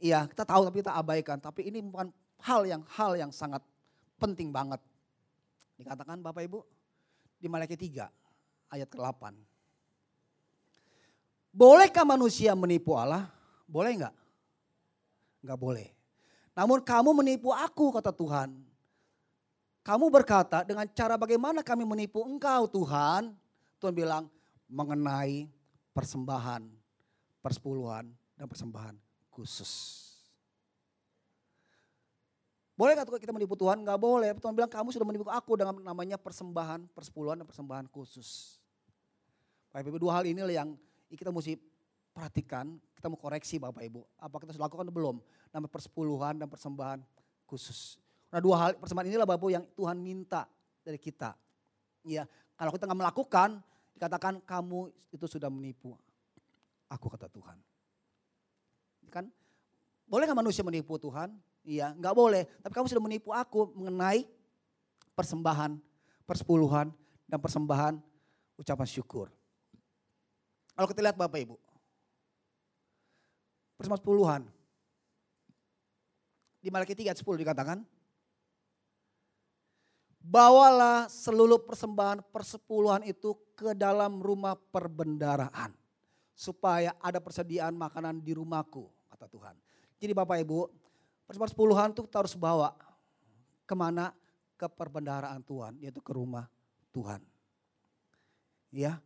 Iya 0.00 0.24
kita 0.24 0.48
tahu 0.48 0.64
tapi 0.64 0.80
kita 0.80 0.96
abaikan. 0.96 1.36
Tapi 1.36 1.68
ini 1.68 1.84
merupakan 1.84 2.08
hal 2.40 2.64
yang 2.64 2.80
hal 2.96 3.12
yang 3.20 3.28
sangat 3.28 3.60
penting 4.16 4.48
banget. 4.48 4.80
Dikatakan 5.76 6.24
Bapak 6.24 6.48
Ibu 6.48 6.64
di 7.36 7.52
Malaikat 7.52 7.76
3 7.76 8.08
ayat 8.72 8.88
ke-8. 8.88 9.36
Bolehkah 11.52 12.08
manusia 12.08 12.56
menipu 12.56 12.96
Allah? 12.96 13.35
Boleh 13.66 13.98
nggak? 13.98 14.14
Nggak 15.42 15.58
boleh. 15.58 15.88
Namun 16.56 16.80
kamu 16.80 17.10
menipu 17.12 17.52
aku 17.52 17.92
kata 17.92 18.14
Tuhan. 18.14 18.54
Kamu 19.86 20.10
berkata 20.10 20.66
dengan 20.66 20.88
cara 20.90 21.14
bagaimana 21.14 21.62
kami 21.62 21.86
menipu 21.86 22.24
engkau 22.26 22.66
Tuhan. 22.66 23.34
Tuhan 23.78 23.94
bilang 23.94 24.26
mengenai 24.66 25.46
persembahan, 25.94 26.66
persepuluhan 27.44 28.10
dan 28.34 28.46
persembahan 28.50 28.96
khusus. 29.30 30.02
Boleh 32.76 32.92
gak 32.92 33.08
kita 33.20 33.32
menipu 33.32 33.56
Tuhan? 33.56 33.80
Gak 33.84 34.00
boleh. 34.00 34.36
Tuhan 34.36 34.52
bilang 34.52 34.68
kamu 34.68 34.92
sudah 34.92 35.06
menipu 35.06 35.28
aku 35.30 35.56
dengan 35.56 35.80
namanya 35.80 36.20
persembahan, 36.20 36.88
persepuluhan 36.92 37.40
dan 37.40 37.46
persembahan 37.48 37.86
khusus. 37.88 38.60
Ibu 39.76 40.00
dua 40.00 40.20
hal 40.20 40.24
ini 40.24 40.40
yang 40.52 40.72
kita 41.12 41.28
mesti 41.28 41.60
perhatikan, 42.16 42.80
kita 42.96 43.12
mau 43.12 43.20
koreksi 43.20 43.60
Bapak 43.60 43.84
Ibu. 43.84 44.00
Apa 44.16 44.40
kita 44.40 44.56
sudah 44.56 44.72
lakukan 44.72 44.88
belum? 44.88 45.20
Nama 45.52 45.68
persepuluhan 45.68 46.40
dan 46.40 46.48
persembahan 46.48 47.04
khusus. 47.44 48.00
Nah 48.32 48.40
dua 48.40 48.56
hal 48.56 48.70
persembahan 48.80 49.12
inilah 49.12 49.28
Bapak 49.28 49.44
Ibu 49.44 49.48
yang 49.52 49.64
Tuhan 49.76 50.00
minta 50.00 50.48
dari 50.80 50.96
kita. 50.96 51.36
Ya, 52.08 52.24
kalau 52.56 52.72
kita 52.72 52.88
nggak 52.88 53.00
melakukan, 53.04 53.60
dikatakan 53.92 54.40
kamu 54.48 54.88
itu 55.12 55.28
sudah 55.28 55.52
menipu. 55.52 55.92
Aku 56.88 57.12
kata 57.12 57.28
Tuhan. 57.28 57.60
Kan, 59.12 59.28
boleh 60.08 60.24
nggak 60.24 60.40
manusia 60.40 60.64
menipu 60.64 60.96
Tuhan? 60.96 61.36
Iya, 61.66 61.92
nggak 61.98 62.14
boleh. 62.16 62.48
Tapi 62.64 62.72
kamu 62.72 62.86
sudah 62.88 63.02
menipu 63.04 63.34
aku 63.34 63.74
mengenai 63.76 64.24
persembahan, 65.12 65.76
persepuluhan, 66.24 66.94
dan 67.26 67.38
persembahan 67.42 67.98
ucapan 68.56 68.88
syukur. 68.88 69.26
Kalau 70.78 70.86
kita 70.86 71.02
lihat 71.02 71.18
Bapak 71.18 71.42
Ibu, 71.42 71.56
Persembahan 73.76 74.04
puluhan. 74.04 74.42
Di 76.64 76.68
Malaki 76.72 76.98
3 76.98 77.12
ayat 77.12 77.20
10 77.20 77.44
dikatakan. 77.46 77.78
Bawalah 80.26 81.06
seluruh 81.06 81.62
persembahan 81.62 82.18
persepuluhan 82.34 83.06
itu 83.06 83.38
ke 83.54 83.78
dalam 83.78 84.18
rumah 84.18 84.58
perbendaraan. 84.58 85.70
Supaya 86.34 86.92
ada 86.98 87.22
persediaan 87.22 87.72
makanan 87.78 88.20
di 88.20 88.34
rumahku, 88.34 88.90
kata 89.08 89.30
Tuhan. 89.30 89.54
Jadi 89.96 90.12
Bapak 90.12 90.42
Ibu, 90.42 90.68
persembahan 91.24 91.52
sepuluhan 91.54 91.88
itu 91.94 92.02
harus 92.12 92.34
bawa 92.36 92.74
ke 93.64 93.72
mana? 93.72 94.12
Ke 94.58 94.68
perbendaraan 94.68 95.40
Tuhan, 95.44 95.80
yaitu 95.80 96.02
ke 96.02 96.12
rumah 96.12 96.48
Tuhan. 96.92 97.22
Ya, 98.74 99.00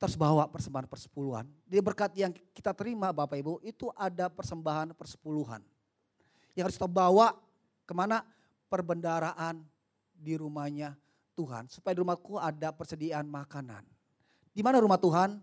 kita 0.00 0.08
harus 0.08 0.16
bawa 0.16 0.48
persembahan 0.48 0.88
persepuluhan. 0.88 1.44
Di 1.68 1.76
berkat 1.84 2.16
yang 2.16 2.32
kita 2.32 2.72
terima 2.72 3.12
Bapak 3.12 3.36
Ibu 3.36 3.60
itu 3.60 3.92
ada 3.92 4.32
persembahan 4.32 4.96
persepuluhan. 4.96 5.60
Yang 6.56 6.64
harus 6.64 6.76
kita 6.80 6.88
bawa 6.88 7.36
ke 7.84 7.92
mana? 7.92 8.24
Perbendaraan 8.72 9.60
di 10.16 10.40
rumahnya 10.40 10.96
Tuhan. 11.36 11.68
Supaya 11.68 11.92
di 11.92 12.00
rumahku 12.00 12.40
ada 12.40 12.72
persediaan 12.72 13.28
makanan. 13.28 13.84
Di 14.56 14.64
mana 14.64 14.80
rumah 14.80 14.96
Tuhan? 14.96 15.36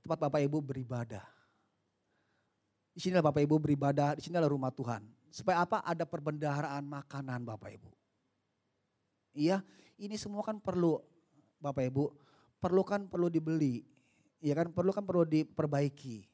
Tempat 0.00 0.16
Bapak 0.16 0.40
Ibu 0.48 0.64
beribadah. 0.64 1.28
Di 2.96 3.04
sini 3.04 3.20
Bapak 3.20 3.44
Ibu 3.44 3.60
beribadah, 3.60 4.16
di 4.16 4.24
sini 4.24 4.40
adalah 4.40 4.56
rumah 4.56 4.72
Tuhan. 4.72 5.04
Supaya 5.28 5.68
apa? 5.68 5.84
Ada 5.84 6.08
perbendaharaan 6.08 6.88
makanan 6.88 7.44
Bapak 7.44 7.68
Ibu. 7.76 7.92
Iya, 9.36 9.60
ini 10.00 10.16
semua 10.16 10.40
kan 10.40 10.56
perlu 10.56 11.04
Bapak 11.60 11.84
Ibu 11.84 12.27
perlu 12.58 12.82
kan 12.82 13.06
perlu 13.06 13.30
dibeli, 13.30 13.86
iya 14.42 14.54
kan 14.58 14.70
perlu 14.70 14.90
kan 14.90 15.02
perlu 15.02 15.24
diperbaiki. 15.26 16.26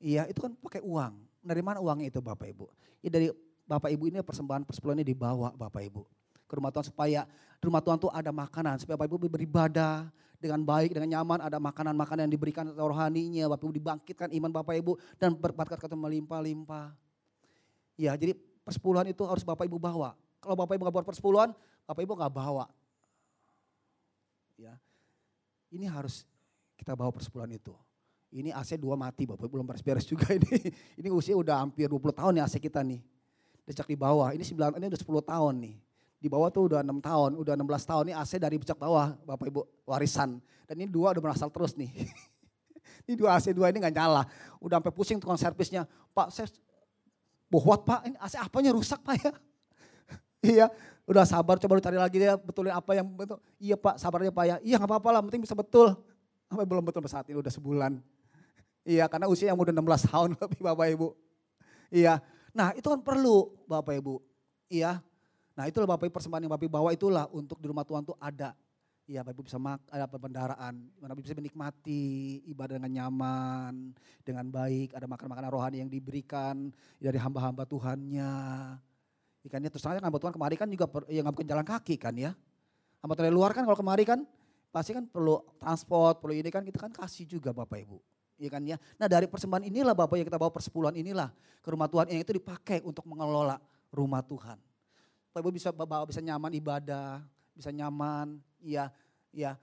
Iya 0.00 0.28
itu 0.28 0.40
kan 0.40 0.52
pakai 0.60 0.84
uang. 0.84 1.24
Dari 1.40 1.62
mana 1.64 1.80
uangnya 1.80 2.12
itu 2.12 2.20
Bapak 2.20 2.46
Ibu? 2.52 2.66
Ya 3.00 3.08
dari 3.08 3.32
Bapak 3.66 3.90
Ibu 3.90 4.12
ini 4.12 4.22
persembahan 4.22 4.62
persepuluhan 4.62 5.02
ini 5.02 5.10
dibawa 5.10 5.50
Bapak 5.54 5.82
Ibu 5.82 6.02
ke 6.46 6.52
rumah 6.54 6.70
Tuhan 6.70 6.86
supaya 6.86 7.26
rumah 7.58 7.82
Tuhan 7.82 7.98
tuh 7.98 8.10
ada 8.14 8.30
makanan 8.30 8.78
supaya 8.78 8.94
Bapak 8.94 9.10
Ibu 9.10 9.26
beribadah 9.26 10.06
dengan 10.38 10.62
baik 10.62 10.94
dengan 10.94 11.18
nyaman 11.18 11.42
ada 11.42 11.58
makanan-makanan 11.58 12.30
yang 12.30 12.34
diberikan 12.38 12.66
rohaninya 12.70 13.50
Bapak 13.50 13.66
Ibu 13.66 13.74
dibangkitkan 13.82 14.28
iman 14.30 14.50
Bapak 14.54 14.74
Ibu 14.78 14.92
dan 15.18 15.34
berkat 15.34 15.76
kata 15.82 15.98
melimpah-limpah. 15.98 16.94
Ya 17.98 18.14
jadi 18.14 18.38
persepuluhan 18.62 19.10
itu 19.10 19.26
harus 19.26 19.42
Bapak 19.42 19.66
Ibu 19.66 19.76
bawa. 19.82 20.14
Kalau 20.38 20.54
Bapak 20.54 20.78
Ibu 20.78 20.86
nggak 20.86 20.96
buat 21.02 21.06
persepuluhan, 21.10 21.50
Bapak 21.84 22.02
Ibu 22.06 22.12
nggak 22.14 22.32
bawa. 22.32 22.70
Ya, 24.56 24.72
ini 25.72 25.86
harus 25.88 26.26
kita 26.76 26.92
bawa 26.92 27.10
persepuluhan 27.10 27.50
itu. 27.56 27.72
Ini 28.36 28.52
AC 28.52 28.76
dua 28.76 28.98
mati 28.98 29.24
Bapak 29.24 29.48
belum 29.48 29.64
beres-beres 29.64 30.04
juga 30.04 30.34
ini. 30.34 30.68
Ini 31.00 31.08
usia 31.14 31.32
udah 31.38 31.62
hampir 31.62 31.88
20 31.88 32.02
tahun 32.10 32.32
ya 32.36 32.44
AC 32.44 32.58
kita 32.58 32.82
nih. 32.82 33.00
Becak 33.64 33.86
di 33.86 33.98
bawah, 33.98 34.30
ini 34.30 34.46
9, 34.46 34.78
ini 34.78 34.86
udah 34.92 35.00
10 35.00 35.30
tahun 35.30 35.54
nih. 35.58 35.74
Di 36.22 36.28
bawah 36.30 36.50
tuh 36.50 36.70
udah 36.70 36.80
6 36.86 37.02
tahun, 37.02 37.30
udah 37.38 37.54
16 37.54 37.90
tahun. 37.90 38.02
Ini 38.10 38.14
AC 38.18 38.32
dari 38.38 38.56
becak 38.58 38.78
bawah 38.78 39.14
Bapak 39.24 39.46
Ibu 39.46 39.62
warisan. 39.88 40.42
Dan 40.66 40.74
ini 40.82 40.90
dua 40.90 41.14
udah 41.14 41.22
berasal 41.22 41.48
terus 41.54 41.78
nih. 41.78 41.90
ini 43.06 43.14
dua 43.14 43.38
AC 43.38 43.54
dua 43.54 43.70
ini 43.70 43.78
gak 43.78 43.94
nyala. 43.94 44.26
Udah 44.58 44.82
sampai 44.82 44.92
pusing 44.92 45.18
tukang 45.22 45.38
servisnya. 45.38 45.86
Pak 46.12 46.28
saya 46.34 46.50
bohwat 47.46 47.86
pak, 47.86 48.00
ini 48.10 48.16
AC 48.18 48.34
apanya 48.42 48.74
rusak 48.74 48.98
pak 49.06 49.14
ya. 49.22 49.32
iya, 50.56 50.66
Udah 51.06 51.22
sabar 51.22 51.54
coba 51.62 51.78
lu 51.78 51.82
cari 51.82 51.94
lagi 51.94 52.18
dia 52.18 52.34
betulin 52.34 52.74
apa 52.74 52.98
yang 52.98 53.06
betul. 53.06 53.38
Iya 53.62 53.78
pak 53.78 53.94
sabarnya 54.02 54.34
pak 54.34 54.44
ya. 54.44 54.56
Iya 54.60 54.74
gak 54.82 54.90
apa-apa 54.90 55.08
lah 55.14 55.20
penting 55.22 55.46
bisa 55.46 55.54
betul. 55.54 55.94
Apa 56.50 56.66
belum 56.66 56.82
betul 56.82 57.06
saat 57.06 57.30
ini 57.30 57.38
udah 57.38 57.52
sebulan. 57.54 58.02
Iya 58.82 59.06
karena 59.06 59.30
usia 59.30 59.54
yang 59.54 59.58
udah 59.58 59.70
16 59.70 60.10
tahun 60.10 60.28
lebih 60.42 60.60
bapak 60.66 60.86
ibu. 60.98 61.08
Iya. 61.94 62.18
Nah 62.50 62.74
itu 62.74 62.86
kan 62.90 62.98
perlu 63.06 63.54
bapak 63.70 64.02
ibu. 64.02 64.18
Iya. 64.66 64.98
Nah 65.54 65.64
itulah 65.70 65.86
bapak 65.86 66.10
ibu 66.10 66.14
persembahan 66.18 66.42
yang 66.42 66.52
bapak 66.52 66.66
ibu 66.66 66.74
bawa 66.74 66.90
itulah 66.90 67.30
untuk 67.30 67.62
di 67.62 67.70
rumah 67.70 67.86
Tuhan 67.86 68.02
tuh 68.02 68.18
ada. 68.18 68.58
Iya 69.06 69.22
Bapak 69.22 69.38
Ibu 69.38 69.46
bisa 69.46 69.54
mak 69.54 69.86
ada 69.86 70.10
perbendaraan, 70.10 70.82
mana 70.98 71.14
bisa 71.14 71.30
menikmati 71.30 72.42
ibadah 72.50 72.74
dengan 72.74 72.90
nyaman, 72.90 73.94
dengan 74.26 74.50
baik, 74.50 74.98
ada 74.98 75.06
makan-makanan 75.06 75.50
rohani 75.54 75.78
yang 75.78 75.86
diberikan 75.86 76.74
dari 76.98 77.14
hamba-hamba 77.14 77.62
Tuhannya. 77.70 78.34
Ikannya 79.46 79.70
terus 79.70 79.86
terang 79.86 80.02
hamba 80.02 80.18
Tuhan 80.18 80.34
kemarin 80.34 80.56
kan 80.58 80.66
juga 80.66 80.90
per, 80.90 81.06
ya 81.06 81.22
nggak 81.22 81.34
bukan 81.38 81.46
jalan 81.46 81.62
kaki 81.62 81.94
kan 81.94 82.14
ya. 82.18 82.34
Hamba 82.98 83.14
dari 83.14 83.30
luar 83.30 83.54
kan 83.54 83.62
kalau 83.62 83.78
kemari 83.78 84.02
kan 84.02 84.26
pasti 84.74 84.90
kan 84.90 85.06
perlu 85.06 85.38
transport, 85.62 86.18
perlu 86.18 86.34
ini 86.34 86.50
kan 86.50 86.66
kita 86.66 86.82
kan 86.82 86.90
kasih 86.90 87.30
juga 87.30 87.54
Bapak 87.54 87.78
Ibu. 87.78 88.02
Iya 88.42 88.50
kan 88.50 88.62
ya. 88.66 88.76
Nah 88.98 89.06
dari 89.06 89.30
persembahan 89.30 89.64
inilah 89.70 89.94
Bapak 89.94 90.18
yang 90.18 90.26
kita 90.26 90.36
bawa 90.36 90.50
persepuluhan 90.50 90.98
inilah 90.98 91.30
ke 91.62 91.68
rumah 91.70 91.86
Tuhan 91.86 92.10
yang 92.10 92.20
itu 92.20 92.34
dipakai 92.34 92.82
untuk 92.82 93.06
mengelola 93.06 93.62
rumah 93.94 94.20
Tuhan. 94.26 94.58
Bapak 95.30 95.40
Ibu 95.46 95.50
bisa 95.54 95.70
bawa 95.70 96.02
bisa 96.04 96.18
nyaman 96.18 96.50
ibadah, 96.58 97.22
bisa 97.54 97.70
nyaman, 97.70 98.42
ya, 98.58 98.90
ya 99.30 99.54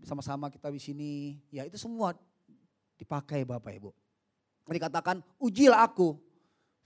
sama-sama 0.00 0.48
kita 0.48 0.72
di 0.72 0.80
sini, 0.80 1.14
ya 1.52 1.68
itu 1.68 1.76
semua 1.76 2.16
dipakai 2.96 3.44
Bapak 3.44 3.72
Ibu. 3.76 3.90
Dikatakan 4.66 5.22
ujilah 5.38 5.84
aku, 5.86 6.18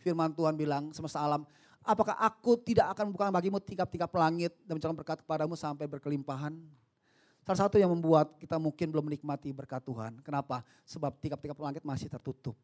firman 0.02 0.34
Tuhan 0.36 0.58
bilang 0.58 0.92
semesta 0.92 1.22
alam, 1.24 1.48
apakah 1.84 2.16
aku 2.20 2.60
tidak 2.60 2.92
akan 2.92 3.10
membuka 3.10 3.32
bagimu 3.32 3.58
tingkap-tingkap 3.60 4.12
langit 4.16 4.52
dan 4.64 4.76
mencurahkan 4.76 4.98
berkat 4.98 5.18
kepadamu 5.24 5.54
sampai 5.56 5.86
berkelimpahan? 5.88 6.56
Salah 7.40 7.66
satu 7.66 7.80
yang 7.80 7.90
membuat 7.90 8.36
kita 8.36 8.60
mungkin 8.60 8.92
belum 8.92 9.10
menikmati 9.10 9.50
berkat 9.50 9.80
Tuhan. 9.82 10.20
Kenapa? 10.20 10.60
Sebab 10.84 11.16
tingkap-tingkap 11.18 11.58
langit 11.58 11.82
masih 11.82 12.06
tertutup. 12.12 12.54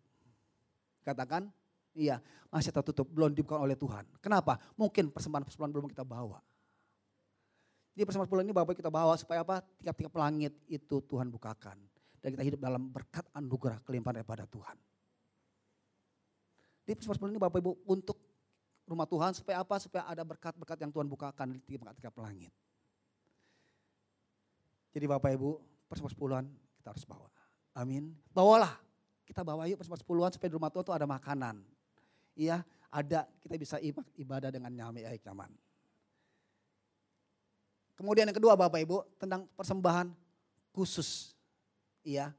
Katakan, 1.01 1.49
iya 1.97 2.21
masih 2.53 2.71
tertutup, 2.71 3.09
belum 3.09 3.33
dibuka 3.33 3.57
oleh 3.57 3.75
Tuhan. 3.75 4.05
Kenapa? 4.21 4.61
Mungkin 4.77 5.09
persembahan-persembahan 5.11 5.73
belum 5.73 5.89
kita 5.91 6.05
bawa. 6.05 6.39
Jadi 7.97 8.05
persembahan 8.05 8.45
ini 8.45 8.53
Bapak 8.53 8.77
kita 8.77 8.93
bawa 8.93 9.17
supaya 9.17 9.41
apa? 9.41 9.65
Tingkap-tingkap 9.81 10.17
langit 10.21 10.53
itu 10.69 11.01
Tuhan 11.09 11.33
bukakan. 11.33 11.81
Dan 12.21 12.29
kita 12.37 12.45
hidup 12.45 12.61
dalam 12.61 12.93
berkat 12.93 13.25
anugerah 13.33 13.81
kelimpahan 13.81 14.21
daripada 14.21 14.45
Tuhan. 14.45 14.77
Di 16.85 16.93
persembahan 16.93 17.33
ini 17.33 17.41
Bapak 17.41 17.59
Ibu 17.65 17.73
untuk 17.89 18.36
rumah 18.87 19.05
Tuhan 19.05 19.35
supaya 19.35 19.61
apa? 19.61 19.77
Supaya 19.83 20.07
ada 20.07 20.23
berkat-berkat 20.23 20.79
yang 20.81 20.91
Tuhan 20.95 21.11
bukakan 21.11 21.59
di 21.59 21.59
tingkap-tingkap 21.63 22.15
langit. 22.23 22.55
Jadi 24.97 25.05
Bapak 25.05 25.35
Ibu, 25.37 25.61
persepuluhan 25.91 26.49
kita 26.81 26.95
harus 26.95 27.05
bawa. 27.05 27.29
Amin. 27.77 28.15
Bawalah. 28.33 28.81
Kita 29.27 29.43
bawa 29.43 29.67
yuk 29.67 29.83
persepuluhan 29.83 30.31
supaya 30.31 30.49
di 30.49 30.57
rumah 30.57 30.71
Tuhan 30.71 30.87
itu 30.87 30.95
ada 30.95 31.05
makanan. 31.05 31.59
Iya, 32.39 32.63
ada 32.89 33.27
kita 33.43 33.59
bisa 33.59 33.77
ibadah 34.17 34.55
dengan 34.55 34.71
nyaman, 34.71 35.03
baik 35.03 35.27
nyaman. 35.27 35.51
Kemudian 37.99 38.29
yang 38.29 38.37
kedua 38.37 38.55
Bapak 38.55 38.79
Ibu 38.81 39.03
tentang 39.19 39.51
persembahan 39.59 40.15
khusus. 40.71 41.35
Iya. 42.07 42.31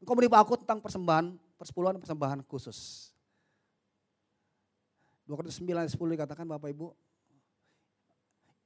Engkau 0.00 0.16
beri 0.16 0.32
aku 0.32 0.56
tentang 0.56 0.80
persembahan, 0.80 1.36
persepuluhan 1.60 2.00
persembahan 2.00 2.40
khusus. 2.48 3.09
2 5.30 5.38
Korintus 5.38 5.62
9 5.62 5.70
ayat 5.78 5.94
10 5.94 6.14
dikatakan 6.18 6.42
Bapak 6.50 6.74
Ibu, 6.74 6.90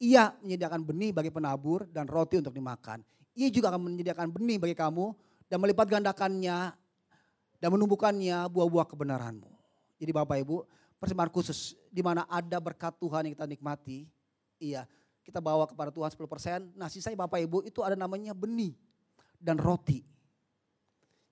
ia 0.00 0.32
menyediakan 0.40 0.80
benih 0.80 1.12
bagi 1.12 1.28
penabur 1.28 1.84
dan 1.92 2.08
roti 2.08 2.40
untuk 2.40 2.56
dimakan. 2.56 3.04
Ia 3.36 3.52
juga 3.52 3.68
akan 3.68 3.92
menyediakan 3.92 4.32
benih 4.32 4.56
bagi 4.56 4.72
kamu 4.72 5.12
dan 5.52 5.60
melipat 5.60 5.86
gandakannya 5.92 6.72
dan 7.60 7.68
menumbuhkannya 7.68 8.48
buah-buah 8.48 8.86
kebenaranmu. 8.88 9.50
Jadi 10.00 10.10
Bapak 10.10 10.40
Ibu, 10.40 10.64
persembahan 10.96 11.30
khusus 11.30 11.76
di 11.92 12.00
mana 12.00 12.24
ada 12.32 12.56
berkat 12.58 12.96
Tuhan 12.96 13.28
yang 13.28 13.32
kita 13.36 13.44
nikmati, 13.44 14.08
iya, 14.56 14.88
kita 15.20 15.44
bawa 15.44 15.68
kepada 15.68 15.92
Tuhan 15.92 16.08
10%. 16.08 16.76
Nah, 16.76 16.88
sisanya 16.88 17.28
Bapak 17.28 17.44
Ibu 17.44 17.64
itu 17.68 17.84
ada 17.84 17.96
namanya 17.96 18.32
benih 18.32 18.72
dan 19.36 19.60
roti. 19.60 20.00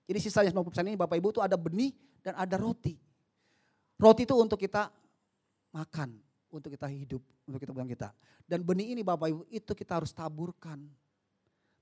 Jadi 0.05 0.19
sisanya 0.21 0.53
90% 0.53 0.93
ini 0.93 0.97
Bapak 0.99 1.17
Ibu 1.17 1.33
itu 1.33 1.41
ada 1.41 1.57
benih 1.57 1.93
dan 2.21 2.37
ada 2.37 2.53
roti. 2.59 2.93
Roti 3.97 4.27
itu 4.27 4.35
untuk 4.35 4.59
kita 4.59 4.91
makan, 5.73 6.21
untuk 6.53 6.69
kita 6.69 6.85
hidup, 6.85 7.25
untuk 7.49 7.57
kita 7.57 7.73
buang 7.73 7.89
kita. 7.89 8.13
Dan 8.45 8.61
benih 8.61 8.93
ini 8.93 9.01
Bapak 9.01 9.27
Ibu 9.33 9.41
itu 9.49 9.73
kita 9.73 9.97
harus 9.97 10.13
taburkan 10.13 10.85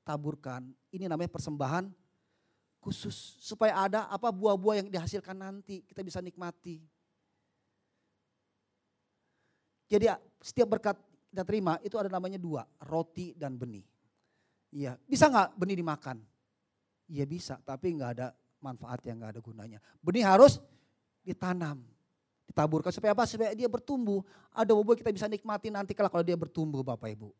taburkan. 0.04 0.66
Ini 0.92 1.08
namanya 1.08 1.32
persembahan 1.32 1.90
khusus 2.82 3.38
supaya 3.40 3.78
ada 3.78 4.10
apa 4.10 4.34
buah-buah 4.34 4.82
yang 4.82 4.90
dihasilkan 4.90 5.38
nanti 5.38 5.86
kita 5.86 6.02
bisa 6.02 6.20
nikmati. 6.20 6.82
Jadi 9.92 10.08
setiap 10.42 10.72
berkat 10.72 10.98
kita 11.30 11.44
terima 11.44 11.78
itu 11.86 11.96
ada 12.00 12.10
namanya 12.10 12.40
dua, 12.40 12.66
roti 12.88 13.36
dan 13.38 13.56
benih. 13.60 13.86
Iya, 14.72 14.96
bisa 15.04 15.28
nggak 15.28 15.60
benih 15.60 15.78
dimakan? 15.84 16.18
Iya 17.12 17.28
bisa, 17.28 17.60
tapi 17.60 17.92
nggak 18.00 18.12
ada 18.16 18.28
manfaat 18.64 19.04
yang 19.04 19.20
nggak 19.20 19.36
ada 19.36 19.42
gunanya. 19.44 19.80
Benih 20.00 20.24
harus 20.24 20.64
ditanam, 21.28 21.84
ditaburkan 22.52 22.92
supaya 22.92 23.16
apa? 23.16 23.24
Supaya 23.24 23.56
dia 23.56 23.72
bertumbuh. 23.72 24.22
Ada 24.52 24.76
buah 24.76 25.00
kita 25.00 25.10
bisa 25.10 25.26
nikmati 25.32 25.72
nanti 25.72 25.96
kalau 25.96 26.22
dia 26.22 26.36
bertumbuh 26.36 26.84
Bapak 26.84 27.08
Ibu. 27.16 27.32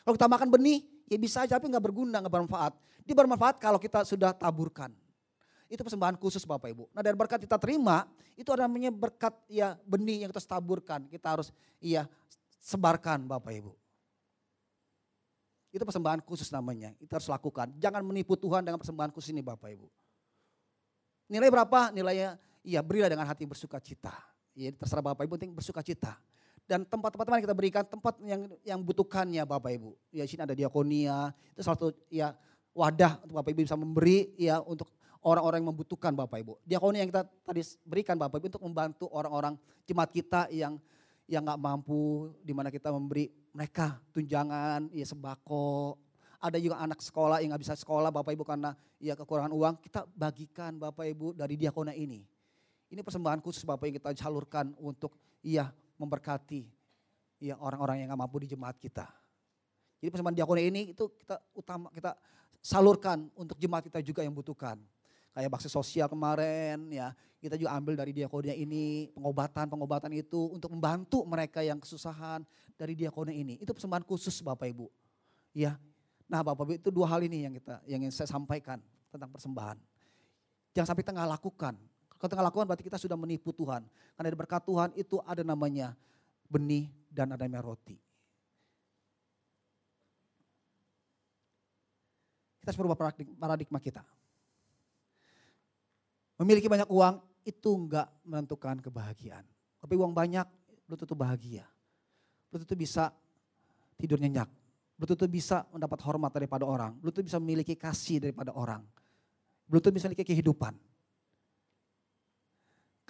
Kalau 0.00 0.14
kita 0.16 0.28
makan 0.30 0.48
benih, 0.48 0.80
ya 1.10 1.18
bisa 1.20 1.44
aja 1.44 1.60
tapi 1.60 1.68
nggak 1.68 1.84
berguna, 1.84 2.22
nggak 2.24 2.32
bermanfaat. 2.32 2.72
Dia 3.04 3.12
bermanfaat 3.12 3.60
kalau 3.60 3.76
kita 3.76 4.06
sudah 4.06 4.32
taburkan. 4.32 4.94
Itu 5.70 5.84
persembahan 5.86 6.16
khusus 6.16 6.42
Bapak 6.48 6.72
Ibu. 6.72 6.88
Nah 6.94 7.02
dari 7.04 7.14
berkat 7.14 7.42
kita 7.44 7.60
terima, 7.60 8.08
itu 8.34 8.48
ada 8.50 8.64
namanya 8.64 8.90
berkat 8.90 9.34
ya 9.46 9.76
benih 9.84 10.24
yang 10.24 10.30
kita 10.32 10.42
taburkan. 10.42 11.06
Kita 11.06 11.36
harus 11.36 11.52
iya 11.78 12.08
sebarkan 12.64 13.28
Bapak 13.28 13.52
Ibu. 13.52 13.72
Itu 15.70 15.86
persembahan 15.86 16.26
khusus 16.26 16.50
namanya, 16.50 16.90
itu 16.98 17.10
harus 17.14 17.30
lakukan. 17.30 17.70
Jangan 17.78 18.02
menipu 18.02 18.34
Tuhan 18.34 18.66
dengan 18.66 18.82
persembahan 18.82 19.14
khusus 19.14 19.30
ini 19.30 19.38
Bapak 19.38 19.70
Ibu. 19.70 19.86
Nilai 21.30 21.46
berapa? 21.46 21.94
Nilainya, 21.94 22.34
iya 22.66 22.82
berilah 22.82 23.06
dengan 23.06 23.30
hati 23.30 23.46
bersuka 23.46 23.78
cita. 23.78 24.10
Ya, 24.60 24.68
terserah 24.76 25.00
Bapak 25.00 25.24
Ibu 25.24 25.40
penting 25.40 25.56
bersuka 25.56 25.80
cita 25.80 26.20
dan 26.68 26.86
tempat-tempat 26.86 27.26
mana 27.26 27.40
kita 27.40 27.56
berikan 27.56 27.82
tempat 27.82 28.20
yang 28.22 28.46
yang 28.60 28.78
butuhkannya 28.84 29.42
Bapak 29.48 29.72
Ibu. 29.74 29.96
Ya 30.12 30.22
sini 30.28 30.44
ada 30.44 30.52
diakonia, 30.52 31.32
itu 31.56 31.66
salah 31.66 31.80
satu 31.80 31.96
ya 32.06 32.36
wadah 32.76 33.18
untuk 33.24 33.40
Bapak 33.40 33.50
Ibu 33.56 33.66
bisa 33.66 33.74
memberi 33.74 34.30
ya 34.38 34.62
untuk 34.62 34.92
orang-orang 35.24 35.64
yang 35.64 35.74
membutuhkan 35.74 36.14
Bapak 36.14 36.38
Ibu. 36.44 36.62
Diakonia 36.62 37.02
yang 37.02 37.10
kita 37.10 37.26
tadi 37.26 37.64
berikan 37.82 38.14
Bapak 38.20 38.38
Ibu 38.38 38.46
untuk 38.54 38.64
membantu 38.68 39.10
orang-orang 39.10 39.58
jemaat 39.82 40.14
kita 40.14 40.46
yang 40.54 40.78
yang 41.26 41.42
nggak 41.42 41.58
mampu, 41.58 42.30
di 42.42 42.54
mana 42.54 42.70
kita 42.70 42.94
memberi 42.94 43.32
mereka 43.50 43.98
tunjangan, 44.14 44.94
ya 44.94 45.06
sembako. 45.08 45.98
Ada 46.38 46.62
juga 46.62 46.78
anak 46.78 47.02
sekolah 47.02 47.42
yang 47.42 47.50
nggak 47.50 47.62
bisa 47.66 47.74
sekolah 47.74 48.14
Bapak 48.14 48.30
Ibu 48.30 48.46
karena 48.46 48.78
ya 49.02 49.18
kekurangan 49.18 49.50
uang, 49.50 49.74
kita 49.82 50.06
bagikan 50.14 50.78
Bapak 50.78 51.06
Ibu 51.08 51.34
dari 51.34 51.58
diakonia 51.58 51.98
ini. 51.98 52.22
Ini 52.90 53.06
persembahan 53.06 53.38
khusus 53.38 53.62
Bapak 53.62 53.86
yang 53.86 53.96
kita 54.02 54.10
salurkan 54.18 54.74
untuk 54.82 55.14
iya 55.46 55.70
memberkati 55.94 56.66
ya 57.38 57.54
orang-orang 57.56 58.02
yang 58.02 58.12
nggak 58.12 58.20
mampu 58.20 58.42
di 58.42 58.50
jemaat 58.50 58.76
kita. 58.76 59.06
Jadi 60.02 60.10
persembahan 60.10 60.36
diakonia 60.36 60.64
ini 60.66 60.90
itu 60.90 61.06
kita 61.14 61.38
utama 61.54 61.88
kita 61.94 62.18
salurkan 62.60 63.30
untuk 63.38 63.56
jemaat 63.56 63.86
kita 63.86 64.02
juga 64.02 64.26
yang 64.26 64.34
butuhkan. 64.34 64.76
Kayak 65.30 65.50
bakti 65.54 65.70
sosial 65.70 66.10
kemarin 66.10 66.90
ya, 66.90 67.14
kita 67.38 67.54
juga 67.54 67.78
ambil 67.78 67.94
dari 67.94 68.10
diakonia 68.10 68.50
ini 68.50 69.08
pengobatan-pengobatan 69.14 70.10
itu 70.18 70.50
untuk 70.50 70.74
membantu 70.74 71.22
mereka 71.22 71.62
yang 71.62 71.78
kesusahan 71.78 72.42
dari 72.74 72.98
diakonia 72.98 73.32
ini. 73.32 73.54
Itu 73.62 73.70
persembahan 73.70 74.02
khusus 74.02 74.42
Bapak 74.42 74.66
Ibu. 74.66 74.90
Ya. 75.54 75.78
Nah, 76.26 76.42
Bapak 76.42 76.66
Ibu 76.66 76.72
itu 76.82 76.90
dua 76.90 77.06
hal 77.06 77.22
ini 77.22 77.46
yang 77.46 77.54
kita 77.54 77.78
yang 77.86 78.02
ingin 78.02 78.10
saya 78.10 78.26
sampaikan 78.26 78.82
tentang 79.06 79.30
persembahan. 79.30 79.78
Jangan 80.74 80.88
sampai 80.90 81.04
tengah 81.06 81.26
lakukan. 81.30 81.78
Tengah 82.20 82.44
lakukan 82.52 82.68
berarti 82.68 82.84
kita 82.84 83.00
sudah 83.00 83.16
menipu 83.16 83.48
Tuhan. 83.56 83.80
Karena 84.16 84.26
dari 84.28 84.36
berkat 84.36 84.60
Tuhan 84.68 84.92
itu 84.92 85.16
ada 85.24 85.40
namanya 85.40 85.96
benih 86.52 86.92
dan 87.08 87.32
ada 87.32 87.48
namanya 87.48 87.64
roti. 87.64 87.96
Kita 92.60 92.76
harus 92.76 92.80
merubah 92.84 93.16
paradigma 93.40 93.80
kita. 93.80 94.04
Memiliki 96.36 96.68
banyak 96.68 96.92
uang 96.92 97.24
itu 97.48 97.70
enggak 97.72 98.08
menentukan 98.20 98.84
kebahagiaan. 98.84 99.44
Tapi 99.80 99.96
uang 99.96 100.12
banyak 100.12 100.44
belum 100.84 100.98
tentu 101.00 101.16
bahagia. 101.16 101.64
Belum 102.52 102.68
tentu 102.68 102.76
bisa 102.76 103.08
tidur 103.96 104.20
nyenyak. 104.20 104.48
Belum 105.00 105.08
tentu 105.16 105.24
bisa 105.24 105.64
mendapat 105.72 106.04
hormat 106.04 106.28
daripada 106.36 106.68
orang. 106.68 106.92
Belum 107.00 107.16
tentu 107.16 107.32
bisa 107.32 107.40
memiliki 107.40 107.72
kasih 107.72 108.20
daripada 108.20 108.52
orang. 108.52 108.84
Belum 109.64 109.80
tentu 109.80 109.96
bisa 109.96 110.12
memiliki 110.12 110.28
kehidupan. 110.28 110.76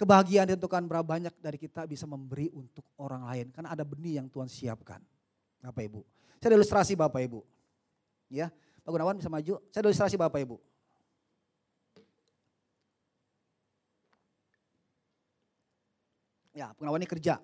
Kebahagiaan 0.01 0.49
ditentukan 0.49 0.81
berapa 0.89 1.05
banyak 1.05 1.29
dari 1.37 1.61
kita 1.61 1.85
bisa 1.85 2.09
memberi 2.09 2.49
untuk 2.57 2.81
orang 2.97 3.21
lain. 3.21 3.53
Karena 3.53 3.69
ada 3.69 3.85
benih 3.85 4.17
yang 4.17 4.25
Tuhan 4.33 4.49
siapkan. 4.49 4.97
Bapak 5.61 5.85
Ibu. 5.85 6.01
Saya 6.41 6.49
ada 6.49 6.57
ilustrasi 6.57 6.97
Bapak 6.97 7.21
Ibu. 7.21 7.45
Ya, 8.25 8.49
Pak 8.81 8.89
Gunawan 8.89 9.21
bisa 9.21 9.29
maju. 9.29 9.61
Saya 9.69 9.85
ada 9.85 9.89
ilustrasi 9.93 10.17
Bapak 10.17 10.41
Ibu. 10.41 10.57
Ya, 16.57 16.73
Gunawan 16.81 16.97
ini 16.97 17.05
kerja. 17.05 17.37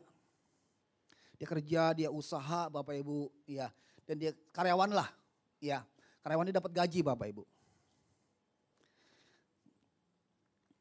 Dia 1.38 1.46
kerja, 1.46 1.82
dia 1.94 2.10
usaha 2.10 2.74
Bapak 2.74 2.98
Ibu. 2.98 3.30
Ya, 3.46 3.70
dan 4.10 4.18
dia 4.18 4.34
karyawan 4.50 4.98
lah. 4.98 5.14
Ya, 5.62 5.86
karyawan 6.26 6.50
ini 6.50 6.58
dapat 6.58 6.74
gaji 6.74 7.06
Bapak 7.06 7.30
Ibu. 7.30 7.46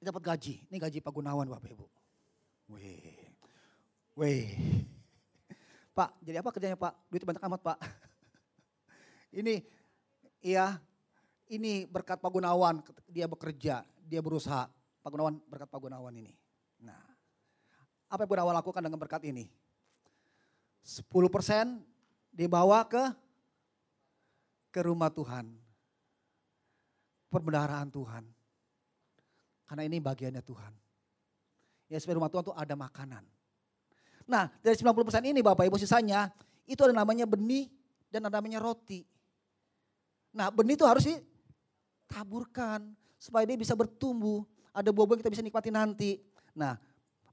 Dapat 0.07 0.23
gaji. 0.23 0.63
Ini 0.71 0.77
gaji 0.79 0.99
Pak 1.03 1.13
Gunawan 1.13 1.51
Bapak 1.51 1.75
Ibu. 1.75 1.87
Wih. 2.71 3.19
Wih. 4.15 4.47
Pak, 5.97 6.15
jadi 6.23 6.39
apa 6.39 6.51
kerjanya 6.55 6.79
Pak? 6.79 6.95
Duit 7.11 7.27
banyak 7.27 7.43
amat 7.43 7.61
Pak. 7.63 7.79
Ini 9.37 9.61
iya, 10.41 10.81
ini 11.53 11.85
berkat 11.85 12.17
Pak 12.25 12.31
Gunawan, 12.33 12.81
dia 13.11 13.29
bekerja, 13.29 13.85
dia 14.07 14.21
berusaha. 14.25 14.65
Pak 15.05 15.11
Gunawan, 15.13 15.37
berkat 15.45 15.69
Pak 15.69 15.77
Gunawan 15.77 16.15
ini. 16.17 16.33
Nah, 16.81 16.99
apa 18.09 18.25
yang 18.25 18.31
Gunawan 18.33 18.55
lakukan 18.57 18.81
dengan 18.81 18.97
berkat 18.97 19.23
ini? 19.29 19.47
10% 20.83 21.05
dibawa 22.33 22.87
ke 22.87 23.05
ke 24.75 24.81
rumah 24.83 25.11
Tuhan. 25.11 25.53
Perbendaharaan 27.31 27.91
Tuhan. 27.91 28.36
Karena 29.67 29.83
ini 29.85 29.99
bagiannya 29.99 30.43
Tuhan. 30.43 30.73
Ya 31.91 31.99
supaya 31.99 32.19
rumah 32.19 32.31
Tuhan 32.31 32.47
itu 32.47 32.55
ada 32.55 32.75
makanan. 32.75 33.23
Nah 34.27 34.51
dari 34.63 34.75
90% 34.75 35.23
ini 35.27 35.43
Bapak 35.43 35.67
Ibu 35.67 35.79
sisanya 35.79 36.31
itu 36.67 36.83
ada 36.83 36.95
namanya 36.95 37.27
benih 37.27 37.71
dan 38.11 38.27
ada 38.27 38.43
namanya 38.43 38.59
roti. 38.59 39.07
Nah 40.35 40.51
benih 40.51 40.75
itu 40.75 40.87
harus 40.87 41.07
ditaburkan 41.07 42.91
supaya 43.19 43.47
dia 43.47 43.59
bisa 43.59 43.75
bertumbuh. 43.79 44.43
Ada 44.75 44.91
buah-buah 44.93 45.19
yang 45.19 45.23
kita 45.23 45.33
bisa 45.33 45.45
nikmati 45.47 45.71
nanti. 45.71 46.11
Nah 46.55 46.75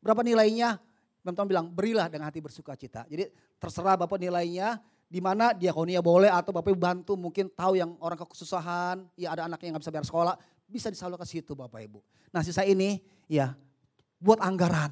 berapa 0.01 0.21
nilainya? 0.21 0.77
Teman-teman 1.23 1.47
bilang 1.47 1.65
berilah 1.71 2.11
dengan 2.11 2.27
hati 2.27 2.43
bersuka 2.43 2.75
cita. 2.75 3.07
Jadi 3.07 3.31
terserah 3.55 3.95
Bapak 3.95 4.19
nilainya 4.19 4.75
di 5.13 5.21
mana 5.21 5.53
diakonia 5.53 6.01
boleh 6.03 6.27
atau 6.27 6.49
Bapak 6.49 6.73
bantu 6.73 7.13
mungkin 7.13 7.47
tahu 7.53 7.77
yang 7.77 7.95
orang 8.01 8.17
kesusahan, 8.17 9.05
ya 9.13 9.31
ada 9.31 9.45
anaknya 9.45 9.69
yang 9.69 9.75
gak 9.77 9.83
bisa 9.85 9.93
bayar 9.93 10.07
sekolah, 10.09 10.35
bisa 10.73 10.89
disalurkan 10.89 11.29
ke 11.29 11.37
situ 11.37 11.53
Bapak 11.53 11.85
Ibu. 11.85 12.01
Nah 12.33 12.41
sisa 12.41 12.65
ini 12.65 12.97
ya 13.29 13.53
buat 14.17 14.41
anggaran. 14.41 14.89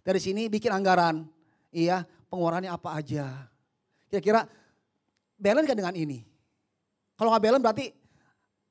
Dari 0.00 0.16
sini 0.16 0.48
bikin 0.48 0.72
anggaran. 0.72 1.28
Iya, 1.68 2.08
pengeluarannya 2.32 2.72
apa 2.72 2.96
aja. 2.96 3.44
Kira-kira 4.08 4.48
balance 5.36 5.68
kan 5.68 5.76
dengan 5.76 5.92
ini? 5.92 6.24
Kalau 7.12 7.28
nggak 7.28 7.44
balance 7.44 7.64
berarti 7.68 7.86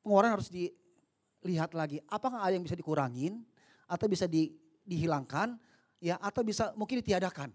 pengeluaran 0.01 0.33
harus 0.33 0.49
dilihat 0.49 1.77
lagi. 1.77 2.01
Apakah 2.09 2.41
ada 2.41 2.57
yang 2.57 2.65
bisa 2.65 2.73
dikurangin 2.73 3.45
atau 3.85 4.09
bisa 4.09 4.25
di, 4.25 4.49
dihilangkan 4.81 5.61
ya 6.01 6.17
atau 6.17 6.41
bisa 6.41 6.73
mungkin 6.73 7.05
ditiadakan. 7.05 7.53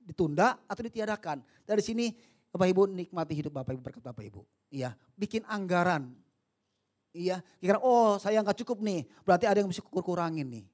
Ditunda 0.00 0.56
atau 0.64 0.80
ditiadakan. 0.80 1.44
Dari 1.68 1.84
sini 1.84 2.08
Bapak 2.48 2.72
Ibu 2.72 2.82
nikmati 2.88 3.36
hidup 3.36 3.52
Bapak 3.60 3.76
Ibu 3.76 3.82
berkat 3.84 4.00
Bapak 4.00 4.24
Ibu. 4.24 4.40
Iya, 4.72 4.96
bikin 5.12 5.44
anggaran. 5.44 6.16
Iya, 7.14 7.40
kira 7.58 7.80
oh 7.80 8.20
saya 8.20 8.40
nggak 8.44 8.58
cukup 8.62 8.84
nih, 8.84 9.08
berarti 9.24 9.48
ada 9.48 9.58
yang 9.64 9.68
mesti 9.72 9.80
kurangin 9.80 10.46
nih 10.46 10.66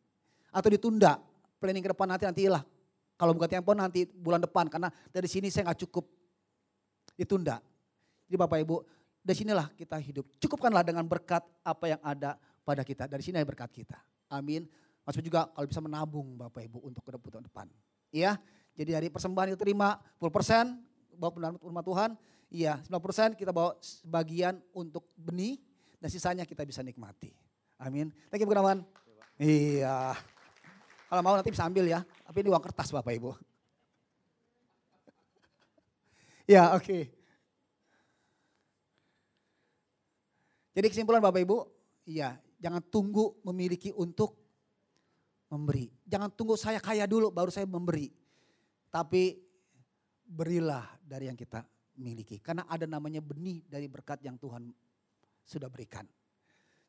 atau 0.55 0.71
ditunda 0.71 1.19
planning 1.59 1.83
ke 1.83 1.91
depan 1.91 2.07
nanti 2.07 2.25
nantilah. 2.31 2.63
Kalau 3.19 3.35
bukan 3.35 3.51
tempo 3.51 3.75
nanti 3.75 4.07
bulan 4.07 4.39
depan 4.43 4.71
karena 4.71 4.91
dari 5.11 5.27
sini 5.27 5.51
saya 5.51 5.71
nggak 5.71 5.87
cukup 5.87 6.07
ditunda. 7.19 7.59
Jadi 8.27 8.37
Bapak 8.39 8.59
Ibu 8.63 8.77
dari 9.23 9.37
sinilah 9.39 9.67
kita 9.75 9.99
hidup. 9.99 10.27
Cukupkanlah 10.39 10.87
dengan 10.87 11.07
berkat 11.07 11.43
apa 11.63 11.85
yang 11.91 12.01
ada 12.03 12.39
pada 12.67 12.83
kita. 12.83 13.07
Dari 13.07 13.23
sini 13.23 13.39
berkat 13.47 13.71
kita. 13.71 13.99
Amin. 14.31 14.67
Maksudnya 15.07 15.27
juga 15.27 15.41
kalau 15.55 15.67
bisa 15.71 15.81
menabung 15.83 16.35
Bapak 16.35 16.63
Ibu 16.67 16.79
untuk 16.83 17.03
ke 17.07 17.15
depan. 17.15 17.71
Iya. 18.11 18.39
Jadi 18.75 18.91
dari 18.91 19.09
persembahan 19.11 19.55
kita 19.55 19.61
terima 19.63 19.95
10% 20.19 21.15
bawa 21.15 21.31
benar 21.31 21.51
rumah 21.63 21.85
Tuhan. 21.87 22.11
Iya 22.51 22.83
90% 22.87 23.39
kita 23.39 23.55
bawa 23.55 23.79
sebagian 23.79 24.59
untuk 24.75 25.07
benih 25.15 25.59
dan 26.05 26.13
sisanya 26.13 26.45
kita 26.45 26.69
bisa 26.69 26.85
nikmati. 26.85 27.33
Amin. 27.81 28.13
Thank 28.29 28.45
you 28.45 28.49
Gunawan. 28.53 28.85
Iya. 29.41 30.13
Kalau 31.09 31.25
mau 31.25 31.33
nanti 31.33 31.49
bisa 31.49 31.65
ambil 31.65 31.89
ya. 31.89 32.05
Tapi 32.05 32.45
ini 32.45 32.53
uang 32.53 32.61
kertas 32.61 32.93
Bapak 32.93 33.17
Ibu. 33.17 33.33
ya 36.53 36.77
oke. 36.77 36.85
Okay. 36.85 37.03
Jadi 40.77 40.87
kesimpulan 40.93 41.25
Bapak 41.25 41.41
Ibu, 41.41 41.65
iya 42.05 42.37
jangan 42.61 42.85
tunggu 42.85 43.41
memiliki 43.41 43.89
untuk 43.97 44.37
memberi. 45.49 45.89
Jangan 46.05 46.29
tunggu 46.37 46.61
saya 46.61 46.85
kaya 46.85 47.09
dulu 47.09 47.33
baru 47.33 47.49
saya 47.49 47.65
memberi. 47.65 48.13
Tapi 48.93 49.41
berilah 50.29 50.85
dari 51.01 51.33
yang 51.33 51.39
kita 51.41 51.65
miliki. 51.97 52.45
Karena 52.45 52.69
ada 52.69 52.85
namanya 52.85 53.25
benih 53.25 53.65
dari 53.65 53.89
berkat 53.89 54.21
yang 54.21 54.37
Tuhan 54.37 54.84
sudah 55.45 55.69
berikan. 55.69 56.05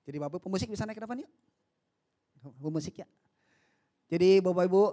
Jadi 0.05 0.17
Bapak 0.17 0.39
pemusik 0.39 0.71
bisa 0.71 0.87
naik 0.87 0.97
ke 0.99 1.03
depan 1.03 1.21
yuk. 1.21 1.31
Pemusik 2.61 3.01
ya. 3.03 3.07
Jadi 4.05 4.39
Bapak 4.39 4.69
Ibu, 4.69 4.83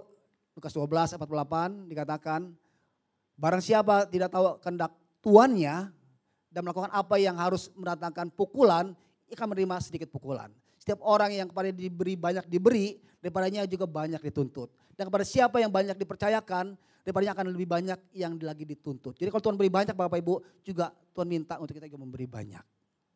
Lukas 0.57 0.73
12 0.73 1.17
48 1.17 1.89
dikatakan, 1.89 2.49
barang 3.37 3.63
siapa 3.63 4.09
tidak 4.09 4.29
tahu 4.33 4.57
kehendak 4.61 4.91
tuannya 5.21 5.89
dan 6.53 6.61
melakukan 6.61 6.89
apa 6.93 7.15
yang 7.17 7.37
harus 7.37 7.69
mendatangkan 7.73 8.29
pukulan, 8.33 8.93
akan 9.33 9.47
menerima 9.49 9.81
sedikit 9.81 10.13
pukulan. 10.13 10.53
Setiap 10.77 11.01
orang 11.01 11.33
yang 11.33 11.49
kepada 11.49 11.73
diberi 11.73 12.13
banyak 12.13 12.45
diberi, 12.45 13.01
daripadanya 13.17 13.65
juga 13.65 13.89
banyak 13.89 14.21
dituntut. 14.21 14.69
Dan 14.93 15.09
kepada 15.09 15.25
siapa 15.25 15.57
yang 15.57 15.73
banyak 15.73 15.97
dipercayakan, 15.97 16.77
daripadanya 17.01 17.33
akan 17.33 17.45
lebih 17.49 17.67
banyak 17.69 17.99
yang 18.13 18.37
lagi 18.37 18.67
dituntut. 18.67 19.17
Jadi 19.17 19.29
kalau 19.33 19.41
Tuhan 19.41 19.57
beri 19.57 19.73
banyak 19.73 19.95
Bapak 19.97 20.21
Ibu, 20.21 20.61
juga 20.61 20.93
Tuhan 20.93 21.25
minta 21.25 21.57
untuk 21.57 21.73
kita 21.73 21.89
juga 21.89 22.01
memberi 22.05 22.29
banyak. 22.29 22.65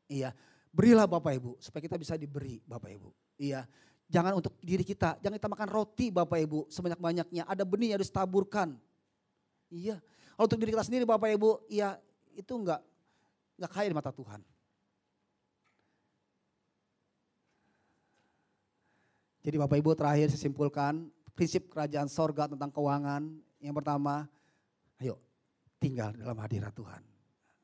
Iya, 0.07 0.31
berilah 0.71 1.05
Bapak 1.05 1.35
Ibu 1.35 1.51
supaya 1.59 1.83
kita 1.83 1.99
bisa 1.99 2.15
diberi 2.15 2.63
Bapak 2.63 2.89
Ibu. 2.91 3.09
Iya, 3.37 3.67
Jangan 4.07 4.39
untuk 4.39 4.55
diri 4.63 4.87
kita, 4.87 5.19
jangan 5.19 5.35
kita 5.35 5.51
makan 5.51 5.67
roti 5.67 6.07
Bapak 6.15 6.39
Ibu 6.39 6.71
sebanyak-banyaknya. 6.71 7.43
Ada 7.43 7.67
benih 7.67 7.91
yang 7.91 7.99
harus 7.99 8.07
taburkan. 8.07 8.79
Iya. 9.67 9.99
Kalau 10.39 10.47
untuk 10.47 10.59
diri 10.63 10.71
kita 10.71 10.87
sendiri 10.87 11.03
Bapak 11.03 11.27
Ibu, 11.35 11.67
iya 11.67 11.99
itu 12.31 12.55
enggak 12.55 12.79
enggak 13.59 13.71
kaya 13.75 13.87
di 13.91 13.97
mata 13.99 14.15
Tuhan. 14.15 14.39
Jadi 19.43 19.55
Bapak 19.59 19.75
Ibu 19.75 19.91
terakhir 19.91 20.31
saya 20.31 20.39
simpulkan 20.39 21.11
prinsip 21.35 21.67
kerajaan 21.67 22.07
sorga 22.07 22.47
tentang 22.47 22.71
keuangan. 22.71 23.27
Yang 23.59 23.75
pertama, 23.83 24.23
ayo 25.03 25.19
tinggal 25.83 26.15
dalam 26.15 26.39
hadirat 26.39 26.71
Tuhan. 26.71 27.03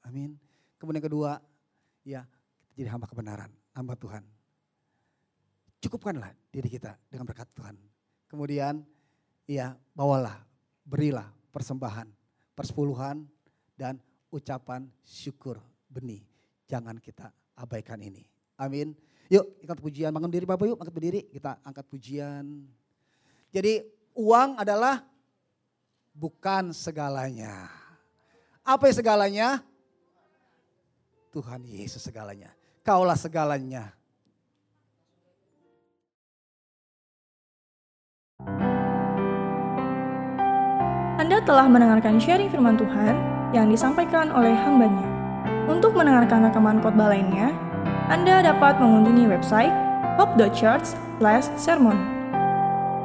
Amin. 0.03 0.35
Kemudian 0.75 0.99
kedua, 0.99 1.39
ya 2.03 2.27
jadi 2.73 2.89
hamba 2.89 3.05
kebenaran, 3.05 3.51
hamba 3.73 3.93
Tuhan. 3.97 4.23
Cukupkanlah 5.83 6.31
diri 6.49 6.69
kita 6.71 6.95
dengan 7.11 7.27
berkat 7.27 7.49
Tuhan. 7.53 7.75
Kemudian 8.31 8.81
ya 9.45 9.75
bawalah, 9.93 10.41
berilah 10.87 11.27
persembahan, 11.51 12.07
persepuluhan 12.55 13.27
dan 13.75 13.99
ucapan 14.33 14.89
syukur 15.05 15.61
benih. 15.91 16.23
Jangan 16.65 16.97
kita 16.97 17.29
abaikan 17.53 18.01
ini. 18.01 18.25
Amin. 18.57 18.97
Yuk 19.29 19.61
angkat 19.61 19.79
pujian, 19.81 20.09
bangun 20.09 20.31
diri 20.33 20.45
Bapak 20.47 20.65
yuk, 20.65 20.79
angkat 20.79 20.95
berdiri, 20.95 21.21
kita 21.29 21.61
angkat 21.61 21.85
pujian. 21.85 22.65
Jadi 23.53 23.85
uang 24.17 24.57
adalah 24.57 25.05
bukan 26.15 26.73
segalanya. 26.73 27.69
Apa 28.65 28.89
yang 28.89 28.97
segalanya? 28.97 29.47
Tuhan 31.33 31.65
Yesus 31.65 32.05
segalanya. 32.05 32.53
Kaulah 32.85 33.17
segalanya. 33.17 33.97
Anda 41.17 41.39
telah 41.41 41.65
mendengarkan 41.65 42.21
sharing 42.21 42.53
firman 42.53 42.77
Tuhan 42.77 43.17
yang 43.55 43.71
disampaikan 43.71 44.29
oleh 44.29 44.53
hambanya. 44.53 45.09
Untuk 45.65 45.97
mendengarkan 45.97 46.45
rekaman 46.45 46.83
khotbah 46.83 47.09
lainnya, 47.09 47.49
Anda 48.11 48.43
dapat 48.45 48.77
mengunjungi 48.77 49.31
website 49.31 49.73
hope.church 50.19 50.93
sermon 51.57 51.97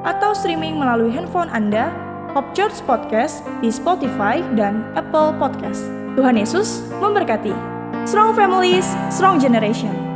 atau 0.03 0.35
streaming 0.35 0.77
melalui 0.77 1.09
handphone 1.15 1.49
Anda 1.49 1.95
Hope 2.35 2.53
Church 2.53 2.83
Podcast 2.85 3.47
di 3.65 3.71
Spotify 3.73 4.43
dan 4.59 4.85
Apple 4.99 5.33
Podcast. 5.39 5.87
Tuhan 6.19 6.35
Yesus 6.35 6.83
memberkati. 6.99 7.78
Strong 8.09 8.37
families, 8.37 8.87
strong 9.11 9.39
generation. 9.39 10.08